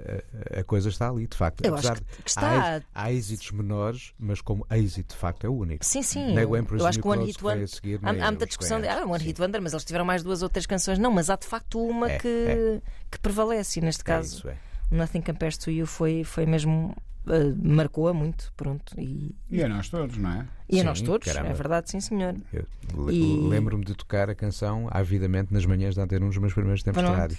eh, 0.06 0.24
a, 0.58 0.60
a 0.60 0.64
coisa 0.64 0.88
está 0.90 1.08
ali, 1.08 1.26
de 1.26 1.36
facto. 1.36 1.64
Eu 1.64 1.74
acho 1.74 1.88
Apesar 1.88 2.04
que- 2.04 2.16
de- 2.18 2.22
que 2.22 2.28
está. 2.30 2.76
Há, 2.76 2.82
há 2.94 3.12
êxitos 3.12 3.50
menores, 3.50 4.12
mas 4.16 4.40
como 4.40 4.64
êxito 4.70 5.12
de 5.12 5.20
facto 5.20 5.44
é 5.44 5.50
o 5.50 5.54
único. 5.56 5.84
Sim, 5.84 6.02
sim. 6.02 6.34
Nem 6.36 6.44
o 6.44 6.54
eu 6.56 6.86
acho 6.86 7.00
que 7.00 7.08
o 7.08 7.10
One 7.10 7.24
Hit 7.26 7.38
que 7.38 7.44
Wonder. 7.44 7.68
seguir, 7.68 7.98
Há, 8.04 8.10
há 8.10 8.30
muita 8.30 8.46
discussão 8.46 8.80
de. 8.80 8.86
Ah, 8.86 9.04
One 9.04 9.18
Sim. 9.18 9.24
Hit 9.24 9.42
Wonder, 9.42 9.60
mas 9.60 9.72
eles 9.72 9.84
tiveram 9.84 10.04
mais 10.04 10.22
duas 10.22 10.40
ou 10.40 10.48
três 10.48 10.66
canções. 10.66 11.00
Não, 11.00 11.10
mas 11.10 11.30
há 11.30 11.34
de 11.34 11.48
facto 11.48 11.84
uma 11.84 12.08
É, 12.12 12.18
que, 12.20 12.28
é. 12.28 12.80
que 13.10 13.18
prevalece. 13.18 13.80
Neste 13.80 14.02
É 14.02 14.04
caso, 14.04 14.36
isso, 14.36 14.48
é. 14.48 14.56
Nothing 14.90 15.20
Compares 15.22 15.56
to 15.58 15.70
You 15.70 15.86
foi, 15.86 16.22
foi 16.24 16.46
mesmo. 16.46 16.94
ah, 17.26 17.32
marcou-a 17.60 18.12
muito, 18.14 18.52
pronto. 18.56 18.98
E, 18.98 19.34
E 19.50 19.62
a 19.62 19.68
nós 19.68 19.88
todos, 19.88 20.16
não 20.16 20.30
é? 20.30 20.46
e 20.68 20.76
a 20.76 20.78
Sim, 20.80 20.84
nós 20.86 21.00
todos, 21.00 21.26
caramba. 21.26 21.50
é 21.50 21.54
verdade, 21.54 21.90
sim 21.90 22.00
senhor. 22.00 22.34
Eu 22.52 22.64
E- 23.10 23.48
Lembro-me 23.48 23.84
de 23.84 23.94
tocar 23.94 24.30
a 24.30 24.34
canção 24.34 24.88
avidamente 24.90 25.52
nas 25.52 25.66
manhãs 25.66 25.94
de 25.94 26.00
Antena 26.00 26.24
um 26.24 26.28
dos 26.28 26.38
meus 26.38 26.52
primeiros 26.54 26.82
tempos 26.82 27.00
de 27.02 27.06
Pronto. 27.06 27.18
rádio. 27.20 27.38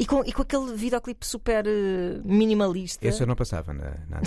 E 0.00 0.06
com, 0.06 0.24
e 0.24 0.32
com 0.32 0.40
aquele 0.40 0.74
videoclipe 0.74 1.26
super 1.26 1.66
eh, 1.66 2.20
minimalista. 2.24 3.06
Esse 3.06 3.22
eu 3.22 3.26
não 3.26 3.36
passava 3.36 3.74
na, 3.74 3.90
na. 4.08 4.20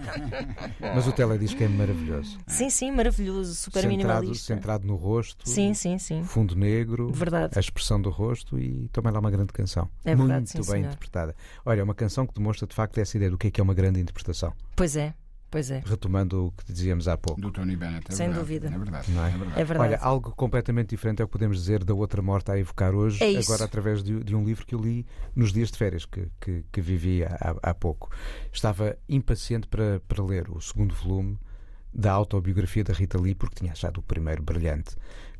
Mas 0.94 1.06
o 1.06 1.12
teledisco 1.12 1.62
é 1.62 1.68
maravilhoso. 1.68 2.38
Sim, 2.46 2.70
sim, 2.70 2.90
maravilhoso, 2.90 3.54
super 3.54 3.82
centrado, 3.82 3.96
minimalista. 3.98 4.46
centrado 4.54 4.86
no 4.86 4.96
rosto, 4.96 5.46
Sim, 5.48 5.74
sim, 5.74 5.98
sim. 5.98 6.24
fundo 6.24 6.56
negro, 6.56 7.12
Verdade. 7.12 7.52
a 7.54 7.60
expressão 7.60 8.00
do 8.00 8.08
rosto 8.08 8.58
e 8.58 8.88
também 8.92 9.12
lá 9.12 9.20
uma 9.20 9.30
grande 9.30 9.52
canção. 9.52 9.90
É 10.04 10.14
verdade, 10.14 10.36
Muito 10.38 10.48
sim, 10.52 10.58
bem 10.58 10.64
senhor. 10.64 10.86
interpretada. 10.86 11.36
Olha, 11.66 11.80
é 11.80 11.84
uma 11.84 11.94
canção 11.94 12.26
que 12.26 12.32
demonstra 12.32 12.66
de 12.66 12.74
facto 12.74 12.96
essa 12.98 13.14
ideia 13.18 13.30
do 13.30 13.36
que 13.36 13.48
é 13.48 13.50
que 13.50 13.60
é 13.60 13.64
uma 13.64 13.74
grande 13.74 14.00
interpretação. 14.00 14.54
Pois 14.74 14.96
é, 14.96 15.12
pois 15.54 15.70
é. 15.70 15.84
Retomando 15.86 16.46
o 16.46 16.50
que 16.50 16.72
dizíamos 16.72 17.06
há 17.06 17.16
pouco. 17.16 17.40
Do 17.40 17.52
Tony 17.52 17.76
Bennett. 17.76 18.10
É 18.10 18.12
Sem 18.12 18.26
verdade. 18.26 18.40
dúvida. 18.40 18.66
É 18.66 18.76
verdade. 18.76 19.12
Não 19.12 19.24
é? 19.24 19.28
é 19.28 19.30
verdade. 19.30 19.60
É 19.60 19.64
verdade. 19.64 19.88
Olha, 19.94 19.98
algo 20.02 20.32
completamente 20.32 20.88
diferente 20.88 21.22
é 21.22 21.24
o 21.24 21.28
que 21.28 21.32
podemos 21.32 21.56
dizer 21.58 21.84
da 21.84 21.94
outra 21.94 22.20
morte 22.20 22.50
a 22.50 22.58
evocar 22.58 22.92
hoje, 22.92 23.22
É 23.22 23.38
agora 23.38 23.62
através 23.64 24.02
de, 24.02 24.24
de 24.24 24.34
um 24.34 24.44
livro 24.44 24.66
que 24.66 24.74
eu 24.74 24.80
li 24.80 25.06
nos 25.32 25.52
dias 25.52 25.70
de 25.70 25.78
férias 25.78 26.04
que, 26.04 26.28
que, 26.40 26.64
que 26.72 26.80
vivi 26.80 27.22
há, 27.22 27.54
há 27.62 27.72
pouco. 27.72 28.10
Estava 28.52 28.96
impaciente 29.08 29.68
para, 29.68 30.00
para 30.08 30.24
ler 30.24 30.50
o 30.50 30.60
segundo 30.60 30.92
volume 30.92 31.38
da 31.92 32.10
autobiografia 32.10 32.82
da 32.82 32.92
Rita 32.92 33.16
Lee, 33.16 33.36
porque 33.36 33.54
tinha 33.60 33.70
achado 33.70 33.98
o 33.98 34.02
primeiro 34.02 34.42
brilhante. 34.42 34.96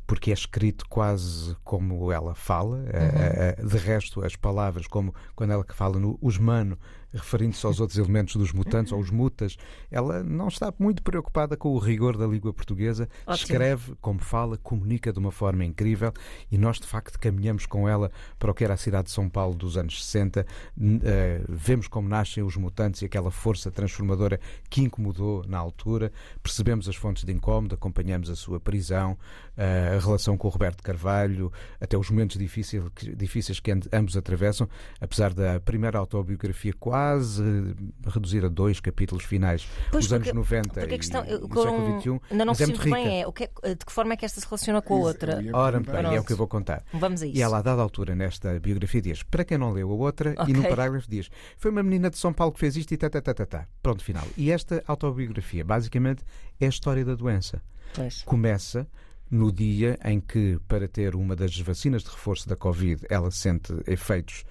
porque 0.07 0.29
é 0.29 0.33
escrito 0.33 0.85
quase 0.87 1.55
como 1.63 2.11
ela 2.11 2.35
fala. 2.35 2.85
Eh, 2.87 3.55
eh, 3.59 3.65
de 3.65 3.77
resto, 3.77 4.23
as 4.23 4.35
palavras, 4.35 4.87
como 4.87 5.13
quando 5.35 5.51
ela 5.51 5.65
fala 5.73 5.99
no 5.99 6.17
os 6.21 6.37
mano, 6.37 6.77
referindo-se 7.15 7.65
aos 7.65 7.79
outros 7.79 7.97
elementos 7.97 8.35
dos 8.35 8.51
mutantes 8.51 8.91
ou 8.91 8.99
os 8.99 9.09
mutas, 9.09 9.57
ela 9.89 10.23
não 10.23 10.47
está 10.47 10.73
muito 10.77 11.01
preocupada 11.01 11.55
com 11.57 11.69
o 11.69 11.77
rigor 11.79 12.17
da 12.17 12.27
língua 12.27 12.53
portuguesa. 12.53 13.07
Ótimo. 13.25 13.33
Escreve 13.45 13.95
como 14.01 14.19
fala, 14.19 14.57
comunica 14.57 15.11
de 15.13 15.19
uma 15.19 15.31
forma 15.31 15.63
incrível 15.65 16.11
e 16.51 16.57
nós, 16.57 16.79
de 16.79 16.87
facto, 16.87 17.17
caminhamos 17.19 17.65
com 17.65 17.87
ela 17.87 18.11
para 18.37 18.51
o 18.51 18.53
que 18.53 18.63
era 18.63 18.73
a 18.73 18.77
cidade 18.77 19.05
de 19.05 19.11
São 19.11 19.29
Paulo 19.29 19.55
dos 19.55 19.77
anos 19.77 20.03
60. 20.03 20.45
N- 20.77 20.99
eh, 21.03 21.41
vemos 21.47 21.87
como 21.87 22.07
nascem 22.09 22.43
os 22.43 22.55
mutantes 22.57 23.01
e 23.01 23.05
aquela 23.05 23.31
força 23.31 23.71
transformadora 23.71 24.39
que 24.69 24.81
incomodou 24.81 25.43
na 25.47 25.57
altura. 25.57 26.11
Percebemos 26.43 26.89
as 26.89 26.95
fontes 26.95 27.23
de 27.23 27.31
incómodo, 27.31 27.75
acompanhamos 27.75 28.29
a 28.29 28.35
sua 28.35 28.59
prisão, 28.59 29.17
eh, 29.57 29.95
a 29.95 29.99
relação 30.03 30.37
com 30.37 30.47
o 30.47 30.51
Roberto 30.51 30.83
Carvalho, 30.83 31.51
até 31.79 31.97
os 31.97 32.09
momentos 32.09 32.37
difíceis, 32.37 32.83
que- 32.95 33.15
difíceis 33.15 33.59
que 33.59 33.71
ambos 33.93 34.17
atravessam, 34.17 34.67
apesar 34.99 35.33
da 35.33 35.59
primeira 35.59 35.97
autobiografia 35.97 36.73
quase 36.77 37.04
eh, 37.13 38.09
reduzir 38.09 38.43
a 38.45 38.47
dois 38.49 38.79
capítulos 38.79 39.23
finais, 39.23 39.67
Pois, 39.91 40.05
os 40.05 40.13
anos 40.13 40.27
porque- 40.27 40.37
90 40.37 40.69
Porque 40.81 40.93
a 40.93 40.95
e, 40.95 40.99
questão, 40.99 41.23
e 41.25 41.39
com- 41.39 41.61
século 41.61 42.01
XXI, 42.01 42.09
ainda 42.31 42.45
não 42.45 42.53
mas 42.53 42.61
é 42.61 42.65
bem 42.91 43.21
é, 43.21 43.27
o 43.27 43.31
que 43.33 43.43
é- 43.43 43.75
de 43.75 43.85
que 43.85 43.91
forma 43.91 44.13
é 44.13 44.17
que 44.17 44.25
esta 44.25 44.39
se 44.39 44.45
relaciona 44.47 44.81
com 44.81 44.95
a 44.95 44.99
outra. 44.99 45.39
Ora 45.53 45.79
bem, 45.79 46.15
é 46.15 46.19
o 46.19 46.23
que 46.23 46.33
eu 46.33 46.37
vou 46.37 46.47
contar. 46.47 46.83
Vamos 46.93 47.21
a 47.21 47.27
isso. 47.27 47.37
E 47.37 47.41
ela, 47.41 47.59
a 47.59 47.61
dada 47.61 47.81
altura, 47.81 48.15
nesta 48.15 48.59
biografia, 48.59 49.01
diz: 49.01 49.23
para 49.23 49.43
quem 49.45 49.57
não 49.57 49.71
leu 49.71 49.89
a 49.91 49.93
outra, 49.93 50.35
e 50.47 50.53
no 50.53 50.63
parágrafo 50.63 51.09
diz: 51.09 51.29
foi 51.57 51.71
uma 51.71 51.83
menina 51.83 52.09
de 52.09 52.17
São 52.17 52.31
Paulo 52.33 52.53
que 52.53 52.59
fez 52.59 52.75
isto 52.75 52.93
e 52.93 52.97
tá, 52.97 53.09
tá, 53.09 53.21
tá, 53.21 53.33
tá, 53.33 53.45
tá. 53.45 53.67
Pronto, 53.81 54.03
final. 54.03 54.25
E 54.37 54.51
esta 54.51 54.83
autobiografia, 54.87 55.63
basicamente, 55.63 56.23
é 56.59 56.65
a 56.65 56.69
história 56.69 57.03
da 57.05 57.15
doença. 57.15 57.61
Pois. 57.93 58.23
Começa 58.23 58.87
no 59.31 59.51
dia 59.51 59.97
em 60.05 60.19
que, 60.19 60.59
para 60.67 60.87
ter 60.87 61.15
uma 61.15 61.35
das 61.35 61.57
vacinas 61.59 62.03
de 62.03 62.09
reforço 62.09 62.47
da 62.47 62.55
Covid, 62.55 63.05
ela 63.09 63.31
sente 63.31 63.73
efeitos 63.87 64.43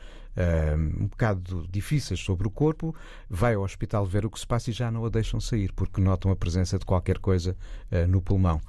um 0.77 1.07
bocado 1.07 1.67
difíceis 1.71 2.21
sobre 2.21 2.47
o 2.47 2.51
corpo, 2.51 2.95
vai 3.29 3.55
ao 3.55 3.63
hospital 3.63 4.05
ver 4.05 4.27
o 4.27 4.31
que 4.31 4.39
se 4.39 4.47
passa 4.47 4.71
e 4.71 4.73
já 4.73 4.91
não 4.91 5.05
a 5.05 5.09
deixam 5.09 5.41
sair, 5.41 5.73
porque 5.73 6.01
notam 6.01 6.31
a 6.31 6.37
presença 6.37 6.79
de 6.79 6.85
qualquer 6.85 7.19
coisa 7.19 7.57
ah, 7.91 8.07
no 8.07 8.21
pulmão. 8.21 8.61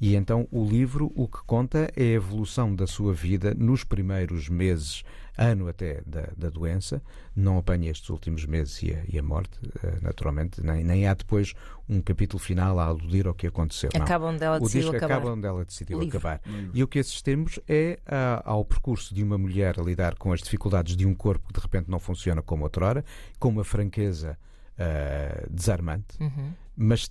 E 0.00 0.14
então 0.14 0.48
o 0.50 0.64
livro 0.64 1.12
o 1.14 1.28
que 1.28 1.42
conta 1.44 1.90
é 1.96 2.02
a 2.02 2.14
evolução 2.14 2.74
da 2.74 2.86
sua 2.86 3.12
vida 3.14 3.54
nos 3.54 3.84
primeiros 3.84 4.48
meses, 4.48 5.04
ano 5.36 5.68
até 5.68 6.02
da, 6.06 6.28
da 6.36 6.50
doença. 6.50 7.02
Não 7.34 7.56
apanha 7.58 7.90
estes 7.90 8.08
últimos 8.10 8.44
meses 8.44 8.82
e 8.82 8.92
a, 8.92 9.02
e 9.08 9.18
a 9.18 9.22
morte, 9.22 9.58
ah, 9.82 9.98
naturalmente, 10.02 10.62
nem, 10.62 10.84
nem 10.84 11.06
há 11.06 11.14
depois 11.14 11.54
um 11.88 12.00
capítulo 12.02 12.38
final 12.38 12.78
a 12.78 12.84
aludir 12.86 13.26
ao 13.26 13.34
que 13.34 13.46
aconteceu. 13.46 13.90
Acaba 13.94 14.26
onde 14.26 14.44
ela 14.44 14.56
O 14.58 14.60
decidiu 14.60 14.90
acabar. 14.90 15.14
acaba 15.16 15.32
onde 15.32 15.46
ela 15.46 15.64
decidiu 15.64 15.98
Livro. 16.00 16.18
acabar. 16.18 16.40
E 16.74 16.82
o 16.82 16.88
que 16.88 16.98
assistimos 16.98 17.58
é 17.68 17.98
ah, 18.06 18.42
ao 18.44 18.64
percurso 18.64 19.14
de 19.14 19.22
uma 19.22 19.38
mulher 19.38 19.78
a 19.80 19.82
lidar 19.82 20.14
com 20.16 20.32
as 20.32 20.40
dificuldades 20.42 20.96
de 20.96 21.06
um 21.06 21.14
corpo 21.14 21.46
que 21.48 21.54
de 21.54 21.60
repente 21.60 21.90
não 21.90 21.98
funciona 21.98 22.42
como 22.42 22.64
outrora, 22.64 23.04
com 23.38 23.48
uma 23.48 23.64
franqueza 23.64 24.38
ah, 24.78 25.46
desarmante, 25.50 26.16
Uhum. 26.20 26.52
mas 26.76 27.10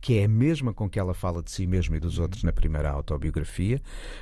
que 0.00 0.18
é 0.18 0.24
a 0.24 0.28
mesma 0.28 0.74
com 0.74 0.86
que 0.86 0.98
ela 0.98 1.14
fala 1.14 1.42
de 1.42 1.50
si 1.50 1.66
mesma 1.66 1.96
e 1.96 2.00
dos 2.00 2.18
outros 2.18 2.42
na 2.42 2.52
primeira 2.52 2.90
autobiografia. 2.90 3.80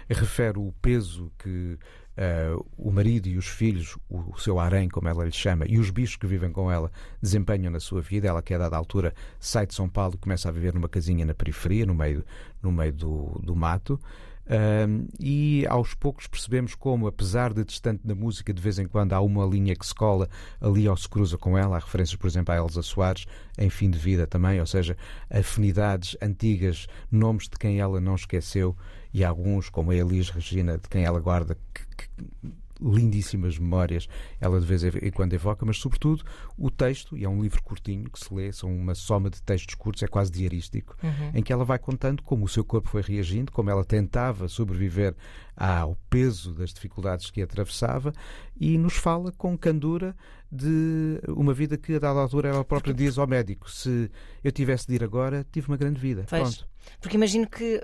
Refere 0.09 0.57
o 0.57 0.73
peso 0.81 1.33
que 1.37 1.77
ah, 2.17 2.57
o 2.77 2.91
marido 2.91 3.29
e 3.29 3.37
os 3.37 3.47
filhos, 3.47 3.97
o, 4.09 4.33
o 4.33 4.39
seu 4.39 4.59
harém, 4.59 4.89
como 4.89 5.09
ela 5.09 5.25
lhe 5.25 5.33
chama, 5.33 5.65
e 5.67 5.79
os 5.79 5.91
bichos 5.91 6.17
que 6.17 6.27
vivem 6.27 6.51
com 6.51 6.71
ela 6.71 6.91
desempenham 7.21 7.71
na 7.71 7.81
sua 7.81 8.01
vida. 8.01 8.29
Ela, 8.29 8.43
que 8.43 8.55
a 8.55 8.59
dada 8.59 8.77
altura 8.77 9.15
sai 9.41 9.67
de 9.67 9.75
São 9.75 9.89
Paulo 9.89 10.15
e 10.15 10.19
começa 10.19 10.49
a 10.49 10.53
viver 10.53 10.75
numa 10.75 10.89
casinha 10.89 11.25
na 11.25 11.35
periferia, 11.35 11.87
no 11.87 11.95
meio, 11.95 12.25
no 12.63 12.71
meio 12.71 12.93
do, 12.93 13.41
do 13.43 13.57
mato. 13.57 13.99
Ahm, 14.45 15.07
e 15.21 15.65
aos 15.69 15.95
poucos 15.95 16.27
percebemos 16.27 16.75
como, 16.75 17.07
apesar 17.07 17.55
de 17.55 17.65
distante 17.65 18.05
da 18.05 18.15
música, 18.15 18.53
de 18.53 18.61
vez 18.61 18.79
em 18.79 18.87
quando 18.87 19.13
há 19.13 19.21
uma 19.21 19.47
linha 19.47 19.75
que 19.77 19.87
se 19.87 19.95
cola 19.95 20.29
ali 20.61 20.89
ou 20.89 20.97
se 20.97 21.09
cruza 21.09 21.39
com 21.39 21.57
ela. 21.57 21.77
Há 21.77 21.79
referências, 21.79 22.17
por 22.17 22.27
exemplo, 22.27 22.53
a 22.53 22.57
Elsa 22.59 22.83
Soares, 22.83 23.27
em 23.57 23.71
fim 23.71 23.89
de 23.89 23.99
vida 23.99 24.27
também, 24.27 24.59
ou 24.59 24.67
seja, 24.67 24.97
afinidades 25.31 26.17
antigas, 26.21 26.87
nomes 27.11 27.49
de 27.49 27.57
quem 27.57 27.81
ela 27.81 28.01
não 28.01 28.17
esqueceu 28.17 28.77
e 29.13 29.25
alguns, 29.25 29.69
como 29.69 29.91
a 29.91 29.95
Elis 29.95 30.31
Regina, 30.31 30.79
de 30.79 30.89
quem 30.89 31.05
ela 31.05 31.21
guarda 31.21 31.57
que- 31.75 31.87
que- 31.97 32.53
lindíssimas 32.85 33.57
memórias, 33.59 34.09
ela 34.41 34.59
de 34.59 34.67
vez 34.67 34.83
em 34.83 35.11
quando 35.13 35.33
evoca, 35.35 35.65
mas 35.65 35.79
sobretudo 35.79 36.25
o 36.59 36.69
texto, 36.69 37.17
e 37.17 37.23
é 37.25 37.29
um 37.29 37.41
livro 37.41 37.63
curtinho 37.63 38.11
que 38.11 38.19
se 38.19 38.35
lê, 38.35 38.53
são 38.53 38.75
uma 38.75 38.93
soma 38.97 39.31
de 39.31 39.41
textos 39.41 39.77
curtos, 39.77 40.03
é 40.03 40.09
quase 40.09 40.33
diarístico, 40.33 40.97
em 41.33 41.43
que 41.45 41.53
ela 41.53 41.65
vai 41.65 41.79
contando 41.79 42.25
como 42.25 42.45
o 42.45 42.49
seu 42.49 42.65
corpo 42.65 42.89
foi 42.89 43.03
reagindo, 43.03 43.53
como 43.53 43.71
ela 43.71 43.85
tentava 43.85 44.49
sobreviver 44.49 45.15
ao 45.57 45.95
peso 46.11 46.53
das 46.55 46.73
dificuldades 46.73 47.31
que 47.31 47.41
atravessava 47.41 48.13
e 48.59 48.77
nos 48.77 48.95
fala 48.97 49.31
com 49.31 49.57
candura 49.57 50.17
de 50.51 51.21
uma 51.29 51.55
vida 51.55 51.79
que 51.79 51.95
a 51.95 51.99
dada 52.01 52.19
altura 52.19 52.49
ela 52.49 52.65
própria 52.65 52.93
diz 52.93 53.17
ao 53.17 53.29
médico: 53.29 53.71
se 53.71 54.11
eu 54.43 54.51
tivesse 54.51 54.89
de 54.89 54.95
ir 54.97 55.05
agora, 55.05 55.47
tive 55.53 55.69
uma 55.69 55.77
grande 55.77 56.01
vida. 56.01 56.27
Pois. 56.29 56.43
Pronto. 56.57 56.69
Porque 57.01 57.17
imagino 57.17 57.49
que 57.49 57.81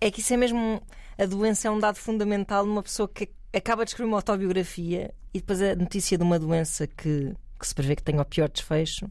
é 0.00 0.10
que 0.10 0.20
isso 0.20 0.32
é 0.32 0.36
mesmo 0.36 0.82
a 1.16 1.26
doença 1.26 1.68
é 1.68 1.70
um 1.70 1.78
dado 1.78 1.96
fundamental 1.96 2.64
numa 2.64 2.82
pessoa 2.82 3.08
que 3.08 3.28
acaba 3.54 3.84
de 3.84 3.90
escrever 3.90 4.08
uma 4.08 4.18
autobiografia 4.18 5.12
e 5.34 5.38
depois 5.40 5.60
a 5.60 5.74
notícia 5.74 6.16
de 6.16 6.22
uma 6.24 6.38
doença 6.38 6.86
que, 6.86 7.34
que 7.58 7.66
se 7.66 7.74
prevê 7.74 7.96
que 7.96 8.02
tenha 8.02 8.20
o 8.20 8.24
pior 8.24 8.48
desfecho 8.48 9.10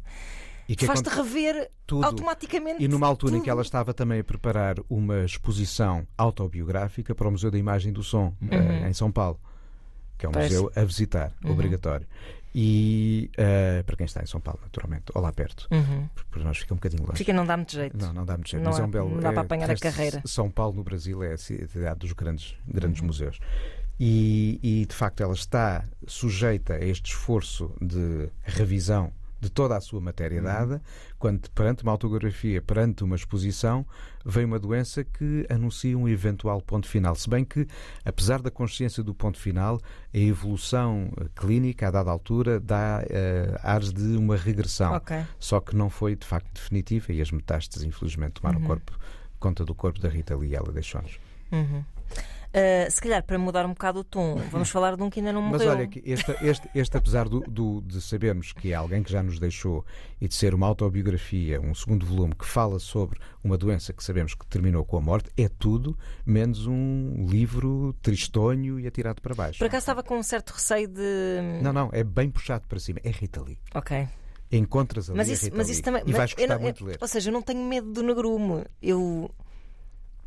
E 0.70 0.76
faz-te 0.86 1.10
rever 1.10 1.70
tudo. 1.86 2.06
automaticamente. 2.06 2.82
E 2.84 2.88
numa 2.88 3.08
altura 3.08 3.34
em 3.36 3.40
que 3.40 3.44
tudo. 3.46 3.52
ela 3.52 3.62
estava 3.62 3.94
também 3.94 4.20
a 4.20 4.24
preparar 4.24 4.76
uma 4.90 5.24
exposição 5.26 6.06
autobiográfica 6.18 7.14
para 7.16 7.28
o 7.28 7.32
Museu 7.32 7.52
da 7.52 7.58
Imagem 7.58 7.92
do 7.92 8.04
Som, 8.04 8.34
eh, 8.50 8.88
em 8.90 8.94
São 8.94 9.12
Paulo, 9.12 9.40
que 10.18 10.26
é 10.26 10.30
um 10.30 10.32
Uhum. 10.32 10.34
Pois. 10.40 10.46
museu 10.52 10.72
a 10.76 10.84
visitar, 10.84 11.34
obrigatório. 11.44 12.08
E 12.60 13.30
eh, 13.38 13.84
para 13.86 13.96
quem 13.96 14.06
está 14.08 14.24
em 14.24 14.26
São 14.26 14.42
Paulo, 14.42 14.60
naturalmente, 14.64 15.04
ou 15.14 15.22
lá 15.22 15.32
perto, 15.32 15.68
Uhum. 15.70 16.10
porque 16.32 16.44
nós 16.44 16.58
fica 16.58 16.74
um 16.74 16.78
bocadinho 16.78 17.04
longe. 17.04 17.16
Fica, 17.20 17.32
não 17.32 17.46
dá 17.46 17.56
muito 17.56 17.72
jeito. 17.72 17.96
Não, 17.96 18.12
não 18.12 18.26
dá 18.26 18.34
muito 18.34 18.50
jeito, 18.50 18.64
Não 18.64 18.72
mas 18.72 18.80
é 18.80 18.84
um 18.84 18.90
belo. 18.90 19.12
não 19.12 19.20
dá 19.20 19.30
é, 19.30 19.34
para 19.34 19.42
apanhar 19.44 19.70
a 19.70 19.76
carreira. 19.76 20.24
São 20.26 20.50
Paulo, 20.50 20.76
no 20.76 20.84
Brasil, 20.84 21.22
é 21.22 21.34
a 21.34 21.38
cidade 21.38 22.00
dos 22.00 22.14
grandes, 22.14 22.56
grandes 22.68 23.00
Uhum. 23.02 23.06
museus. 23.06 23.38
E, 24.00 24.60
e, 24.64 24.86
de 24.88 24.96
facto, 24.96 25.22
ela 25.22 25.34
está 25.34 25.84
sujeita 26.08 26.74
a 26.74 26.84
este 26.84 27.12
esforço 27.12 27.72
de 27.80 28.28
revisão 28.44 29.12
de 29.40 29.50
toda 29.52 29.78
a 29.78 29.82
sua 29.82 30.02
matéria 30.02 30.42
dada, 30.42 30.82
quando 31.20 31.48
perante 31.52 31.84
uma 31.84 31.92
autografia, 31.92 32.62
perante 32.62 33.04
uma 33.04 33.16
exposição, 33.16 33.86
vem 34.26 34.46
uma 34.46 34.58
doença 34.58 35.04
que 35.04 35.46
anuncia 35.50 35.96
um 35.98 36.08
eventual 36.10 36.60
ponto 36.62 36.88
final. 36.88 37.14
Se 37.16 37.30
bem 37.30 37.46
que, 37.46 37.68
apesar 38.04 38.42
da 38.42 38.50
consciência 38.50 39.04
do 39.04 39.14
ponto 39.14 39.38
final, 39.38 39.80
a 40.14 40.18
evolução 40.18 41.12
eh, 41.22 41.26
clínica, 41.36 41.88
a 41.88 41.92
dada 41.92 42.10
altura, 42.10 42.60
dá 42.60 43.04
eh, 43.10 43.60
ares 43.62 43.94
de 43.94 44.18
uma 44.18 44.36
regressão 44.36 44.94
Ok. 44.96 45.16
só 45.40 45.60
que 45.60 45.76
não 45.76 45.90
foi 45.90 46.16
de 46.16 46.26
facto 46.26 46.52
definitiva 46.54 47.14
e 47.14 47.22
as 47.22 47.32
metástases 47.32 47.86
infelizmente 47.86 48.34
tomaram 48.42 48.60
Uhum. 48.60 48.66
corpo, 48.68 48.98
conta 49.40 49.64
do 49.64 49.76
corpo 49.76 50.00
da 50.00 50.10
Rita 50.10 50.36
Lee 50.36 50.52
e 50.52 50.56
ela 50.56 50.72
deixou-nos. 50.72 51.20
Uh, 52.48 52.90
se 52.90 53.00
calhar, 53.02 53.22
para 53.24 53.38
mudar 53.38 53.66
um 53.66 53.70
bocado 53.70 54.00
o 54.00 54.04
tom, 54.04 54.36
vamos 54.52 54.70
falar 54.70 54.96
de 54.96 55.04
um 55.04 55.10
que 55.10 55.20
ainda 55.20 55.32
não 55.34 55.42
Mas 55.42 55.62
morreu. 55.62 55.70
olha, 55.70 55.88
que 55.88 56.02
este, 56.06 56.32
este, 56.42 56.70
este 56.74 56.98
apesar 56.98 57.28
do, 57.30 57.42
do- 57.42 57.82
de 57.82 58.02
sabermos 58.02 58.52
que 58.54 58.72
é 58.72 58.76
alguém 58.76 59.04
que 59.04 59.12
já 59.12 59.22
nos 59.22 59.38
deixou 59.38 59.86
e 60.20 60.28
de 60.28 60.34
ser 60.34 60.56
uma 60.56 60.66
autobiografia, 60.66 61.60
um 61.62 61.76
segundo 61.76 62.06
volume 62.06 62.34
que 62.34 62.46
fala 62.46 62.80
sobre 62.80 63.20
uma 63.44 63.58
doença 63.58 63.94
que 63.94 64.04
sabemos 64.04 64.34
que 64.34 64.46
terminou 64.48 64.84
com 64.86 64.98
a 64.98 65.02
morte, 65.02 65.30
é 65.38 65.48
tudo 65.50 65.96
menos 66.26 66.66
um 66.66 67.26
livro 67.30 67.94
tristonho 68.02 68.80
e 68.80 68.88
atirado 68.88 69.22
para 69.22 69.36
baixo. 69.36 69.60
Por 69.60 69.66
acaso 69.68 69.84
estava 69.84 70.02
com 70.02 70.18
um 70.18 70.24
certo 70.24 70.52
receio 70.52 70.88
de. 70.88 71.62
Não, 71.62 71.72
não, 71.74 71.90
é 71.92 72.04
bem 72.04 72.30
puxado 72.30 72.66
para 72.68 72.80
cima. 72.80 73.00
É 73.04 73.12
Rita 73.12 73.42
Lee. 73.42 73.60
Ok. 73.76 74.08
Encontras 74.52 75.10
ali 75.10 75.18
Mas 75.18 75.28
isso, 75.30 75.50
mas 75.54 75.70
isso 75.70 75.82
também. 75.84 76.02
e 76.06 76.08
mas 76.08 76.18
vais 76.18 76.34
gostar 76.34 76.54
não- 76.56 76.62
muito 76.62 76.78
de 76.78 76.84
ler. 76.86 76.98
Ou 77.02 77.08
seja, 77.08 77.30
eu 77.30 77.34
não 77.34 77.42
tenho 77.42 77.62
medo 77.64 77.92
do 77.92 78.02
negrume. 78.02 78.64
Eu. 78.82 79.30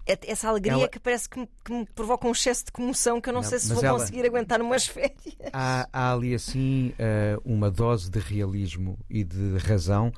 É- 0.06 0.18
Essa 0.30 0.48
alegria 0.48 0.72
Ela- 0.72 0.88
que 0.88 0.98
parece 0.98 1.28
que 1.28 1.38
me, 1.40 1.48
que 1.64 1.72
me 1.72 1.86
provoca 1.86 2.26
um 2.26 2.32
excesso 2.32 2.64
de 2.66 2.72
comoção 2.72 3.20
que 3.20 3.28
eu 3.28 3.32
não, 3.32 3.42
Não, 3.42 3.48
sei 3.48 3.58
se 3.58 3.72
vou 3.72 3.84
ela- 3.84 3.98
conseguir 3.98 4.24
aguentar 4.26 4.58
numas 4.58 4.86
férias. 4.86 5.14
há, 5.52 5.88
há 5.92 6.12
ali 6.12 6.34
assim 6.34 6.92
eh, 6.98 7.36
uma 7.44 7.70
dose 7.70 8.10
de 8.10 8.18
realismo 8.18 8.98
e 9.08 9.22
de 9.24 9.56
razão 9.58 10.12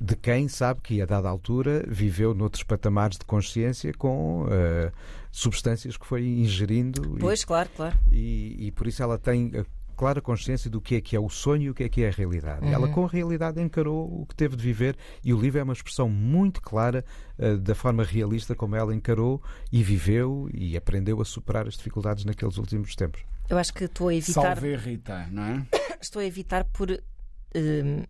de 0.00 0.16
quem 0.16 0.48
sabe 0.48 0.80
que 0.82 1.00
a 1.00 1.06
dada 1.06 1.28
altura 1.28 1.84
viveu 1.86 2.34
noutros 2.34 2.62
patamares 2.64 3.16
de 3.18 3.24
consciência 3.24 3.92
com 3.94 4.46
eh, 4.50 4.90
substâncias 5.30 5.96
que 5.96 6.06
foi 6.06 6.24
ingerindo 6.26 7.16
e- 7.16 7.20
Pois, 7.20 7.44
claro, 7.44 7.68
claro. 7.76 7.96
e, 8.10 8.56
e 8.66 8.70
por 8.72 8.86
isso 8.86 9.02
ela 9.02 9.18
tem 9.18 9.50
a 9.54 9.64
clara 10.04 10.20
consciência 10.20 10.68
do 10.68 10.82
que 10.82 10.96
é 10.96 11.00
que 11.00 11.16
é 11.16 11.18
o 11.18 11.30
sonho 11.30 11.62
e 11.62 11.70
o 11.70 11.74
que 11.74 11.82
é 11.82 11.88
que 11.88 12.02
é 12.02 12.08
a 12.08 12.10
realidade. 12.10 12.66
Ela 12.66 12.88
com 12.88 13.06
a 13.06 13.08
realidade 13.08 13.58
encarou 13.58 14.20
o 14.20 14.26
que 14.26 14.34
teve 14.34 14.54
de 14.54 14.62
viver 14.62 14.98
e 15.24 15.32
o 15.32 15.40
livro 15.40 15.58
é 15.58 15.62
uma 15.62 15.72
expressão 15.72 16.10
muito 16.10 16.60
clara 16.60 17.02
eh, 17.38 17.56
da 17.56 17.74
forma 17.74 18.04
realista 18.04 18.54
como 18.54 18.76
ela 18.76 18.94
encarou 18.94 19.42
e 19.72 19.82
viveu 19.82 20.46
e 20.52 20.76
aprendeu 20.76 21.22
a 21.22 21.24
superar 21.24 21.66
as 21.66 21.78
dificuldades 21.78 22.26
naqueles 22.26 22.58
últimos 22.58 22.94
tempos. 22.94 23.24
Eu 23.48 23.56
acho 23.56 23.72
que 23.72 23.84
estou 23.84 24.08
a 24.08 24.14
evitar. 24.14 24.42
Salve 24.42 24.76
Rita, 24.76 25.26
não 25.30 25.42
é? 25.42 25.66
Estou 25.98 26.20
a 26.20 26.26
evitar 26.26 26.64
por. 26.64 26.90
hum, 26.90 28.02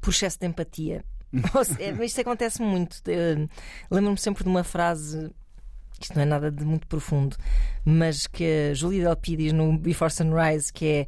por 0.00 0.08
excesso 0.08 0.38
de 0.40 0.46
empatia. 0.46 1.04
É, 1.78 1.92
mas 1.92 2.06
Isto 2.06 2.22
acontece 2.22 2.62
muito. 2.62 3.02
Eh, 3.06 3.46
Lembro-me 3.90 4.16
sempre 4.16 4.44
de 4.44 4.48
uma 4.48 4.64
frase 4.64 5.30
isto 6.00 6.14
não 6.14 6.22
é 6.22 6.26
nada 6.26 6.50
de 6.50 6.64
muito 6.64 6.86
profundo, 6.86 7.36
mas 7.84 8.26
que 8.26 8.70
a 8.70 8.74
Julie 8.74 9.00
Delpy 9.00 9.36
diz 9.36 9.52
no 9.52 9.76
Before 9.78 10.10
Sunrise, 10.10 10.72
que 10.72 10.86
é 10.86 11.06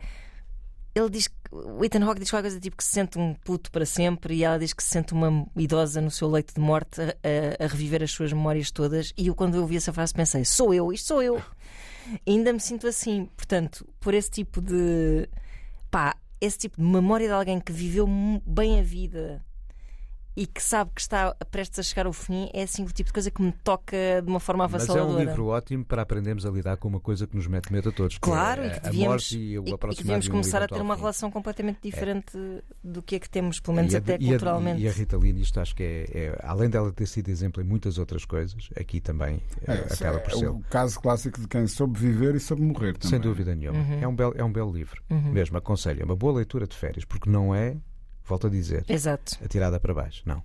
ele 0.95 1.09
diz 1.09 1.29
que 1.29 1.35
o 1.53 1.85
Ethan 1.85 2.05
Hawke 2.05 2.19
diz 2.21 2.31
qualquer 2.31 2.49
coisa 2.49 2.61
tipo 2.61 2.77
que 2.77 2.83
se 2.85 2.91
sente 2.91 3.17
um 3.19 3.33
puto 3.35 3.71
para 3.71 3.87
sempre 3.87 4.35
e 4.35 4.43
ela 4.45 4.59
diz 4.59 4.73
que 4.73 4.83
se 4.83 4.89
sente 4.91 5.13
uma 5.13 5.47
idosa 5.57 6.01
no 6.01 6.11
seu 6.11 6.29
leito 6.29 6.53
de 6.55 6.61
morte 6.61 7.01
a, 7.01 7.05
a- 7.07 7.65
a 7.65 7.67
reviver 7.69 8.03
as 8.03 8.11
suas 8.11 8.33
memórias 8.33 8.71
todas. 8.73 9.13
E 9.17 9.29
eu, 9.29 9.35
quando 9.35 9.55
eu 9.55 9.63
ouvi 9.63 9.77
essa 9.77 9.93
frase, 9.93 10.13
pensei: 10.13 10.45
sou 10.45 10.75
eu, 10.75 10.93
isto 10.93 11.07
sou 11.09 11.23
eu. 11.23 11.41
E 12.27 12.33
ainda 12.33 12.53
me 12.53 12.59
sinto 12.59 12.89
assim. 12.89 13.27
Portanto, 13.37 13.87
por 14.01 14.15
esse 14.15 14.29
tipo 14.31 14.61
de. 14.61 15.29
pá, 15.93 16.17
esse 16.41 16.59
tipo 16.59 16.77
de 16.81 16.83
memória 16.83 17.29
de 17.29 17.33
alguém 17.33 17.61
que 17.61 17.71
viveu 17.71 18.09
bem 18.45 18.81
a 18.81 18.83
vida 18.83 19.45
e 20.41 20.47
que 20.47 20.63
sabe 20.63 20.91
que 20.95 21.01
está 21.03 21.35
prestes 21.51 21.79
a 21.81 21.83
chegar 21.83 22.07
ao 22.07 22.13
fim, 22.15 22.49
é 22.55 22.63
assim 22.63 22.83
o 22.83 22.87
tipo 22.87 23.09
de 23.09 23.13
coisa 23.13 23.31
que 23.31 23.43
me 23.43 23.53
toca 23.53 23.95
de 24.25 24.27
uma 24.31 24.41
forma 24.41 24.67
Mas 24.67 24.89
é 24.89 24.93
um 24.93 24.95
avassaladora. 24.95 25.25
livro 25.25 25.47
ótimo 25.49 25.85
para 25.85 26.01
aprendermos 26.01 26.47
a 26.47 26.51
lidar 26.51 26.79
com 26.79 26.89
uma 26.89 26.99
coisa 27.01 27.27
que 27.27 27.37
nos 27.37 27.47
mete 27.47 27.71
medo 27.71 27.91
a 27.91 27.93
todos. 27.93 28.15
que 28.17 28.21
Claro, 28.23 28.63
é 28.63 28.67
e 28.69 28.71
que 28.71 28.77
a 28.79 28.81
devíamos, 28.91 29.07
morte 29.33 29.39
e 29.39 29.59
o 29.59 29.65
e- 29.67 29.71
e 29.71 29.75
aproximar 29.75 30.03
devíamos 30.05 30.25
de 30.25 30.31
um 30.31 30.33
começar 30.33 30.63
a 30.63 30.67
ter 30.69 30.81
uma 30.81 30.95
fim. 30.95 31.01
relação 31.03 31.31
completamente 31.31 31.79
diferente 31.83 32.33
do 32.83 33.03
que 33.03 33.17
é 33.17 33.19
que 33.19 33.29
temos, 33.29 33.61
pelo 33.61 33.77
menos 33.77 33.93
E 33.93 33.97
até 33.99 34.13
e 34.19 34.27
a- 34.27 34.29
culturalmente. 34.31 34.81
E 34.83 34.89
a 34.89 34.93
Rita 34.93 35.19
Lee, 35.19 35.39
isto 35.43 35.61
acho 35.61 35.75
que 35.77 35.83
é, 35.83 36.05
é- 36.11 36.39
além 36.43 36.71
dela 36.71 36.91
ter 36.93 37.07
sido 37.07 37.29
exemplo 37.29 37.63
em 37.63 37.67
muitas 37.67 37.99
outras 37.99 38.25
coisas, 38.25 38.71
aqui 38.79 38.99
também 39.01 39.43
é, 39.67 39.73
É, 39.73 39.75
acaba 39.93 40.21
por 40.21 40.33
é 40.33 40.37
ser. 40.37 40.49
o 40.49 40.61
caso 40.71 40.99
clássico 41.01 41.39
de 41.39 41.49
quem 41.49 41.67
soube 41.67 41.99
viver 41.99 42.35
e 42.35 42.41
soube 42.41 42.63
morrer 42.63 42.95
também. 42.95 43.11
Sem 43.11 43.21
dúvida 43.21 43.55
nenhuma. 43.55 43.79
Uhum. 43.79 44.01
É, 44.01 44.09
um 44.09 44.15
belo, 44.17 44.35
é 44.37 44.43
um 44.45 44.53
belo 44.53 44.73
livro. 44.73 45.03
Mesmo, 45.11 45.59
aconselho. 45.59 46.01
É 46.01 46.05
uma 46.05 46.17
boa 46.17 46.33
leitura 46.33 46.67
de 46.67 46.75
férias, 46.77 47.05
porque 47.05 47.29
não 47.29 47.55
é, 47.55 47.77
volto 48.31 48.47
a 48.47 48.51
dizer, 48.51 48.85
Exato, 48.89 49.37
atirada 49.45 49.79
para 49.79 49.93
baixo. 49.93 50.23
Não. 50.25 50.43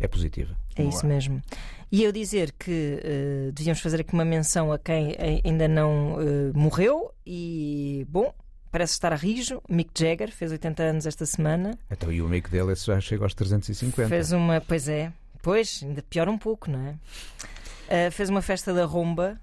É 0.00 0.06
positiva. 0.06 0.54
é 0.76 0.82
isso 0.84 1.04
mesmo. 1.06 1.42
E 1.90 2.04
eu 2.04 2.12
dizer 2.12 2.52
que 2.58 3.00
eh, 3.02 3.50
devíamos 3.52 3.80
fazer 3.80 4.00
aqui 4.02 4.12
uma 4.12 4.24
menção 4.24 4.70
a 4.70 4.78
quem 4.78 5.16
ai- 5.18 5.40
ainda 5.44 5.66
não 5.66 6.18
eh, 6.20 6.52
morreu 6.54 7.12
e, 7.26 8.06
bom, 8.08 8.32
parece 8.70 8.92
estar 8.92 9.12
a 9.12 9.16
rijo. 9.16 9.60
Mick 9.68 9.90
Jagger 9.98 10.30
fez 10.30 10.52
80 10.52 10.82
anos 10.84 11.06
esta 11.06 11.26
semana. 11.26 11.76
Então, 11.90 12.12
e 12.12 12.20
o 12.22 12.26
amigo 12.26 12.48
dele 12.48 12.74
já 12.76 13.00
chega 13.00 13.24
aos 13.24 13.34
350. 13.34 14.08
Fez 14.08 14.30
uma. 14.30 14.60
Pois 14.60 14.86
é, 14.88 15.12
pois, 15.42 15.80
ainda 15.82 16.00
pior 16.02 16.28
um 16.28 16.38
pouco, 16.38 16.70
não 16.70 16.78
é? 16.86 16.94
Ah, 17.88 18.10
fez 18.12 18.28
uma 18.28 18.42
festa 18.42 18.72
da 18.72 18.84
Romba. 18.84 19.40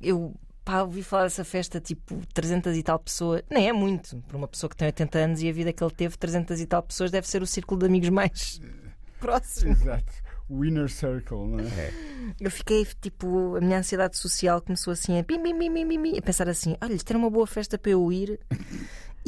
Eu 0.00 0.34
pá, 0.68 0.82
ouvi 0.82 1.02
falar 1.02 1.22
dessa 1.22 1.44
festa 1.44 1.80
tipo 1.80 2.20
300 2.34 2.76
e 2.76 2.82
tal 2.82 2.98
pessoas. 2.98 3.42
Nem 3.50 3.68
é 3.68 3.72
muito 3.72 4.18
para 4.28 4.36
uma 4.36 4.46
pessoa 4.46 4.68
que 4.68 4.76
tem 4.76 4.84
80 4.86 5.18
anos 5.18 5.42
e 5.42 5.48
a 5.48 5.52
vida 5.52 5.72
que 5.72 5.82
ele 5.82 5.94
teve, 5.94 6.18
300 6.18 6.60
e 6.60 6.66
tal 6.66 6.82
pessoas, 6.82 7.10
deve 7.10 7.26
ser 7.26 7.40
o 7.40 7.46
círculo 7.46 7.80
de 7.80 7.86
amigos 7.86 8.10
mais 8.10 8.60
próximo. 9.18 9.72
Exato. 9.72 10.12
O 10.46 10.64
inner 10.64 10.90
circle, 10.90 11.46
não 11.46 11.60
é? 11.60 12.34
Eu 12.38 12.50
fiquei 12.50 12.86
tipo, 13.00 13.56
a 13.56 13.60
minha 13.60 13.78
ansiedade 13.78 14.18
social 14.18 14.60
começou 14.60 14.92
assim 14.92 15.18
a, 15.18 15.24
pim, 15.24 15.42
pim, 15.42 15.58
pim, 15.58 15.72
pim, 15.72 16.02
pim, 16.02 16.18
a 16.18 16.22
pensar 16.22 16.48
assim: 16.48 16.76
olha, 16.82 16.94
isto 16.94 17.10
era 17.10 17.18
uma 17.18 17.30
boa 17.30 17.46
festa 17.46 17.78
para 17.78 17.90
eu 17.90 18.10
ir 18.12 18.38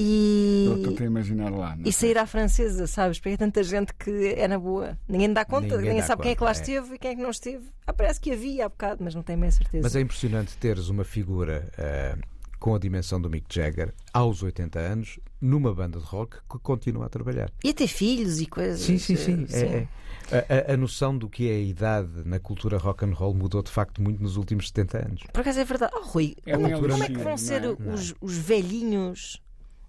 e. 0.01 0.64
Eu 0.66 0.96
a 0.98 1.07
imaginar 1.07 1.51
lá. 1.51 1.76
E 1.84 1.88
é? 1.88 1.92
sair 1.92 2.16
à 2.18 2.26
francesa, 2.26 2.86
sabes? 2.86 3.18
Porque 3.18 3.34
é 3.34 3.36
tanta 3.36 3.62
gente 3.62 3.92
que 3.94 4.34
é 4.36 4.48
na 4.48 4.59
boa. 4.59 4.98
Ninguém 5.09 5.32
dá 5.32 5.44
conta, 5.44 5.66
Ninguém 5.66 5.78
ninguém, 5.80 6.01
dá 6.01 6.07
sabe 6.07 6.22
quem 6.22 6.32
é 6.32 6.34
que 6.34 6.42
lá 6.42 6.51
conta, 6.55 6.61
é. 6.61 6.62
esteve 6.62 6.94
e 6.94 6.98
quem 6.98 7.11
é 7.12 7.16
que 7.16 7.22
não 7.22 7.30
esteve. 7.30 7.64
Ah, 7.86 7.92
parece 7.92 8.20
que 8.20 8.32
havia 8.32 8.66
há 8.66 8.68
bocado, 8.68 9.05
mas 9.05 9.14
não 9.14 9.22
tenho 9.22 9.38
bem 9.38 9.48
a 9.48 9.53
certeza. 9.53 9.82
Mas 9.82 9.94
é 9.96 10.01
impressionante 10.01 10.57
teres 10.57 10.88
uma 10.88 11.05
figura 11.05 11.68
ah, 11.78 12.16
com 12.59 12.74
a 12.74 12.78
dimensão 12.78 13.20
do 13.20 13.28
Mick 13.30 13.46
Jagger 13.55 13.92
aos 14.12 14.42
80 14.42 14.78
anos 14.78 15.18
numa 15.40 15.74
banda 15.74 15.98
de 15.98 16.05
rock 16.05 16.36
que 16.51 16.59
continua 16.59 17.07
a 17.07 17.09
trabalhar. 17.09 17.51
E 17.64 17.70
a 17.70 17.74
ter 17.74 17.86
filhos 17.88 18.40
e 18.40 18.46
coisas. 18.46 18.80
Sim, 18.80 18.98
sim, 18.98 19.16
sim. 19.16 19.46
eh, 19.53 19.86
É, 20.30 20.36
é. 20.36 20.68
A, 20.70 20.74
a- 20.74 20.76
noção 20.76 21.16
do 21.16 21.28
que 21.28 21.48
é 21.51 21.55
a 21.55 21.59
idade 21.61 22.22
na 22.24 22.38
cultura 22.38 22.76
rock 22.78 23.05
and 23.05 23.14
roll 23.14 23.34
mudou 23.34 23.62
de 23.62 23.70
facto 23.70 24.01
muito 24.03 24.22
nos 24.22 24.36
últimos 24.36 24.68
70 24.68 24.98
anos. 25.07 25.22
Por 25.32 25.40
acaso 25.40 25.59
é 25.59 25.64
verdade. 25.64 25.92
Oh, 25.96 26.05
Rui, 26.05 26.36
É 26.46 26.53
como, 26.53 26.66
uma 26.68 26.78
como 26.88 27.03
é 27.03 27.07
que 27.09 27.18
vão 27.18 27.36
ser 27.36 27.64
é? 27.64 27.68
os, 27.70 28.14
os 28.20 28.36
velhinhos 28.36 29.42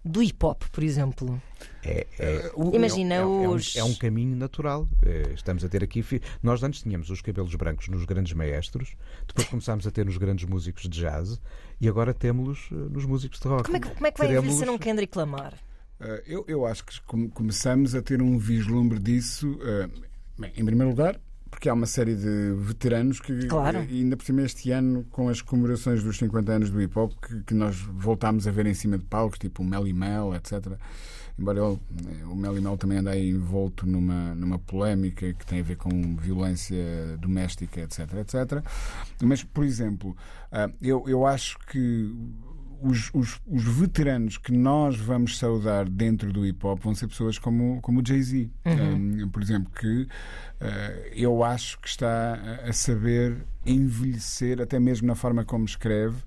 do 0.04 0.22
hip 0.24 0.44
hop, 0.46 0.64
por 0.72 0.84
exemplo? 0.84 1.42
É, 1.84 2.08
é- 2.20 2.52
O- 2.56 2.76
Imagina 2.76 3.16
é, 3.16 3.26
um- 3.26 3.44
é 3.44 3.50
um, 3.50 3.54
os. 3.54 3.76
é 3.76 3.84
um 3.84 3.94
caminho 3.96 4.36
natural. 4.36 4.88
Eh, 5.04 5.32
Estamos 5.34 5.64
a 5.64 5.70
ter 5.70 5.84
aqui. 5.84 6.04
Nós 6.42 6.62
antes 6.64 6.82
tínhamos 6.82 7.10
os 7.10 7.22
cabelos 7.22 7.54
brancos 7.56 7.88
nos 7.88 8.04
grandes 8.06 8.34
maestros, 8.34 8.96
depois 9.28 9.48
começámos 9.50 9.86
a 9.88 9.92
ter 9.92 10.06
nos 10.06 10.18
grandes 10.18 10.46
músicos 10.48 10.84
de 10.84 11.02
jazz 11.02 11.40
e 11.80 11.88
agora 11.88 12.14
temos 12.14 12.68
eh, 12.72 12.76
nos 12.76 13.06
músicos 13.06 13.40
de 13.40 13.48
rock. 13.48 13.64
Como 13.66 13.78
é, 13.78 13.80
que, 13.80 13.90
como 13.90 14.08
é 14.08 14.12
que 14.12 14.18
vai 14.20 14.28
Teremos- 14.28 14.48
envelhecer 14.54 14.74
um 14.74 14.78
Kendrick 14.78 15.18
Lamar? 15.18 15.54
Uh, 16.00 16.06
eu, 16.26 16.44
eu 16.48 16.66
acho 16.66 16.84
que 16.84 17.00
come- 17.02 17.30
começamos 17.30 17.94
a 17.94 18.02
ter 18.02 18.24
um 18.24 18.36
vislumbre 18.40 18.98
disso. 18.98 19.52
uh, 19.52 19.88
bem, 20.40 20.52
em 20.58 20.66
primeiro 20.66 20.90
lugar, 20.90 21.20
porque 21.52 21.70
há 21.70 21.74
uma 21.74 21.86
série 21.86 22.16
de 22.16 22.54
veteranos 22.58 23.20
que, 23.20 23.46
Claro. 23.48 23.86
e 23.90 24.00
ainda 24.00 24.18
por 24.18 24.26
cima, 24.26 24.42
este 24.42 24.72
ano, 24.72 25.06
com 25.12 25.30
as 25.30 25.42
comemorações 25.42 26.02
dos 26.02 26.18
50 26.18 26.52
anos 26.52 26.70
do 26.72 26.82
hip 26.82 26.98
hop, 26.98 27.12
que, 27.22 27.42
que 27.44 27.54
nós 27.54 27.76
voltámos 27.76 28.48
a 28.48 28.52
ver 28.52 28.66
em 28.66 28.74
cima 28.74 28.98
de 28.98 29.04
palcos, 29.04 29.38
tipo 29.38 29.62
o 29.62 29.66
Melly 29.66 29.94
Mel, 29.94 30.34
etc. 30.34 30.78
Embora 31.38 31.60
ele, 31.60 31.80
eh, 32.08 32.26
o 32.26 32.36
Melly 32.36 32.62
Mel 32.62 32.78
também 32.78 33.00
anda 33.00 33.12
aí 33.12 33.30
envolto 33.30 33.86
numa, 33.86 34.34
numa 34.36 34.58
polémica 34.60 35.34
que 35.34 35.46
tem 35.46 35.60
a 35.60 35.64
ver 35.64 35.76
com 35.76 36.16
violência 36.16 37.18
doméstica, 37.20 37.82
etc. 37.82 38.00
etc. 38.20 38.64
Mas, 39.22 39.44
por 39.44 39.64
exemplo, 39.64 40.12
uh, 40.52 40.74
eu, 40.82 41.04
eu 41.08 41.26
acho 41.26 41.58
que 41.68 42.14
os, 42.82 43.10
os, 43.14 43.40
os 43.48 43.64
veteranos 43.64 44.38
que 44.38 44.52
nós 44.52 44.98
vamos 44.98 45.38
saudar 45.38 45.88
dentro 45.88 46.34
do 46.34 46.46
hip 46.46 46.66
hop 46.66 46.80
vão 46.82 46.96
ser 46.96 47.08
pessoas 47.08 47.38
como, 47.38 47.80
como 47.82 48.02
o 48.02 48.04
Jay-Z, 48.06 48.50
um, 48.66 49.30
por 49.30 49.42
exemplo, 49.42 49.72
que 49.80 50.04
uh, 50.04 50.08
eu 51.14 51.44
acho 51.44 51.80
que 51.80 51.88
está 51.88 52.40
a 52.68 52.74
saber 52.74 53.46
envelhecer, 53.66 54.62
até 54.62 54.80
mesmo 54.80 55.08
na 55.08 55.16
forma 55.16 55.46
como 55.46 55.66
escreve. 55.66 56.18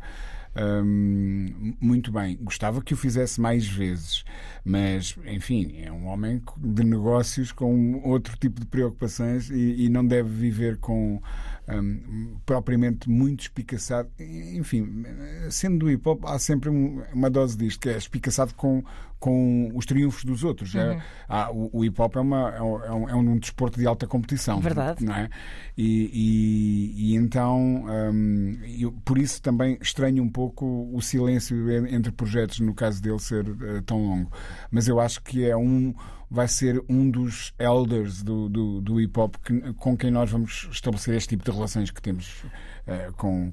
Um, 0.57 1.75
muito 1.81 2.13
bem, 2.13 2.37
gostava 2.41 2.81
que 2.83 2.95
o 2.95 2.97
fizesse 2.97 3.41
mais 3.41 3.67
vezes, 3.67 4.25
mas 4.65 5.17
enfim, 5.27 5.79
é 5.83 5.91
um 5.93 6.07
homem 6.07 6.41
de 6.59 6.85
negócios 6.85 7.53
com 7.53 8.01
outro 8.05 8.37
tipo 8.37 8.61
de 8.61 8.67
preocupações 8.67 9.51
e, 9.51 9.85
e 9.85 9.89
não 9.89 10.07
deve 10.07 10.29
viver 10.29 10.77
com 10.79 11.21
um, 11.69 12.37
propriamente 12.45 13.09
muito 13.09 13.41
espicaçado. 13.43 14.09
Enfim, 14.19 15.05
sendo 15.51 15.79
do 15.79 15.91
hip 15.91 16.07
hop, 16.09 16.25
há 16.27 16.39
sempre 16.39 16.69
um- 16.71 17.03
uma 17.13 17.31
dose 17.31 17.57
disto, 17.57 17.81
que 17.81 17.89
é 17.89 17.97
espicaçado 17.97 18.55
com, 18.55 18.85
com 19.25 19.71
os 19.75 19.87
triunfos 19.87 20.23
dos 20.23 20.45
outros. 20.45 20.75
É, 20.75 21.01
há- 21.27 21.51
o, 21.51 21.71
o 21.73 21.83
hip 21.85 21.99
hop 21.99 22.15
é, 22.17 22.21
uma, 22.21 22.51
é, 22.55 22.61
um, 22.63 23.09
é 23.09 23.15
um 23.15 23.39
desporto 23.39 23.79
de 23.81 23.87
alta 23.87 24.07
competição. 24.07 24.61
Verdade. 24.61 25.03
Não 25.03 25.15
é? 25.15 25.31
e, 25.79 26.11
e- 26.13 27.13
e 27.13 27.15
então, 27.17 27.87
hum, 28.13 28.59
eu, 28.79 28.93
por 29.03 29.17
isso 29.17 29.41
também 29.41 29.79
estranho 29.81 30.23
um 30.23 30.29
pouco 30.29 30.91
o 30.95 31.01
silêncio 31.01 31.57
en- 31.71 31.95
entre 31.95 32.13
projetos, 32.13 32.61
no 32.61 32.75
caso 32.75 33.01
dele 33.01 33.19
ser 33.19 33.47
eh, 33.49 33.81
tão 33.87 33.99
longo. 34.05 34.31
Mas 34.71 34.89
eu 34.89 35.01
acho 35.01 35.23
que 35.23 35.43
é 35.49 35.57
um 35.57 35.95
vai 36.31 36.49
ser 36.49 36.83
um 36.89 37.09
dos 37.11 37.55
elders 37.59 38.23
do, 38.23 38.49
do, 38.49 38.81
do 38.83 39.01
hip 39.01 39.19
hop 39.19 39.37
que- 39.43 39.73
com 39.75 39.97
quem 39.97 40.11
nós 40.11 40.31
vamos 40.31 40.69
estabelecer 40.71 41.15
este 41.15 41.31
tipo 41.31 41.45
de 41.45 41.51
relações 41.51 41.91
que 41.91 42.03
temos 42.03 42.45
eh, 42.87 43.11
com 43.17 43.53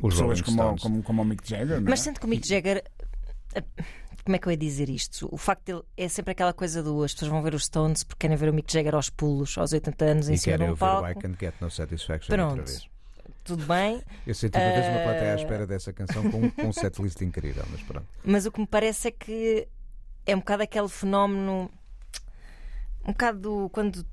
Os 0.00 0.14
pessoas 0.14 0.40
como, 0.42 0.78
como, 0.78 1.02
como 1.02 1.22
o 1.22 1.24
Mick 1.24 1.48
Jagger. 1.48 1.80
não 1.80 1.86
é? 1.88 1.90
Mas 1.90 2.00
sendo 2.00 2.20
que 2.20 2.26
o 2.26 2.28
Mick 2.28 2.46
Jagger. 2.46 2.84
Como 4.24 4.36
é 4.36 4.38
que 4.38 4.46
eu 4.46 4.50
ia 4.52 4.56
dizer 4.56 4.88
isto? 4.88 5.28
O 5.32 5.36
facto 5.36 5.64
dele 5.64 5.82
é 5.96 6.08
sempre 6.08 6.30
aquela 6.32 6.52
coisa 6.52 6.82
do 6.82 7.02
as 7.02 7.12
pessoas 7.12 7.30
vão 7.30 7.42
ver 7.42 7.54
os 7.54 7.64
Stones 7.64 8.04
porque 8.04 8.20
querem 8.20 8.36
ver 8.36 8.48
o 8.48 8.54
Mick 8.54 8.72
Jagger 8.72 8.94
aos 8.94 9.10
pulos, 9.10 9.56
aos 9.58 9.72
80 9.72 10.04
anos, 10.04 10.28
em 10.28 10.34
E 10.34 10.38
cima 10.38 10.52
de 10.56 10.58
querem 10.58 10.66
um 10.68 10.70
ouvir 10.70 10.84
o 10.84 10.86
I 11.10 11.14
palco. 11.14 11.20
Can 11.20 11.34
Get 11.40 11.54
No 11.60 11.70
Satisfaction 11.70 12.32
outra 12.32 12.46
Pronto. 12.54 12.66
vez. 12.68 12.88
Tudo 13.44 13.64
bem, 13.66 14.00
Eu 14.24 14.34
senti 14.36 14.56
uma 14.56 14.70
vez 14.70 14.86
uma 14.86 15.00
plateia 15.00 15.32
à 15.32 15.38
Eh, 15.38 15.42
espera 15.42 15.66
dessa 15.66 15.92
canção 15.92 16.30
com, 16.30 16.48
com 16.52 16.66
um 16.68 16.72
setlist 16.72 17.20
incrível, 17.22 17.64
mas 17.70 17.82
pronto. 17.82 18.06
mas 18.24 18.46
o 18.46 18.52
que 18.52 18.60
me 18.60 18.66
parece 18.66 19.08
é 19.08 19.10
que 19.10 19.66
é 20.24 20.36
um 20.36 20.38
bocado 20.38 20.62
aquele 20.62 20.88
fenómeno. 20.88 21.68
Um 23.04 23.10
bocado 23.10 23.38
do- 23.40 23.68
quando 23.70 24.06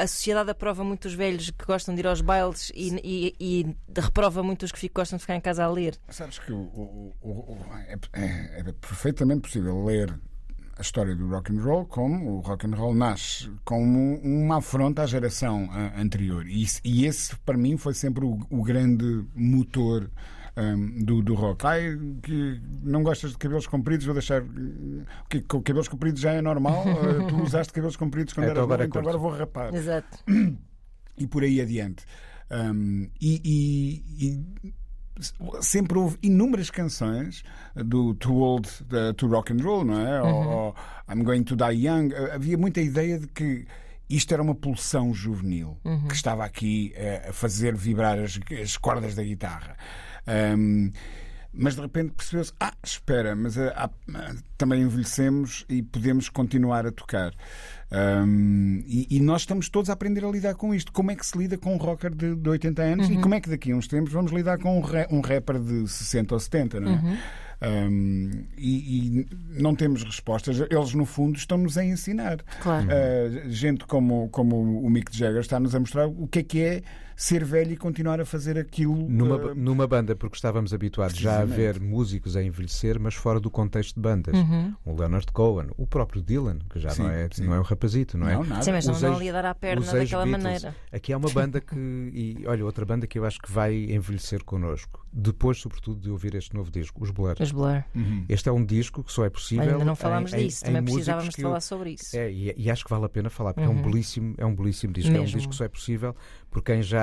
a 0.00 0.06
sociedade 0.06 0.50
aprova 0.50 0.82
muito 0.84 1.06
os 1.06 1.14
velhos 1.14 1.50
que 1.50 1.64
gostam 1.64 1.94
de 1.94 2.00
ir 2.00 2.06
aos 2.06 2.20
bailes 2.20 2.70
e, 2.74 2.94
e- 3.04 3.34
e 3.40 4.00
reprova 4.00 4.42
muito 4.42 4.64
os 4.64 4.72
que 4.72 4.88
gostam 4.88 5.16
de 5.16 5.22
ficar 5.22 5.36
em 5.36 5.40
casa 5.40 5.64
a 5.64 5.68
ler. 5.70 5.96
Sabes 6.08 6.38
que 6.38 6.52
o- 6.52 6.56
o- 6.58 7.14
o- 7.22 7.58
é, 7.88 7.98
é- 8.14 8.60
é 8.60 8.72
perfeitamente 8.72 9.42
possível 9.42 9.84
ler 9.84 10.18
a 10.78 10.80
história 10.80 11.14
do 11.14 11.28
rock 11.28 11.52
and 11.52 11.60
roll 11.62 11.84
como 11.86 12.38
o 12.38 12.40
rock 12.40 12.66
and 12.66 12.74
roll 12.74 12.94
nasce 12.94 13.50
como 13.62 14.16
uma 14.22 14.56
afronta 14.56 15.02
à 15.02 15.06
geração 15.06 15.68
anterior 15.96 16.46
e, 16.48 16.66
e 16.82 17.04
esse 17.04 17.36
para 17.40 17.58
mim 17.58 17.76
foi 17.76 17.92
sempre 17.94 18.24
o, 18.24 18.40
o 18.50 18.62
grande 18.62 19.24
motor 19.34 20.10
ahm, 20.56 21.02
do, 21.04 21.22
do 21.22 21.34
rock. 21.34 21.66
Ai, 21.66 21.98
que 22.22 22.60
não 22.82 23.02
gostas 23.02 23.32
de 23.32 23.38
cabelos 23.38 23.66
compridos, 23.66 24.04
vou 24.06 24.14
deixar. 24.14 24.42
Que, 25.28 25.40
com 25.42 25.62
cabelos 25.62 25.88
compridos 25.88 26.20
já 26.20 26.32
é 26.32 26.40
normal. 26.42 26.84
ah, 26.86 27.26
tu 27.28 27.42
usaste 27.42 27.72
cabelos 27.72 27.96
compridos 27.96 28.32
quando 28.34 28.46
É, 28.46 28.50
eras 28.50 28.58
então 28.58 28.64
agora 28.64 28.82
novo, 28.86 28.88
então 28.88 29.00
agora 29.02 29.18
vou 29.18 29.30
rapar 29.30 29.74
Exato. 29.74 30.18
e 31.18 31.26
por 31.26 31.42
aí 31.42 31.60
adiante. 31.60 32.04
Um, 32.50 33.08
e, 33.20 33.40
e- 33.44 34.26
e 34.28 34.44
sempre 35.60 35.98
houve 35.98 36.18
inúmeras 36.22 36.70
canções 36.70 37.42
do 37.74 38.14
Too 38.14 38.36
Old 38.36 38.68
uh, 38.92 39.12
to 39.14 39.26
Rock 39.26 39.52
and 39.52 39.62
Roll, 39.62 39.84
não 39.84 40.00
é? 40.00 40.22
Ou, 40.22 40.46
ou 40.48 40.74
I'm 41.08 41.22
Going 41.22 41.44
to 41.44 41.56
Die 41.56 41.86
Young. 41.86 42.10
Havia 42.34 42.56
muita 42.58 42.80
ideia 42.80 43.18
de 43.18 43.26
que 43.28 43.66
isto 44.08 44.32
era 44.34 44.42
uma 44.42 44.54
pulsão 44.54 45.12
juvenil 45.14 45.78
que 46.08 46.14
estava 46.14 46.44
aqui 46.44 46.92
eh, 46.94 47.26
a 47.30 47.32
fazer 47.32 47.74
vibrar 47.74 48.18
as, 48.18 48.38
as 48.62 48.76
cordas 48.76 49.14
da 49.14 49.22
guitarra. 49.22 49.76
Ahm, 50.26 50.90
mas 51.54 51.74
de 51.74 51.82
repente 51.82 52.12
percebeu-se: 52.16 52.52
ah, 52.58 52.72
espera, 52.82 53.36
mas 53.36 53.58
ah, 53.58 53.90
ah, 54.14 54.34
também 54.56 54.82
envelhecemos 54.82 55.66
e 55.68 55.82
podemos 55.82 56.28
continuar 56.28 56.86
a 56.86 56.90
tocar. 56.92 57.32
Ahm, 57.90 58.82
e, 58.86 59.06
e 59.10 59.20
nós 59.20 59.42
estamos 59.42 59.68
todos 59.68 59.90
a 59.90 59.92
aprender 59.92 60.24
a 60.24 60.30
lidar 60.30 60.54
com 60.54 60.74
isto. 60.74 60.90
Como 60.92 61.10
é 61.10 61.16
que 61.16 61.26
se 61.26 61.36
lida 61.36 61.58
com 61.58 61.74
um 61.74 61.76
rocker 61.76 62.14
de, 62.14 62.34
de 62.34 62.48
80 62.48 62.82
anos 62.82 63.10
e 63.10 63.18
como 63.18 63.34
é 63.34 63.40
que 63.40 63.50
daqui 63.50 63.70
a 63.72 63.76
uns 63.76 63.86
tempos 63.86 64.12
vamos 64.12 64.32
lidar 64.32 64.58
com 64.58 64.78
um, 64.78 64.80
ra- 64.80 65.06
um 65.10 65.20
rapper 65.20 65.58
de 65.58 65.86
60 65.86 66.34
ou 66.34 66.40
70, 66.40 66.80
não 66.80 66.92
é? 66.92 67.18
Ahm, 67.60 68.46
e, 68.56 69.20
e 69.20 69.26
não 69.60 69.74
temos 69.76 70.02
respostas. 70.02 70.58
Eles, 70.58 70.94
no 70.94 71.04
fundo, 71.04 71.36
estão-nos 71.36 71.76
a 71.78 71.84
ensinar. 71.84 72.38
Claro. 72.60 72.86
Uh, 72.86 73.50
gente 73.50 73.84
como, 73.86 74.28
como 74.30 74.80
o 74.80 74.88
Mick 74.90 75.16
Jagger 75.16 75.40
está-nos 75.40 75.74
a 75.74 75.78
mostrar 75.80 76.06
o 76.08 76.26
que 76.26 76.38
é 76.40 76.42
que 76.42 76.60
é 76.62 76.82
ser 77.16 77.44
velho 77.44 77.72
e 77.72 77.76
continuar 77.76 78.20
a 78.20 78.24
fazer 78.24 78.58
aquilo. 78.58 78.94
Numa, 79.08 79.36
uh, 79.36 79.54
numa 79.54 79.86
banda, 79.86 80.14
porque 80.16 80.36
estávamos 80.36 80.72
habituados 80.74 81.16
já 81.18 81.40
a 81.40 81.44
ver 81.44 81.80
músicos 81.80 82.36
a 82.36 82.42
envelhecer, 82.42 82.98
mas 83.00 83.14
fora 83.14 83.38
do 83.40 83.50
contexto 83.50 83.94
de 83.96 84.00
bandas. 84.00 84.34
O 84.84 84.94
Leonard 84.94 85.26
Cohen, 85.32 85.68
o 85.76 85.86
próprio 85.86 86.22
Dylan, 86.22 86.58
que 86.70 86.78
já 86.78 86.90
Sim, 86.90 87.02
não, 87.02 87.10
é, 87.10 87.28
sim. 87.32 87.44
não 87.44 87.54
é 87.54 87.58
um 87.60 87.62
rapazito, 87.62 88.16
não 88.18 88.28
é? 88.28 88.34
Não, 88.34 88.44
nada. 88.44 88.62
Sim, 88.62 88.72
mas 88.72 88.86
não 88.86 88.92
Os 88.94 88.98
andam 89.02 89.12
ex- 89.12 89.20
ali 89.20 89.28
a 89.30 89.32
dar 89.32 89.44
à 89.46 89.54
perna 89.54 89.80
daquela 89.84 90.02
ex-Beatles. 90.02 90.30
maneira. 90.42 90.76
Aqui 90.92 91.12
há 91.12 91.16
uma 91.16 91.30
banda 91.30 91.60
que. 91.60 91.76
E 91.76 92.44
olha, 92.46 92.64
outra 92.64 92.84
banda 92.84 93.06
que 93.06 93.18
eu 93.18 93.24
acho 93.24 93.40
que 93.40 93.50
vai 93.50 93.74
envelhecer 93.74 94.44
connosco. 94.44 95.00
Depois, 95.14 95.58
sobretudo, 95.58 96.00
de 96.00 96.10
ouvir 96.10 96.34
este 96.34 96.54
novo 96.54 96.70
disco, 96.70 97.02
os 97.02 97.10
Blur. 97.10 97.34
Os 97.38 97.52
Blur. 97.52 97.84
Este 98.28 98.48
é 98.48 98.52
um 98.52 98.64
disco 98.64 99.04
que 99.04 99.12
só 99.12 99.24
é 99.26 99.30
possível. 99.30 99.72
Ainda 99.72 99.84
não 99.84 99.94
falámos 99.94 100.32
em- 100.32 100.36
em- 100.36 100.46
disso, 100.46 100.64
em 100.64 100.66
também 100.68 100.80
músicos 100.82 100.94
precisávamos 101.04 101.34
de 101.34 101.42
falar 101.42 101.60
sobre 101.60 101.90
isso. 101.90 102.16
É, 102.16 102.32
e, 102.32 102.54
e 102.56 102.70
acho 102.70 102.82
que 102.84 102.90
vale 102.90 103.04
a 103.04 103.08
pena 103.10 103.28
falar, 103.28 103.52
porque 103.52 103.68
é 103.68 103.70
um 103.70 103.82
belíssimo, 103.82 104.34
é 104.38 104.46
um 104.46 104.54
belíssimo 104.54 104.92
disco. 104.92 105.10
É 105.10 105.18
um 105.18 105.20
Mesmo. 105.20 105.36
disco 105.36 105.50
que 105.50 105.56
só 105.56 105.64
é 105.64 105.68
possível 105.68 106.16
por 106.50 106.62
quem 106.62 106.82
já 106.82 107.01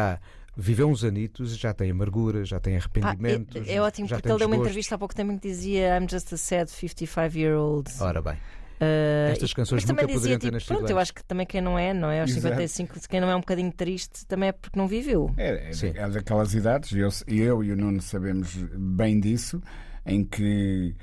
viveu 0.55 0.89
uns 0.89 1.03
anitos, 1.03 1.57
já 1.57 1.73
tem 1.73 1.91
amargura, 1.91 2.43
já 2.43 2.59
tem 2.59 2.75
arrependimentos. 2.75 3.67
é, 3.67 3.75
é 3.75 3.81
ótimo 3.81 4.07
já 4.07 4.17
porque 4.17 4.27
tem 4.27 4.31
ele 4.33 4.39
deu 4.39 4.47
uma 4.47 4.57
entrevista 4.57 4.95
há 4.95 4.97
pouco 4.97 5.15
tempo 5.15 5.31
em 5.31 5.37
que 5.37 5.47
dizia 5.47 5.97
I'm 5.97 6.07
just 6.09 6.33
a 6.33 6.37
sad 6.37 6.69
55-year-old. 6.69 7.91
Ora 8.01 8.21
bem, 8.21 8.37
Uh, 8.79 9.31
estas 9.31 9.53
canções 9.53 9.83
mas 9.83 9.87
também 9.89 10.05
nunca 10.05 10.17
dizia, 10.17 10.37
poderiam 10.37 10.39
ter 10.39 10.45
tipo, 10.45 10.53
nascido 10.53 10.77
Pronto, 10.77 10.89
eu 10.89 10.99
acho 10.99 11.13
que 11.13 11.23
também 11.25 11.45
quem 11.45 11.59
não 11.59 11.77
é, 11.77 11.93
não 11.93 12.09
é? 12.09 12.21
Aos 12.21 12.31
Exato. 12.31 12.55
55, 12.55 13.09
quem 13.09 13.19
não 13.19 13.29
é 13.29 13.35
um 13.35 13.41
bocadinho 13.41 13.73
triste 13.73 14.25
também 14.25 14.49
é 14.49 14.51
porque 14.53 14.79
não 14.79 14.87
viveu. 14.87 15.29
É, 15.35 15.69
é, 15.69 15.73
Sim. 15.73 15.91
é 15.93 16.09
daquelas 16.09 16.53
idades, 16.53 16.93
e 16.93 16.99
eu, 16.99 17.09
e 17.27 17.41
eu 17.41 17.61
e 17.61 17.73
o 17.73 17.75
Nuno 17.75 18.01
sabemos 18.01 18.55
bem 18.77 19.19
disso, 19.19 19.61
em 20.05 20.23
que 20.23 20.95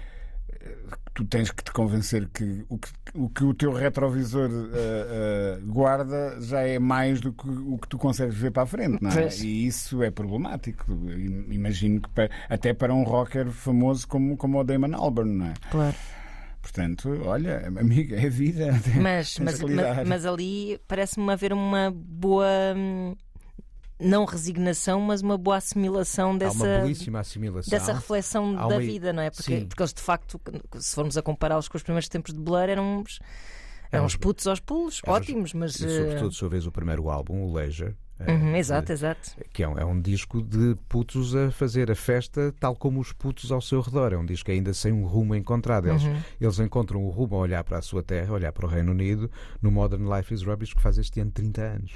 tu 1.14 1.24
tens 1.24 1.50
que 1.50 1.64
te 1.64 1.72
convencer 1.72 2.28
que 2.28 2.64
o 2.68 2.78
que 2.78 2.88
o, 3.14 3.28
que 3.30 3.44
o 3.44 3.54
teu 3.54 3.72
retrovisor 3.72 4.50
eh, 4.50 4.76
eh, 4.76 5.60
guarda 5.64 6.38
já 6.42 6.60
é 6.60 6.78
mais 6.78 7.20
do 7.20 7.32
que 7.32 7.48
o 7.48 7.78
que 7.78 7.88
tu 7.88 7.96
consegues 7.96 8.34
ver 8.36 8.50
para 8.50 8.64
a 8.64 8.66
frente, 8.66 9.02
não 9.02 9.10
é? 9.10 9.14
E 9.46 9.66
isso 9.66 10.02
é 10.02 10.10
problemático. 10.10 10.84
Imagino 11.50 12.00
que 12.02 12.08
pa- 12.10 12.28
até 12.50 12.74
para 12.74 12.92
um 12.94 13.02
rocker 13.02 13.50
famoso 13.50 14.06
como, 14.06 14.36
como 14.36 14.58
o 14.60 14.64
Damon 14.64 14.94
Albarn, 14.94 15.32
não 15.32 15.46
é? 15.46 15.54
Claro. 15.70 15.96
Portanto, 16.60 17.08
olha, 17.24 17.66
amiga, 17.68 18.16
é 18.20 18.28
vida. 18.28 18.72
Mas, 19.00 19.38
mas, 19.40 19.60
mas, 19.62 20.08
mas 20.08 20.26
ali 20.26 20.80
parece-me 20.88 21.32
haver 21.32 21.52
uma 21.52 21.90
boa. 21.94 22.46
Não 23.98 24.24
resignação, 24.26 25.00
mas 25.00 25.22
uma 25.22 25.38
boa 25.38 25.56
assimilação 25.56 26.28
Há 26.28 26.32
uma 26.32 26.38
dessa, 26.38 26.80
belíssima 26.82 27.20
assimilação. 27.20 27.70
dessa 27.70 27.92
reflexão 27.94 28.54
Há 28.58 28.68
da 28.68 28.74
uma- 28.74 28.78
vida, 28.80 29.12
não 29.12 29.22
é? 29.22 29.30
Porque, 29.30 29.42
Sim. 29.60 29.66
porque 29.66 29.82
eles 29.82 29.94
de 29.94 30.02
facto, 30.02 30.40
se 30.78 30.94
formos 30.94 31.16
a 31.16 31.22
compará-los 31.22 31.66
com 31.68 31.76
os 31.78 31.82
primeiros 31.82 32.08
tempos 32.08 32.34
de 32.34 32.38
Blur, 32.40 32.68
eram 32.68 32.98
uns, 33.00 33.18
eram 33.90 34.04
uns 34.04 34.14
putos 34.16 34.46
aos 34.46 34.60
pulos, 34.60 35.00
eram- 35.02 35.14
ótimos, 35.16 35.54
mas. 35.54 35.80
E, 35.80 35.86
eh, 35.86 35.88
sobretudo, 35.88 36.34
se 36.34 36.48
vês 36.48 36.66
o 36.66 36.72
primeiro 36.72 37.08
álbum, 37.08 37.42
o 37.44 37.54
Leisure. 37.54 37.94
eh, 38.20 38.32
uhum, 38.32 38.54
exato, 38.56 38.86
de- 38.86 38.92
exato. 38.92 39.30
que 39.52 39.62
é 39.62 39.68
um, 39.68 39.78
é 39.78 39.84
um 39.84 39.98
disco 40.00 40.42
de 40.42 40.74
putos 40.88 41.34
a 41.34 41.50
fazer 41.50 41.90
a 41.90 41.94
festa 41.94 42.54
tal 42.60 42.74
como 42.76 42.98
os 43.00 43.12
putos 43.12 43.50
ao 43.52 43.60
seu 43.62 43.80
redor. 43.80 44.12
É 44.12 44.16
um 44.18 44.24
disco 44.26 44.50
ainda 44.50 44.72
sem 44.74 44.92
um 44.92 45.06
rumo 45.06 45.34
encontrado. 45.34 45.88
Eles, 45.88 46.02
Uhum. 46.02 46.16
eles 46.40 46.58
encontram 46.58 47.02
o 47.04 47.08
rumo 47.10 47.34
a 47.36 47.38
olhar 47.38 47.62
para 47.64 47.78
a 47.78 47.82
sua 47.82 48.02
terra, 48.02 48.30
a 48.30 48.34
olhar 48.34 48.52
para 48.52 48.64
o 48.66 48.68
Reino 48.68 48.90
Unido, 48.92 49.30
no 49.62 49.70
Modern 49.70 50.04
Life 50.14 50.32
is 50.34 50.42
Rubbish, 50.42 50.74
que 50.74 50.80
faz 50.82 50.96
este 50.98 51.18
ano 51.20 51.30
30 51.30 51.62
anos. 51.62 51.92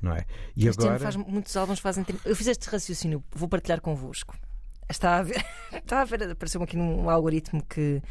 Não 0.00 0.12
é? 0.12 0.24
E 0.56 0.66
este 0.66 0.80
ano 0.80 0.94
agora. 0.94 1.12
faz, 1.12 1.16
muitos 1.16 1.56
álbuns 1.56 1.78
fazem. 1.78 2.04
Eu 2.24 2.34
fiz 2.34 2.46
este 2.46 2.68
raciocínio, 2.68 3.22
vou 3.34 3.48
partilhar 3.48 3.80
convosco. 3.80 4.36
Está 4.88 5.18
a 5.18 5.22
ver, 5.22 5.44
está 5.72 6.00
a 6.00 6.04
ver 6.04 6.30
apareceu-me 6.30 6.64
aqui 6.64 6.76
num 6.76 7.08
algoritmo 7.08 7.62
que 7.62 8.02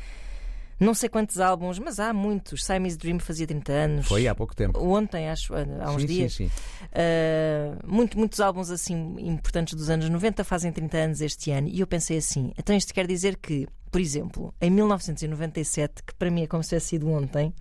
não 0.79 0.93
sei 0.93 1.09
quantos 1.09 1.39
álbuns, 1.39 1.77
mas 1.77 1.99
há 1.99 2.13
muitos. 2.13 2.63
Siamese 2.63 2.97
Dream 2.97 3.19
fazia 3.19 3.45
30 3.45 3.71
anos. 3.71 4.07
Foi 4.07 4.27
há 4.27 4.33
pouco 4.33 4.55
tempo. 4.55 4.79
Ontem, 4.79 5.29
acho, 5.29 5.53
há 5.53 5.91
uns 5.91 6.01
sim, 6.01 6.07
dias. 6.07 6.33
Sim, 6.33 6.47
sim. 6.47 6.53
Uh, 6.85 7.85
muito- 7.85 8.17
muitos 8.17 8.39
álbuns 8.39 8.71
assim 8.71 9.15
importantes 9.19 9.73
dos 9.73 9.89
anos 9.89 10.09
90 10.09 10.43
fazem 10.45 10.71
30 10.71 10.97
anos 10.97 11.21
este 11.21 11.51
ano 11.51 11.67
e 11.67 11.81
eu 11.81 11.87
pensei 11.87 12.17
assim, 12.17 12.53
então 12.57 12.73
isto 12.75 12.93
quer 12.93 13.05
dizer 13.05 13.35
que, 13.35 13.67
por 13.91 13.99
exemplo, 13.99 14.53
em 14.61 14.69
1997, 14.69 16.01
que 16.03 16.15
para 16.15 16.31
mim 16.31 16.43
é 16.43 16.47
como 16.47 16.63
se 16.63 16.69
tivesse 16.69 16.87
sido 16.87 17.09
ontem, 17.09 17.53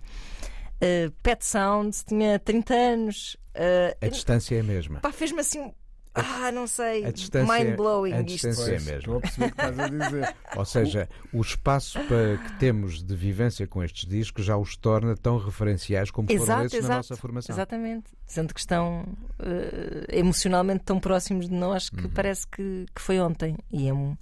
uh, 0.81 1.11
Pet 1.23 1.45
Sounds 1.45 2.03
tinha 2.03 2.39
30 2.39 2.73
anos. 2.73 3.37
Uh, 3.55 3.95
A 4.05 4.07
distância 4.09 4.55
é 4.55 4.59
a 4.59 4.63
mesma. 4.63 4.99
pá, 4.99 5.11
fez-me 5.11 5.39
assim, 5.41 5.73
ah, 6.15 6.51
não 6.51 6.65
sei, 6.67 7.05
A 7.05 7.11
distância- 7.11 7.53
mind 7.65 7.75
blowing 7.75 8.13
a 8.13 8.17
isto. 8.21 8.25
distância- 8.27 8.65
Pois, 8.65 8.87
é 8.87 8.91
mesmo. 8.93 8.99
Estou 8.99 9.17
a 9.17 9.21
perceber 9.21 9.45
o 9.45 9.49
que 9.55 9.61
estás 9.61 9.79
a 9.79 9.87
dizer. 9.89 10.35
Ou 10.57 10.65
seja, 10.65 11.09
o 11.33 11.41
espaço 11.41 11.99
para 12.05 12.37
que 12.37 12.59
temos 12.59 13.03
de 13.03 13.15
vivência 13.15 13.67
com 13.67 13.83
estes 13.83 14.05
discos 14.07 14.43
já 14.45 14.57
os 14.57 14.75
torna 14.75 15.15
tão 15.15 15.37
referenciais 15.37 16.09
como 16.11 16.27
foram 16.27 16.41
Exato, 16.43 16.65
esses 16.67 16.87
na 16.87 16.95
nossa 16.97 17.15
formação. 17.17 17.53
exatamente. 17.55 18.05
Sendo 18.25 18.53
que 18.53 18.59
estão 18.59 19.01
uh, 19.39 20.05
emocionalmente 20.09 20.83
tão 20.83 20.99
próximos 20.99 21.47
de 21.49 21.53
nós 21.53 21.89
Uhum. 21.89 21.97
que 21.99 22.07
parece 22.09 22.47
que, 22.47 22.85
que 22.93 23.01
foi 23.01 23.19
ontem. 23.19 23.55
E 23.71 23.87
é, 23.87 23.93
um- 23.93 24.15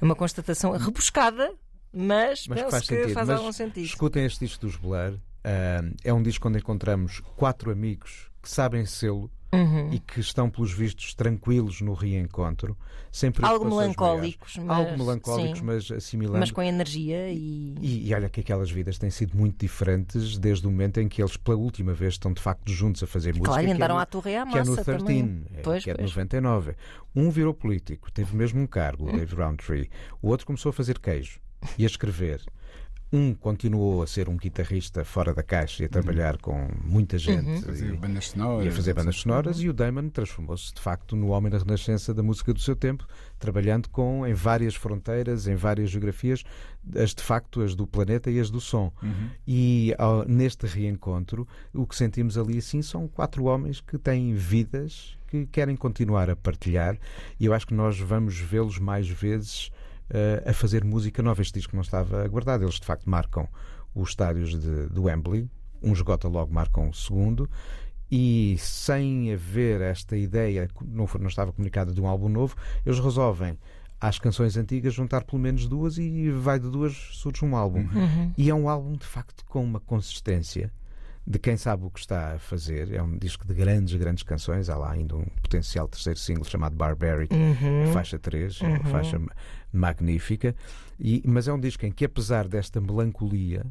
é 0.00 0.04
uma 0.04 0.14
constatação 0.14 0.72
rebuscada, 0.72 1.52
mas, 1.92 2.46
Mas 2.46 2.58
penso 2.60 2.70
faz 2.70 2.86
que 2.88 2.94
sentido. 2.96 3.14
faz 3.14 3.28
Mas 3.28 3.38
algum 3.38 3.52
sentido. 3.52 3.84
Escutem 3.84 4.24
este 4.24 4.40
disco 4.46 4.66
dos 4.66 4.76
Blur. 4.76 5.18
Ah, 5.44 5.82
é 6.04 6.12
um 6.12 6.22
disco 6.22 6.48
onde 6.48 6.58
encontramos 6.58 7.20
quatro 7.36 7.70
amigos 7.70 8.30
que 8.42 8.48
sabem 8.50 8.84
sê-lo 8.86 9.30
Uhum. 9.54 9.92
e 9.92 9.98
que 9.98 10.18
estão, 10.18 10.48
pelos 10.48 10.72
vistos, 10.72 11.12
tranquilos 11.14 11.82
no 11.82 11.92
reencontro, 11.92 12.74
sem 13.12 13.30
Algo 13.42 13.66
melancólicos, 13.68 14.56
mas, 14.56 14.78
Algo 14.78 14.96
melancólicos, 14.96 15.58
sim, 15.58 15.64
mas 15.66 15.90
assimilando. 15.90 16.38
mas 16.38 16.50
com 16.50 16.62
energia 16.62 17.30
e. 17.30 17.74
E, 17.78 18.08
e 18.08 18.14
olha 18.14 18.30
que 18.30 18.40
aquelas 18.40 18.70
vidas 18.70 18.96
têm 18.96 19.10
sido 19.10 19.36
muito 19.36 19.58
diferentes 19.60 20.38
desde 20.38 20.66
o 20.66 20.70
momento 20.70 21.00
em 21.00 21.06
que 21.08 21.20
eles, 21.20 21.36
pela 21.36 21.58
última 21.58 21.92
vez, 21.92 22.14
estão 22.14 22.32
de 22.32 22.40
facto 22.40 22.72
juntos 22.72 23.02
a 23.02 23.06
fazer 23.06 23.34
música. 23.34 23.48
Claro, 23.50 23.68
é 23.68 23.72
andaram 23.72 23.96
no- 23.96 24.00
à 24.00 24.06
torre 24.06 24.30
e 24.30 24.36
à 24.36 24.46
que 24.46 24.56
é 24.56 24.64
no 24.64 24.70
massa 24.70 24.84
13, 24.84 24.98
também. 25.04 25.42
é, 25.54 25.60
Pois, 25.60 25.84
que 25.84 25.90
é 25.90 25.92
de 25.92 25.98
pois. 25.98 26.10
99. 26.12 26.74
Um 27.14 27.28
virou 27.30 27.52
político, 27.52 28.10
teve 28.10 28.34
mesmo 28.34 28.58
um 28.58 28.66
cargo, 28.66 29.04
Hum. 29.04 29.12
o 29.12 29.18
Dave 29.18 29.34
Roundtree. 29.36 29.90
O 30.22 30.28
outro 30.28 30.46
começou 30.46 30.70
a 30.70 30.72
fazer 30.72 30.98
queijo 30.98 31.38
e 31.76 31.84
a 31.84 31.86
escrever. 31.86 32.40
Um 33.14 33.34
continuou 33.34 34.02
a 34.02 34.06
ser 34.06 34.26
um 34.30 34.38
guitarrista 34.38 35.04
fora 35.04 35.34
da 35.34 35.42
caixa 35.42 35.82
e 35.82 35.86
a 35.86 35.88
trabalhar 35.88 36.38
com 36.38 36.66
muita 36.82 37.18
gente 37.18 37.46
Uhum. 37.46 37.60
Fazer 37.60 37.92
e, 37.92 37.96
bandas 37.98 38.28
sonoras. 38.30 38.64
e 38.64 38.68
a 38.68 38.72
fazer 38.72 38.94
bandas 38.94 39.16
sonoras 39.16 39.60
e 39.60 39.68
o 39.68 39.72
Damon 39.74 40.08
transformou-se 40.08 40.72
de 40.72 40.80
facto 40.80 41.14
no 41.14 41.26
homem 41.28 41.50
da 41.52 41.58
renascença 41.58 42.14
da 42.14 42.22
música 42.22 42.54
do 42.54 42.60
seu 42.60 42.74
tempo, 42.74 43.06
trabalhando 43.38 43.90
com 43.90 44.26
em 44.26 44.32
várias 44.32 44.74
fronteiras, 44.74 45.46
em 45.46 45.54
várias 45.54 45.90
geografias, 45.90 46.42
as 46.96 47.14
de 47.14 47.22
facto 47.22 47.60
as 47.60 47.74
do 47.74 47.86
planeta 47.86 48.30
e 48.30 48.40
as 48.40 48.50
do 48.50 48.60
som. 48.62 48.90
E 49.46 49.94
ao- 49.98 50.26
neste 50.26 50.66
reencontro, 50.66 51.46
o 51.74 51.86
que 51.86 51.94
sentimos 51.94 52.38
ali 52.38 52.56
assim 52.58 52.80
são 52.80 53.06
quatro 53.06 53.44
homens 53.44 53.80
que 53.82 53.98
têm 53.98 54.32
vidas 54.34 55.18
que 55.28 55.46
querem 55.46 55.76
continuar 55.76 56.30
a 56.30 56.36
partilhar 56.36 56.98
e 57.38 57.44
eu 57.46 57.52
acho 57.54 57.66
que 57.66 57.74
nós 57.74 57.98
vamos 57.98 58.38
vê-los 58.38 58.78
mais 58.78 59.08
vezes 59.08 59.70
eh, 60.12 60.44
a 60.46 60.52
fazer 60.52 60.84
música 60.84 61.22
nova. 61.22 61.42
Este 61.42 61.54
disco 61.58 61.74
não 61.74 61.82
estava 61.82 62.22
aguardado. 62.24 62.62
Eles 62.64 62.74
de 62.78 62.86
facto 62.86 63.08
marcam 63.10 63.48
os 63.94 64.10
estádios 64.10 64.50
de, 64.58 64.86
do 64.88 65.04
Wembley, 65.04 65.48
um 65.82 65.92
esgota 65.92 66.28
logo 66.28 66.52
marcam 66.54 66.88
o 66.88 66.94
segundo. 66.94 67.48
E 68.10 68.56
sem 68.58 69.32
haver 69.32 69.80
esta 69.80 70.16
ideia, 70.16 70.68
não, 70.84 71.06
foi- 71.06 71.20
não 71.20 71.28
estava 71.28 71.50
comunicada 71.52 71.92
de 71.92 72.00
um 72.00 72.06
álbum 72.06 72.28
novo, 72.28 72.54
eles 72.84 72.98
resolvem 72.98 73.58
às 73.98 74.18
canções 74.18 74.56
antigas 74.56 74.92
juntar 74.92 75.24
pelo 75.24 75.40
menos 75.40 75.66
duas 75.66 75.96
e 75.96 76.30
vai 76.30 76.58
de 76.60 76.68
duas 76.68 76.92
surge 77.12 77.42
um 77.44 77.56
álbum. 77.56 77.80
Uhum. 77.80 78.32
E 78.36 78.50
é 78.50 78.54
um 78.54 78.68
álbum 78.68 78.92
de 78.96 79.06
facto 79.06 79.44
com 79.46 79.64
uma 79.64 79.80
consistência 79.80 80.70
de 81.26 81.38
quem 81.38 81.56
sabe 81.56 81.86
o 81.86 81.90
que 81.90 82.00
está 82.00 82.34
a 82.34 82.38
fazer. 82.38 82.92
É 82.92 83.02
um 83.02 83.16
disco 83.16 83.46
de 83.46 83.54
grandes, 83.54 83.94
grandes 83.94 84.24
canções. 84.24 84.68
Há 84.68 84.76
lá 84.76 84.90
ainda 84.90 85.16
um 85.16 85.24
potencial 85.40 85.86
terceiro 85.88 86.18
single 86.18 86.44
chamado 86.44 86.74
Barbaric, 86.76 87.32
Uhum. 87.34 87.92
faixa 87.92 88.18
3, 88.18 88.60
é 88.60 88.66
uma 88.66 88.84
faixa 88.84 89.18
magnífica. 89.72 90.54
E, 90.98 91.22
mas 91.26 91.48
é 91.48 91.52
um 91.52 91.58
disco 91.60 91.84
em 91.86 91.92
que, 91.92 92.04
apesar 92.04 92.46
desta 92.48 92.80
melancolia, 92.80 93.64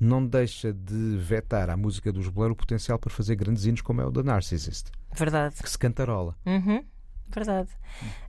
não 0.00 0.24
deixa 0.24 0.72
de 0.72 1.16
vetar 1.16 1.70
à 1.70 1.76
música 1.76 2.12
dos 2.12 2.28
Blur 2.28 2.50
o 2.50 2.56
potencial 2.56 2.98
para 2.98 3.10
fazer 3.10 3.34
grandes 3.36 3.64
hinos 3.64 3.80
como 3.80 4.00
é 4.00 4.06
o 4.06 4.10
da 4.10 4.22
Narcissist, 4.22 4.90
Verdade. 5.14 5.56
que 5.62 5.68
se 5.70 5.78
cantarola. 5.78 6.36
Uhum. 6.46 6.84
Verdade. 7.28 7.68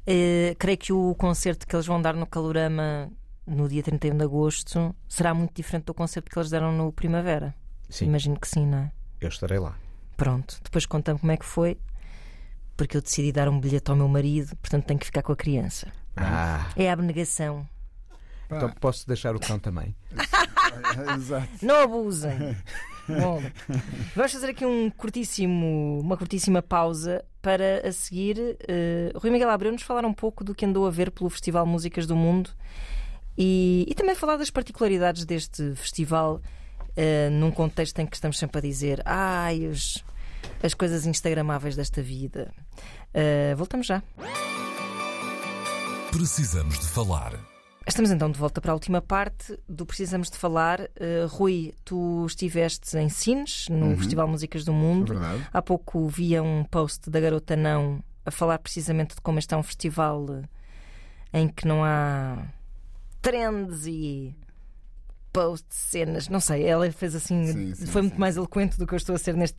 Eh, 0.05 0.55
creio 0.60 0.78
que 0.78 0.91
o 0.91 1.16
concerto 1.16 1.66
que 1.68 1.76
eles 1.76 1.86
vão 1.86 2.01
dar 2.01 2.16
no 2.16 2.26
Calorama 2.26 3.10
no 3.47 3.68
dia 3.70 3.82
31 3.82 4.18
de 4.18 4.24
agosto 4.24 4.95
será 5.07 5.34
muito 5.34 5.53
diferente 5.55 5.86
do 5.86 5.93
concerto 5.93 6.30
que 6.30 6.38
eles 6.38 6.49
deram 6.49 6.72
no 6.72 6.91
Primavera. 6.91 7.53
Sim, 7.89 8.05
Imagino 8.05 8.39
que 8.39 8.47
sim, 8.47 8.66
não 8.66 8.78
é? 8.80 8.91
eu 9.22 9.30
estarei 9.30 9.57
lá. 9.60 9.76
Pronto, 10.18 10.60
depois 10.64 10.86
conta-me 10.86 11.18
como 11.20 11.32
é 11.32 11.38
que 11.38 11.45
foi, 11.45 11.78
porque 12.76 12.97
eu 12.97 13.01
decidi 13.01 13.32
dar 13.32 13.47
um 13.49 13.60
bilhete 13.60 13.89
ao 13.89 13.95
meu 13.97 14.07
marido, 14.07 14.55
portanto 14.57 14.86
tenho 14.86 14.99
que 14.99 15.05
ficar 15.05 15.22
com 15.24 15.32
a 15.32 15.36
criança. 15.36 15.88
Ah, 16.16 16.70
É 16.76 16.89
a 16.89 16.93
abnegação. 16.93 17.68
então 18.51 18.70
posso 18.80 19.07
deixar 19.07 19.36
o 19.36 19.39
cão 19.39 19.57
também. 19.60 19.95
Exato. 21.16 21.47
Não 21.62 21.84
abusem. 21.84 22.55
Bom, 23.07 23.41
vamos 24.16 24.32
fazer 24.32 24.49
aqui 24.51 24.66
um 24.66 24.89
curtíssimo, 24.91 25.99
uma 25.99 26.16
curtíssima 26.16 26.62
pausa 26.62 27.26
para 27.41 27.88
a 27.88 27.91
seguir 27.91 28.57
eh, 28.68 29.12
Rui 29.16 29.32
Miguel 29.32 29.49
Abreu 29.49 29.72
nos 29.72 29.82
falar 29.82 30.05
um 30.05 30.14
pouco 30.14 30.43
do 30.43 30.53
que 30.53 30.66
andou 30.66 30.86
a 30.86 30.91
ver 30.91 31.10
pelo 31.10 31.30
Festival 31.30 31.66
Músicas 31.66 32.05
do 32.05 32.16
Mundo 32.16 32.51
e, 33.38 33.86
e 33.89 33.95
também 33.95 34.14
falar 34.16 34.38
das 34.38 34.51
particularidades 34.51 35.26
deste 35.26 35.74
festival 35.76 36.39
eh, 36.95 37.30
num 37.32 37.49
contexto 37.49 37.97
em 37.99 38.05
que 38.05 38.16
estamos 38.16 38.38
sempre 38.38 38.60
a 38.60 38.62
dizer 38.62 39.01
ai, 39.05 39.66
os- 39.66 40.03
as 40.62 40.74
coisas 40.76 41.05
instagramáveis 41.07 41.76
desta 41.76 42.01
vida. 42.03 42.51
Eh, 43.14 43.55
voltamos 43.55 43.88
já. 43.88 44.03
Precisamos 46.12 46.80
de 46.80 46.88
falar. 46.88 47.34
Estamos 47.86 48.10
então 48.10 48.32
de 48.32 48.38
volta 48.38 48.60
para 48.60 48.72
a 48.72 48.74
última 48.74 48.99
parte 48.99 49.57
do 49.68 49.86
Precisamos 49.86 50.30
de 50.30 50.38
Falar. 50.38 50.82
Uh, 50.82 51.28
Rui, 51.28 51.74
tu 51.86 52.26
estiveste 52.26 52.97
em 52.97 53.10
Sines, 53.10 53.68
no 53.70 53.95
Festival 53.95 54.28
Músicas 54.28 54.66
do 54.66 54.74
Mundo. 54.74 55.14
Verdade. 55.14 55.47
Há 55.53 55.62
pouco 55.62 56.07
via 56.07 56.41
um 56.41 56.64
post 56.64 57.10
da 57.10 57.20
Garota 57.20 57.55
Não 57.55 58.03
a 58.26 58.32
falar 58.32 58.57
precisamente 58.57 59.16
de 59.16 59.22
como 59.22 59.38
este 59.38 59.53
é 59.53 59.57
um 59.57 59.64
festival 59.64 60.26
eh, 60.32 61.39
em 61.41 61.47
que 61.47 61.68
não 61.68 61.84
há 61.84 62.43
trends 63.22 63.86
e 63.86 64.36
posts, 65.32 65.77
cenas, 65.77 66.27
não 66.30 66.39
sei. 66.39 66.63
Ela 66.65 66.91
fez 66.91 67.15
assim, 67.15 67.45
Sim, 67.45 67.75
sim, 67.75 67.86
foi 67.88 68.01
muito 68.01 68.13
sim, 68.15 68.19
mais 68.19 68.38
eloquente 68.38 68.77
do 68.77 68.86
que 68.88 68.93
eu 68.93 68.97
estou 68.97 69.15
a 69.15 69.17
ser 69.19 69.36
neste, 69.36 69.57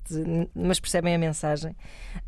mas 0.55 0.79
percebem 0.81 1.15
a 1.15 1.19
mensagem. 1.19 1.75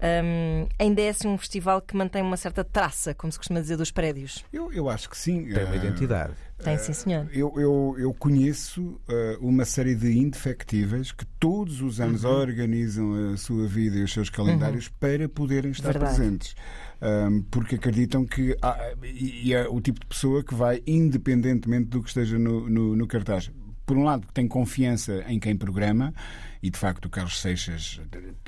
Um, 0.00 0.66
ainda 0.78 1.00
é 1.02 1.08
assim 1.10 1.28
um 1.28 1.38
festival 1.38 1.80
que 1.80 1.96
mantém 1.96 2.22
uma 2.22 2.36
certa 2.36 2.64
traça, 2.64 3.14
como 3.14 3.32
se 3.32 3.38
costuma 3.38 3.60
dizer, 3.60 3.76
dos 3.76 3.90
prédios. 3.90 4.44
Eu, 4.52 4.72
eu 4.72 4.88
acho 4.88 5.08
que 5.10 5.16
sim. 5.16 5.44
Tem 5.48 5.64
uma 5.64 5.74
Eh, 5.74 5.76
identidade. 5.76 6.34
Tem, 6.62 6.78
sim, 6.78 6.92
senhor. 6.92 7.28
Eu, 7.32 7.52
eu, 7.56 7.96
eu 7.98 8.14
conheço 8.14 9.00
eh, 9.08 9.36
uma 9.40 9.64
série 9.64 9.94
de 9.96 10.16
indefectíveis 10.16 11.10
que 11.10 11.24
todos 11.40 11.80
os 11.82 12.00
anos 12.00 12.22
Uhum. 12.24 12.30
organizam 12.30 13.32
a 13.32 13.36
sua 13.36 13.66
vida 13.66 13.96
e 13.96 14.02
os 14.04 14.12
seus 14.12 14.30
calendários 14.30 14.88
para 14.88 15.28
poderem 15.28 15.72
estar 15.72 15.92
Verdade. 15.92 16.14
presentes. 16.16 16.54
Ahm, 17.04 17.42
porque 17.50 17.74
acreditam 17.74 18.24
que 18.24 18.56
há, 18.62 18.78
e 19.02 19.52
é 19.52 19.66
o 19.68 19.80
tipo 19.80 19.98
de 19.98 20.06
pessoa 20.06 20.44
que 20.44 20.54
vai 20.54 20.80
independentemente 20.86 21.86
do 21.88 22.00
que 22.00 22.06
esteja 22.08 22.38
no, 22.38 22.70
no, 22.70 22.94
no 22.94 23.06
cartaz. 23.08 23.50
Por 23.84 23.96
um 23.96 24.04
lado, 24.04 24.24
tem 24.32 24.46
confiança 24.46 25.24
em 25.26 25.40
quem 25.40 25.56
programa, 25.56 26.14
e 26.62 26.70
de 26.70 26.78
facto 26.78 27.06
o 27.06 27.10
Carlos 27.10 27.40
Seixas 27.40 28.00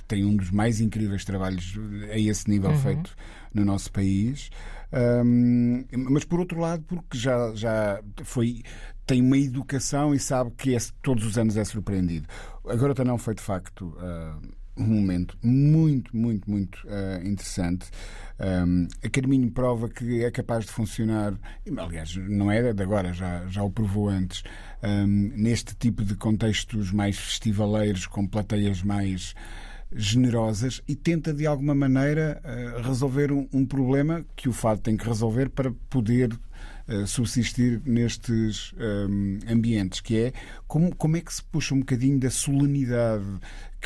tem 0.06 0.24
um 0.24 0.36
dos 0.36 0.52
mais 0.52 0.80
incríveis 0.80 1.24
trabalhos 1.24 1.76
a 2.12 2.16
esse 2.16 2.48
nível 2.48 2.70
feito 2.76 3.16
no 3.52 3.64
nosso 3.64 3.90
país. 3.90 4.50
Ahm, 4.92 5.84
mas 5.92 6.24
por 6.24 6.38
outro 6.38 6.60
lado, 6.60 6.84
porque 6.84 7.18
já, 7.18 7.52
já 7.56 8.00
foi. 8.22 8.62
Tem 9.04 9.20
uma 9.20 9.36
educação 9.36 10.14
e 10.14 10.18
sabe 10.20 10.52
que 10.56 10.76
é- 10.76 10.78
todos 11.02 11.26
os 11.26 11.36
anos 11.36 11.56
é 11.56 11.64
surpreendido. 11.64 12.26
A 12.68 12.76
Garota 12.76 13.04
Não 13.04 13.18
foi 13.18 13.34
de 13.34 13.42
facto 13.42 13.94
ah, 13.98 14.38
um 14.76 14.84
momento 14.84 15.36
muito, 15.42 16.16
muito, 16.16 16.50
muito 16.50 16.86
ah, 16.88 17.20
interessante. 17.24 17.86
Um, 18.38 18.88
a 19.02 19.08
Carminho 19.08 19.50
prova 19.50 19.88
que 19.88 20.24
é 20.24 20.30
capaz 20.30 20.66
de 20.66 20.72
funcionar, 20.72 21.34
aliás, 21.76 22.16
não 22.16 22.50
era 22.50 22.74
de 22.74 22.82
agora, 22.82 23.12
já, 23.12 23.46
já 23.46 23.62
o 23.62 23.70
provou 23.70 24.08
antes, 24.08 24.42
um, 24.82 25.06
neste 25.36 25.74
tipo 25.76 26.04
de 26.04 26.16
contextos 26.16 26.90
mais 26.90 27.16
festivaleiros, 27.16 28.06
com 28.06 28.26
plateias 28.26 28.82
mais 28.82 29.34
generosas 29.94 30.82
e 30.88 30.96
tenta 30.96 31.32
de 31.32 31.46
alguma 31.46 31.74
maneira 31.74 32.40
eh, 32.42 32.82
resolver 32.82 33.30
um, 33.30 33.48
um 33.52 33.64
problema 33.64 34.24
que 34.34 34.48
o 34.48 34.52
fado 34.52 34.80
tem 34.80 34.96
que 34.96 35.06
resolver 35.06 35.48
para 35.50 35.70
poder 35.88 36.36
eh, 36.86 37.06
subsistir 37.06 37.80
nestes 37.86 38.74
ehm, 38.76 39.38
ambientes, 39.48 40.02
que 40.02 40.18
é 40.18 40.32
como, 40.66 40.94
como 40.94 41.16
é 41.16 41.20
que 41.20 41.32
se 41.32 41.42
puxa 41.42 41.74
um 41.74 41.78
bocadinho 41.78 42.18
da 42.18 42.28
solenidade 42.28 43.24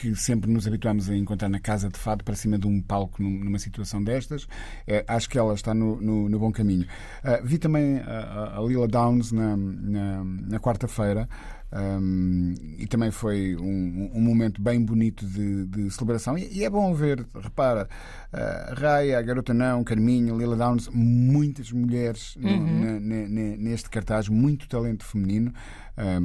que 0.01 0.15
sempre 0.15 0.49
nos 0.51 0.67
habituamos 0.69 1.11
a 1.11 1.17
encontrar 1.17 1.49
na 1.49 1.59
casa 1.59 1.89
de 1.89 1.99
fado 1.99 2.23
para 2.23 2.37
cima 2.37 2.57
de 2.57 2.67
um 2.69 2.81
palco 2.81 3.21
num- 3.23 3.45
numa 3.45 3.59
situação 3.59 4.01
destas. 4.03 4.47
Eh, 4.87 5.05
acho 5.09 5.29
que 5.29 5.37
ela 5.37 5.53
está 5.55 5.75
no, 5.75 6.01
no- 6.01 6.29
no 6.29 6.39
bom 6.39 6.53
caminho. 6.53 6.87
Ah, 7.25 7.41
vi 7.43 7.59
também 7.59 7.99
a, 7.99 8.59
a- 8.59 8.63
Lila 8.63 8.87
Downs 8.87 9.33
na, 9.33 9.57
na- 9.57 10.25
na 10.25 10.61
quarta-feira. 10.61 11.29
Um, 11.71 12.55
e 12.79 12.87
também 12.87 13.11
foi 13.11 13.55
um, 13.55 14.11
um 14.15 14.21
momento 14.23 14.61
bem 14.63 14.83
bonito 14.83 15.27
de, 15.27 15.67
de 15.67 15.91
celebração. 15.91 16.39
E, 16.39 16.49
e 16.61 16.65
é 16.65 16.71
bom 16.71 16.95
ver, 16.95 17.27
repara, 17.35 17.87
a 18.33 18.75
Raya, 18.75 19.19
a 19.19 19.23
Garota 19.23 19.53
Não, 19.53 19.85
Carminho, 19.85 20.35
Lila 20.39 20.57
Downs, 20.57 20.89
muitas 20.91 21.71
mulheres 21.71 22.37
no- 22.41 22.49
ne- 22.67 23.01
ne- 23.01 23.29
ne- 23.29 23.57
neste 23.59 23.91
cartaz, 23.91 24.31
muito 24.31 24.67
talento 24.67 25.05
feminino. 25.05 25.53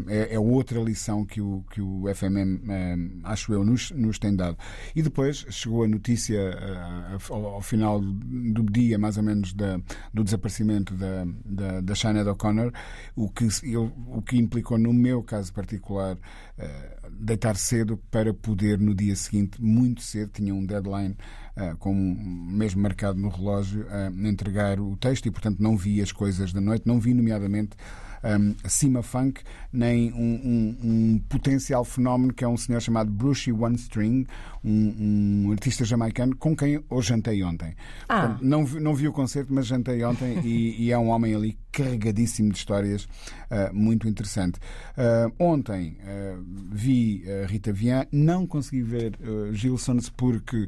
É, 0.07 0.35
é 0.35 0.39
outra 0.39 0.79
lição 0.79 1.25
que 1.25 1.41
o, 1.41 1.63
que 1.71 1.81
o 1.81 2.05
um, 2.05 3.21
acho 3.23 3.53
eu, 3.53 3.63
nos, 3.63 3.89
nos 3.91 4.19
tem 4.19 4.35
dado. 4.35 4.55
E 4.95 5.01
depois 5.01 5.45
chegou 5.49 5.83
a 5.83 5.87
notícia 5.87 6.39
uh, 6.39 7.33
ao, 7.33 7.45
ao 7.55 7.61
final 7.61 7.99
do 7.99 8.63
dia, 8.63 8.99
mais 8.99 9.17
ou 9.17 9.23
menos, 9.23 9.51
da, 9.53 9.79
do 10.13 10.23
desaparecimento 10.23 10.93
da, 10.93 11.25
da, 11.43 11.81
da 11.81 11.95
Sinead 11.95 12.29
O'Connor, 12.29 12.71
o 13.15 13.29
que, 13.29 13.47
o 13.75 14.21
que 14.21 14.37
implicou, 14.37 14.77
no 14.77 14.93
meu 14.93 15.23
caso 15.23 15.51
particular, 15.51 16.15
uh, 16.15 17.11
deitar 17.11 17.55
cedo 17.55 17.97
para 18.11 18.31
poder, 18.31 18.79
no 18.79 18.93
dia 18.93 19.15
seguinte, 19.15 19.59
muito 19.59 20.03
cedo, 20.03 20.31
tinha 20.33 20.53
um 20.53 20.65
deadline. 20.65 21.17
Uh, 21.55 21.77
com 21.77 21.93
mesmo 21.93 22.81
marcado 22.81 23.19
no 23.19 23.29
relógio, 23.29 23.83
uh, 23.83 24.27
entregar 24.27 24.79
o 24.79 24.97
texto 24.97 25.27
e, 25.27 25.31
portanto, 25.31 25.59
não 25.59 25.77
vi 25.77 26.01
as 26.01 26.11
coisas 26.11 26.51
da 26.51 26.59
noite, 26.59 26.87
não 26.87 26.99
vi, 26.99 27.13
nomeadamente, 27.13 27.77
um, 28.23 28.55
Cima 28.67 29.01
Funk, 29.03 29.41
nem 29.71 30.11
um, 30.13 30.17
um- 30.17 30.77
um 30.83 31.19
potencial 31.29 31.83
fenómeno 31.83 32.33
que 32.33 32.43
é 32.43 32.47
um 32.47 32.57
senhor 32.57 32.81
chamado 32.81 33.11
Brucey 33.11 33.51
One 33.53 33.75
String, 33.75 34.25
um, 34.63 35.45
um 35.47 35.51
artista 35.51 35.83
jamaicano 35.83 36.35
com 36.35 36.55
quem 36.55 36.83
eu 36.89 37.01
jantei 37.01 37.43
ontem. 37.43 37.75
Ah. 38.07 38.21
Portanto, 38.21 38.45
não, 38.45 38.65
vi, 38.65 38.79
não 38.79 38.95
vi 38.95 39.07
o 39.07 39.13
concerto, 39.13 39.53
mas 39.53 39.67
jantei 39.67 40.03
ontem 40.03 40.39
e, 40.43 40.85
e 40.85 40.91
é 40.91 40.97
um 40.97 41.09
homem 41.09 41.35
ali 41.35 41.57
carregadíssimo 41.71 42.51
de 42.51 42.57
histórias, 42.57 43.03
uh, 43.03 43.73
muito 43.73 44.07
interessante. 44.07 44.59
Uh, 44.97 45.33
ontem 45.43 45.97
uh, 46.01 46.43
vi 46.71 47.23
a 47.43 47.47
Rita 47.47 47.73
Vian, 47.73 48.05
não 48.11 48.45
consegui 48.47 48.83
ver 48.83 49.17
uh, 49.19 49.53
Gilsons 49.53 50.09
porque 50.09 50.67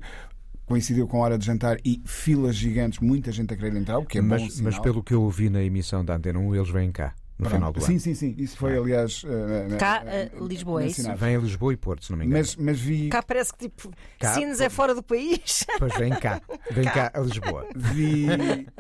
coincidiu 0.66 1.08
com 1.08 1.18
a 1.18 1.26
hora 1.26 1.38
de 1.38 1.46
jantar 1.46 1.78
e 1.86 2.02
filas 2.06 2.56
gigantes, 2.56 3.00
muita 3.00 3.32
gente 3.32 3.54
a 3.54 3.58
querer 3.58 3.76
entrar, 3.76 4.00
o 4.00 4.06
que 4.06 4.18
é 4.18 4.22
bom 4.22 4.30
mas, 4.30 4.54
sinal. 4.56 4.72
mas 4.72 4.80
pelo 4.80 5.04
que 5.04 5.14
eu 5.14 5.22
ouvi 5.22 5.48
na 5.48 5.62
emissão 5.62 6.04
da 6.04 6.16
Antena 6.16 6.40
1, 6.40 6.56
eles 6.56 6.70
vêm 6.70 6.92
cá 6.92 7.14
no 7.38 7.44
Pronto. 7.50 7.56
final 7.56 7.74
do 7.74 7.82
sim, 7.82 7.92
ano. 7.94 8.00
sim, 8.00 8.16
sim. 8.16 8.36
Isso 8.38 8.56
foi, 8.58 8.78
aliás. 8.78 9.24
eh, 9.26 9.76
Cá, 9.78 10.04
eh, 10.06 10.32
eh, 10.34 10.38
Lisboa, 10.42 10.84
é 10.84 10.88
isso? 10.88 11.16
Vêm 11.18 11.36
a 11.36 11.40
Lisboa 11.40 11.74
e 11.74 11.78
Porto, 11.78 12.06
se 12.06 12.12
não 12.12 12.18
me 12.18 12.26
engano. 12.26 12.40
Mas, 12.40 12.56
mas 12.56 12.80
vi, 12.80 13.10
Cá 13.10 13.22
parece 13.22 13.52
que 13.54 13.60
tipo, 13.70 13.92
Cá, 14.20 14.34
Sines 14.34 14.62
é 14.62 14.70
fora 14.70 14.96
do 14.96 15.04
país. 15.04 15.66
Pois 15.78 15.94
vêm 15.98 16.12
cá. 16.12 16.42
Vêm 16.72 16.86
cá 16.86 17.12
a 17.14 17.20
Lisboa. 17.20 17.68
vi, 17.76 18.26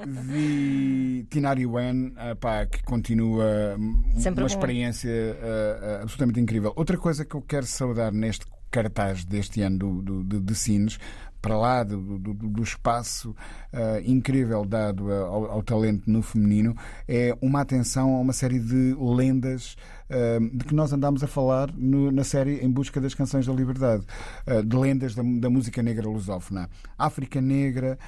vi 0.07 1.27
Tinari 1.29 1.65
Wen, 1.65 2.13
ah, 2.15 2.35
pá, 2.35 2.65
que 2.65 2.81
continua 2.83 3.75
Sempre 4.17 4.41
uma 4.43 4.47
bom. 4.49 4.55
experiência 4.55 5.11
ah, 5.41 5.99
absolutamente 6.03 6.39
incrível. 6.39 6.71
Outra 6.75 6.97
coisa 6.97 7.25
que 7.25 7.35
eu 7.35 7.41
quero 7.41 7.65
saudar 7.65 8.11
neste 8.11 8.45
cartaz 8.71 9.23
deste 9.25 9.61
ano 9.61 9.77
do, 9.77 10.01
do, 10.01 10.23
de, 10.23 10.39
de 10.41 10.55
Sines, 10.55 10.97
para 11.45 11.55
lá 11.59 11.83
do, 11.83 12.17
do, 12.17 12.33
do 12.33 12.63
espaço 12.63 13.35
ah, 13.71 14.01
incrível 14.03 14.65
dado 14.65 15.11
ao, 15.13 15.45
ao 15.51 15.61
talento 15.61 16.09
no 16.09 16.23
feminino, 16.23 16.75
é 17.07 17.37
uma 17.39 17.61
atenção 17.61 18.15
a 18.15 18.19
uma 18.19 18.33
série 18.33 18.57
de 18.59 18.95
lendas 18.99 19.75
ah, 20.09 20.39
de 20.51 20.65
que 20.65 20.73
nós 20.73 20.91
andámos 20.91 21.23
a 21.23 21.27
falar 21.27 21.71
no- 21.77 22.11
na 22.11 22.23
série 22.23 22.65
Em 22.65 22.71
Busca 22.71 22.99
das 22.99 23.13
Canções 23.13 23.45
da 23.45 23.53
Liberdade, 23.53 24.03
ah, 24.47 24.61
de 24.63 24.75
lendas 24.75 25.13
da, 25.13 25.21
da 25.21 25.47
música 25.47 25.83
negra 25.83 26.09
lusófona. 26.09 26.67
África 26.97 27.39
Negra, 27.39 27.99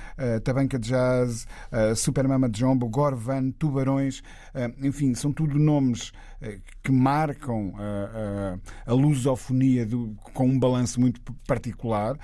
Tabanca 0.43 0.79
de 0.79 0.89
Jazz, 0.89 1.45
Supermama 1.95 2.49
de 2.49 2.59
Jombo, 2.61 2.87
Gorvan, 2.89 3.51
Tubarões, 3.51 4.23
enfim, 4.81 5.13
são 5.13 5.31
tudo 5.31 5.59
nomes 5.59 6.11
que 6.83 6.91
marcam 6.91 7.73
a 8.85 8.93
lusofonia 8.93 9.85
do- 9.85 10.15
com 10.33 10.47
um 10.47 10.57
balanço 10.59 10.99
muito 10.99 11.21
particular 11.47 12.17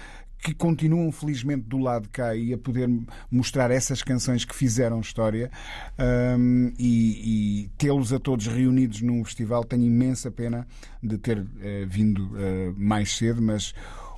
que 0.44 0.54
continuam 0.54 1.12
felizmente 1.12 1.64
do 1.64 1.78
lado 1.78 2.04
de 2.04 2.10
cá 2.10 2.36
e 2.36 2.54
a 2.54 2.58
poder 2.58 2.90
mostrar 3.32 3.72
essas 3.72 4.02
canções 4.02 4.44
que 4.44 4.54
fizeram 4.54 5.00
história 5.00 5.50
Ahm, 5.98 6.74
e, 6.78 7.64
e 7.64 7.70
tê-los 7.78 8.12
a 8.12 8.20
todos 8.20 8.48
reunidos 8.48 9.02
num 9.02 9.24
festival. 9.24 9.64
Tenho 9.64 9.84
imensa 9.84 10.32
pena 10.32 10.68
de 11.02 11.18
ter 11.18 11.46
eh, 11.62 11.86
vindo 11.88 12.32
eh, 12.36 12.74
mais 12.76 13.16
cedo, 13.16 13.42
mas 13.42 13.74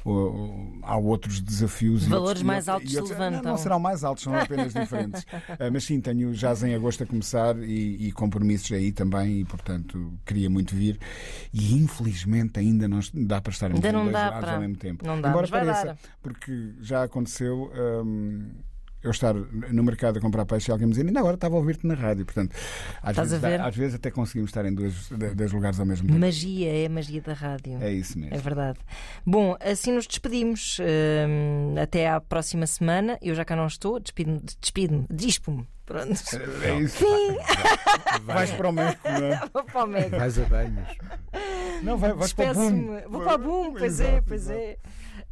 ou- 0.06 0.80
há 0.84 0.96
outros 0.98 1.42
desafios. 1.42 2.06
e 2.06 2.10
Valores 2.10 2.28
outros- 2.30 2.44
mais 2.44 2.68
outros- 2.68 2.74
altos 2.76 2.90
e 2.92 2.94
se 2.94 3.00
outros- 3.02 3.20
levantam. 3.20 3.42
Não, 3.44 3.52
não 3.52 3.58
serão 3.58 3.80
mais 3.80 4.04
altos, 4.04 4.24
são 4.24 4.36
apenas 4.36 4.72
diferentes. 4.74 5.26
Ah, 5.60 5.70
mas 5.72 5.84
sim, 5.84 6.00
tenho 6.00 6.32
jazz 6.34 6.64
em 6.64 6.74
agosto 6.76 7.04
a 7.04 7.08
começar 7.08 7.58
e, 7.58 8.08
e 8.08 8.12
compromissos 8.12 8.72
aí 8.72 8.92
também, 8.92 9.42
e 9.42 9.46
portanto 9.46 10.14
queria 10.26 10.50
muito 10.50 10.76
vir. 10.76 11.00
E 11.52 11.74
infelizmente 11.76 12.60
ainda 12.60 12.88
não 12.88 13.00
dá 13.14 13.42
para 13.42 13.52
estar 13.52 13.72
em 13.72 13.76
Ainda 13.76 13.92
não 13.92 14.02
dois 14.04 14.14
dá 14.14 14.20
lados 14.30 14.40
para- 14.42 14.54
ao 14.54 14.60
mesmo 14.62 14.76
tempo. 14.78 15.06
não 15.06 15.20
dá, 15.20 15.30
Embora 15.30 15.48
pareça, 15.48 15.98
porque 16.22 16.74
já 16.82 17.04
aconteceu. 17.04 17.72
hum, 18.06 18.50
eu 19.06 19.12
estar 19.12 19.34
no 19.34 19.84
mercado 19.84 20.18
a 20.18 20.22
comprar 20.22 20.46
peixe 20.46 20.70
e 20.70 20.72
alguém 20.72 20.88
me 20.88 20.92
dizer, 20.94 21.06
ainda 21.08 21.20
agora 21.20 21.36
estava 21.36 21.56
a 21.56 21.58
ouvir-te 21.58 21.86
na 21.88 21.94
rádio. 21.94 22.26
Portanto, 22.26 22.54
às 23.02 23.12
Estás 23.12 23.30
vezes, 23.30 23.44
a 23.44 23.50
ver? 23.50 23.58
dá- 23.60 23.68
às 23.68 23.76
vezes 23.76 23.96
até 23.96 24.12
conseguimos 24.12 24.50
estar 24.50 24.66
em 24.66 24.74
dois, 24.74 25.10
dois 25.36 25.52
lugares 25.52 25.80
ao 25.80 25.86
mesmo 25.86 26.08
tempo. 26.08 26.20
Magia, 26.20 26.72
é 26.84 26.86
a 26.86 26.90
magia 26.90 27.22
da 27.22 27.34
rádio. 27.34 27.78
É 27.82 27.92
isso 27.92 28.18
mesmo. 28.20 28.36
É 28.36 28.38
verdade. 28.40 28.80
Bom, 29.26 29.56
assim 29.60 29.92
nos 29.92 30.08
despedimos. 30.08 30.78
Hum, 30.80 31.76
até 31.82 32.10
à 32.10 32.20
próxima 32.20 32.66
semana. 32.68 33.18
Eu 33.22 33.36
já 33.36 33.46
cá 33.46 33.56
não 33.56 33.68
estou. 33.68 34.00
Despido-me. 34.00 34.42
Despido-me. 34.60 35.06
Dispo-me. 35.10 35.68
Pronto. 35.86 36.10
É 36.64 36.80
isso. 36.80 37.06
Vais 38.24 38.52
para 38.52 38.70
o 38.70 38.72
México, 38.72 39.02
não 39.08 39.26
é? 39.28 39.42
Vou 39.54 39.64
para 39.64 39.84
o 39.84 39.88
Mega. 39.88 40.18
Vais 40.18 40.40
a 40.40 40.46
banhos. 40.46 40.88
Não, 41.84 41.98
vai, 41.98 42.14
vais 42.14 42.34
para 42.34 42.52
o 42.52 42.54
boom. 42.56 43.02
Vou 43.10 43.22
para 43.22 43.36
o 43.36 43.38
Boom, 43.38 43.74
pois 43.74 44.00
é, 44.00 44.08
Exato, 44.14 44.24
pois 44.28 44.42
exato. 44.50 44.60
é. 44.60 44.78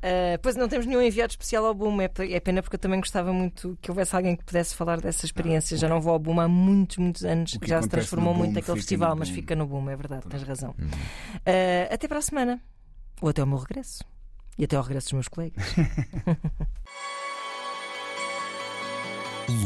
Ah, 0.04 0.38
pois 0.42 0.58
não 0.58 0.68
temos 0.68 0.86
nenhum 0.86 1.02
enviado 1.02 1.32
especial 1.32 1.66
ao 1.66 1.74
Boom, 1.74 2.02
é, 2.02 2.12
é 2.32 2.40
pena 2.42 2.62
porque 2.62 2.76
eu 2.76 2.80
também 2.80 3.00
gostava 3.00 3.32
muito 3.32 3.78
que 3.82 3.90
houvesse 3.90 4.14
alguém 4.14 4.36
que 4.36 4.44
pudesse 4.44 4.76
falar 4.76 5.00
dessa 5.00 5.26
experiência. 5.26 5.78
Já 5.78 5.88
não 5.88 6.02
vou 6.02 6.12
ao 6.12 6.20
Boom 6.20 6.42
há 6.42 6.48
muitos, 6.48 6.98
muitos 6.98 7.24
anos, 7.24 7.58
que 7.58 7.68
já 7.68 7.82
se 7.82 7.88
transformou 7.88 8.34
muito 8.34 8.52
Boom 8.52 8.60
aquele 8.60 8.76
fica 8.76 8.76
festival, 8.76 9.16
mas 9.16 9.30
fica 9.30 9.56
no 9.56 9.66
Boom, 9.66 9.90
é 9.90 9.96
verdade, 9.96 10.28
tens 10.28 10.44
razão. 10.44 10.76
Ah, 11.46 11.88
até 11.94 12.06
para 12.08 12.20
a 12.20 12.22
semana, 12.22 12.62
ou 13.22 13.30
até 13.30 13.40
ao 13.40 13.48
meu 13.48 13.58
regresso, 13.58 14.04
e 14.58 14.66
até 14.66 14.76
ao 14.76 14.84
regresso 14.84 15.06
dos 15.08 15.14
meus 15.14 15.30
colegas. 15.30 15.64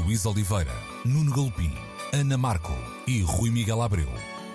Luís 0.05 0.25
Oliveira, 0.25 0.73
Nuno 1.05 1.33
Galpim, 1.33 1.73
Ana 2.13 2.38
Marco 2.38 2.73
e 3.07 3.21
Rui 3.21 3.49
Miguel 3.49 3.81
Abreu 3.81 4.36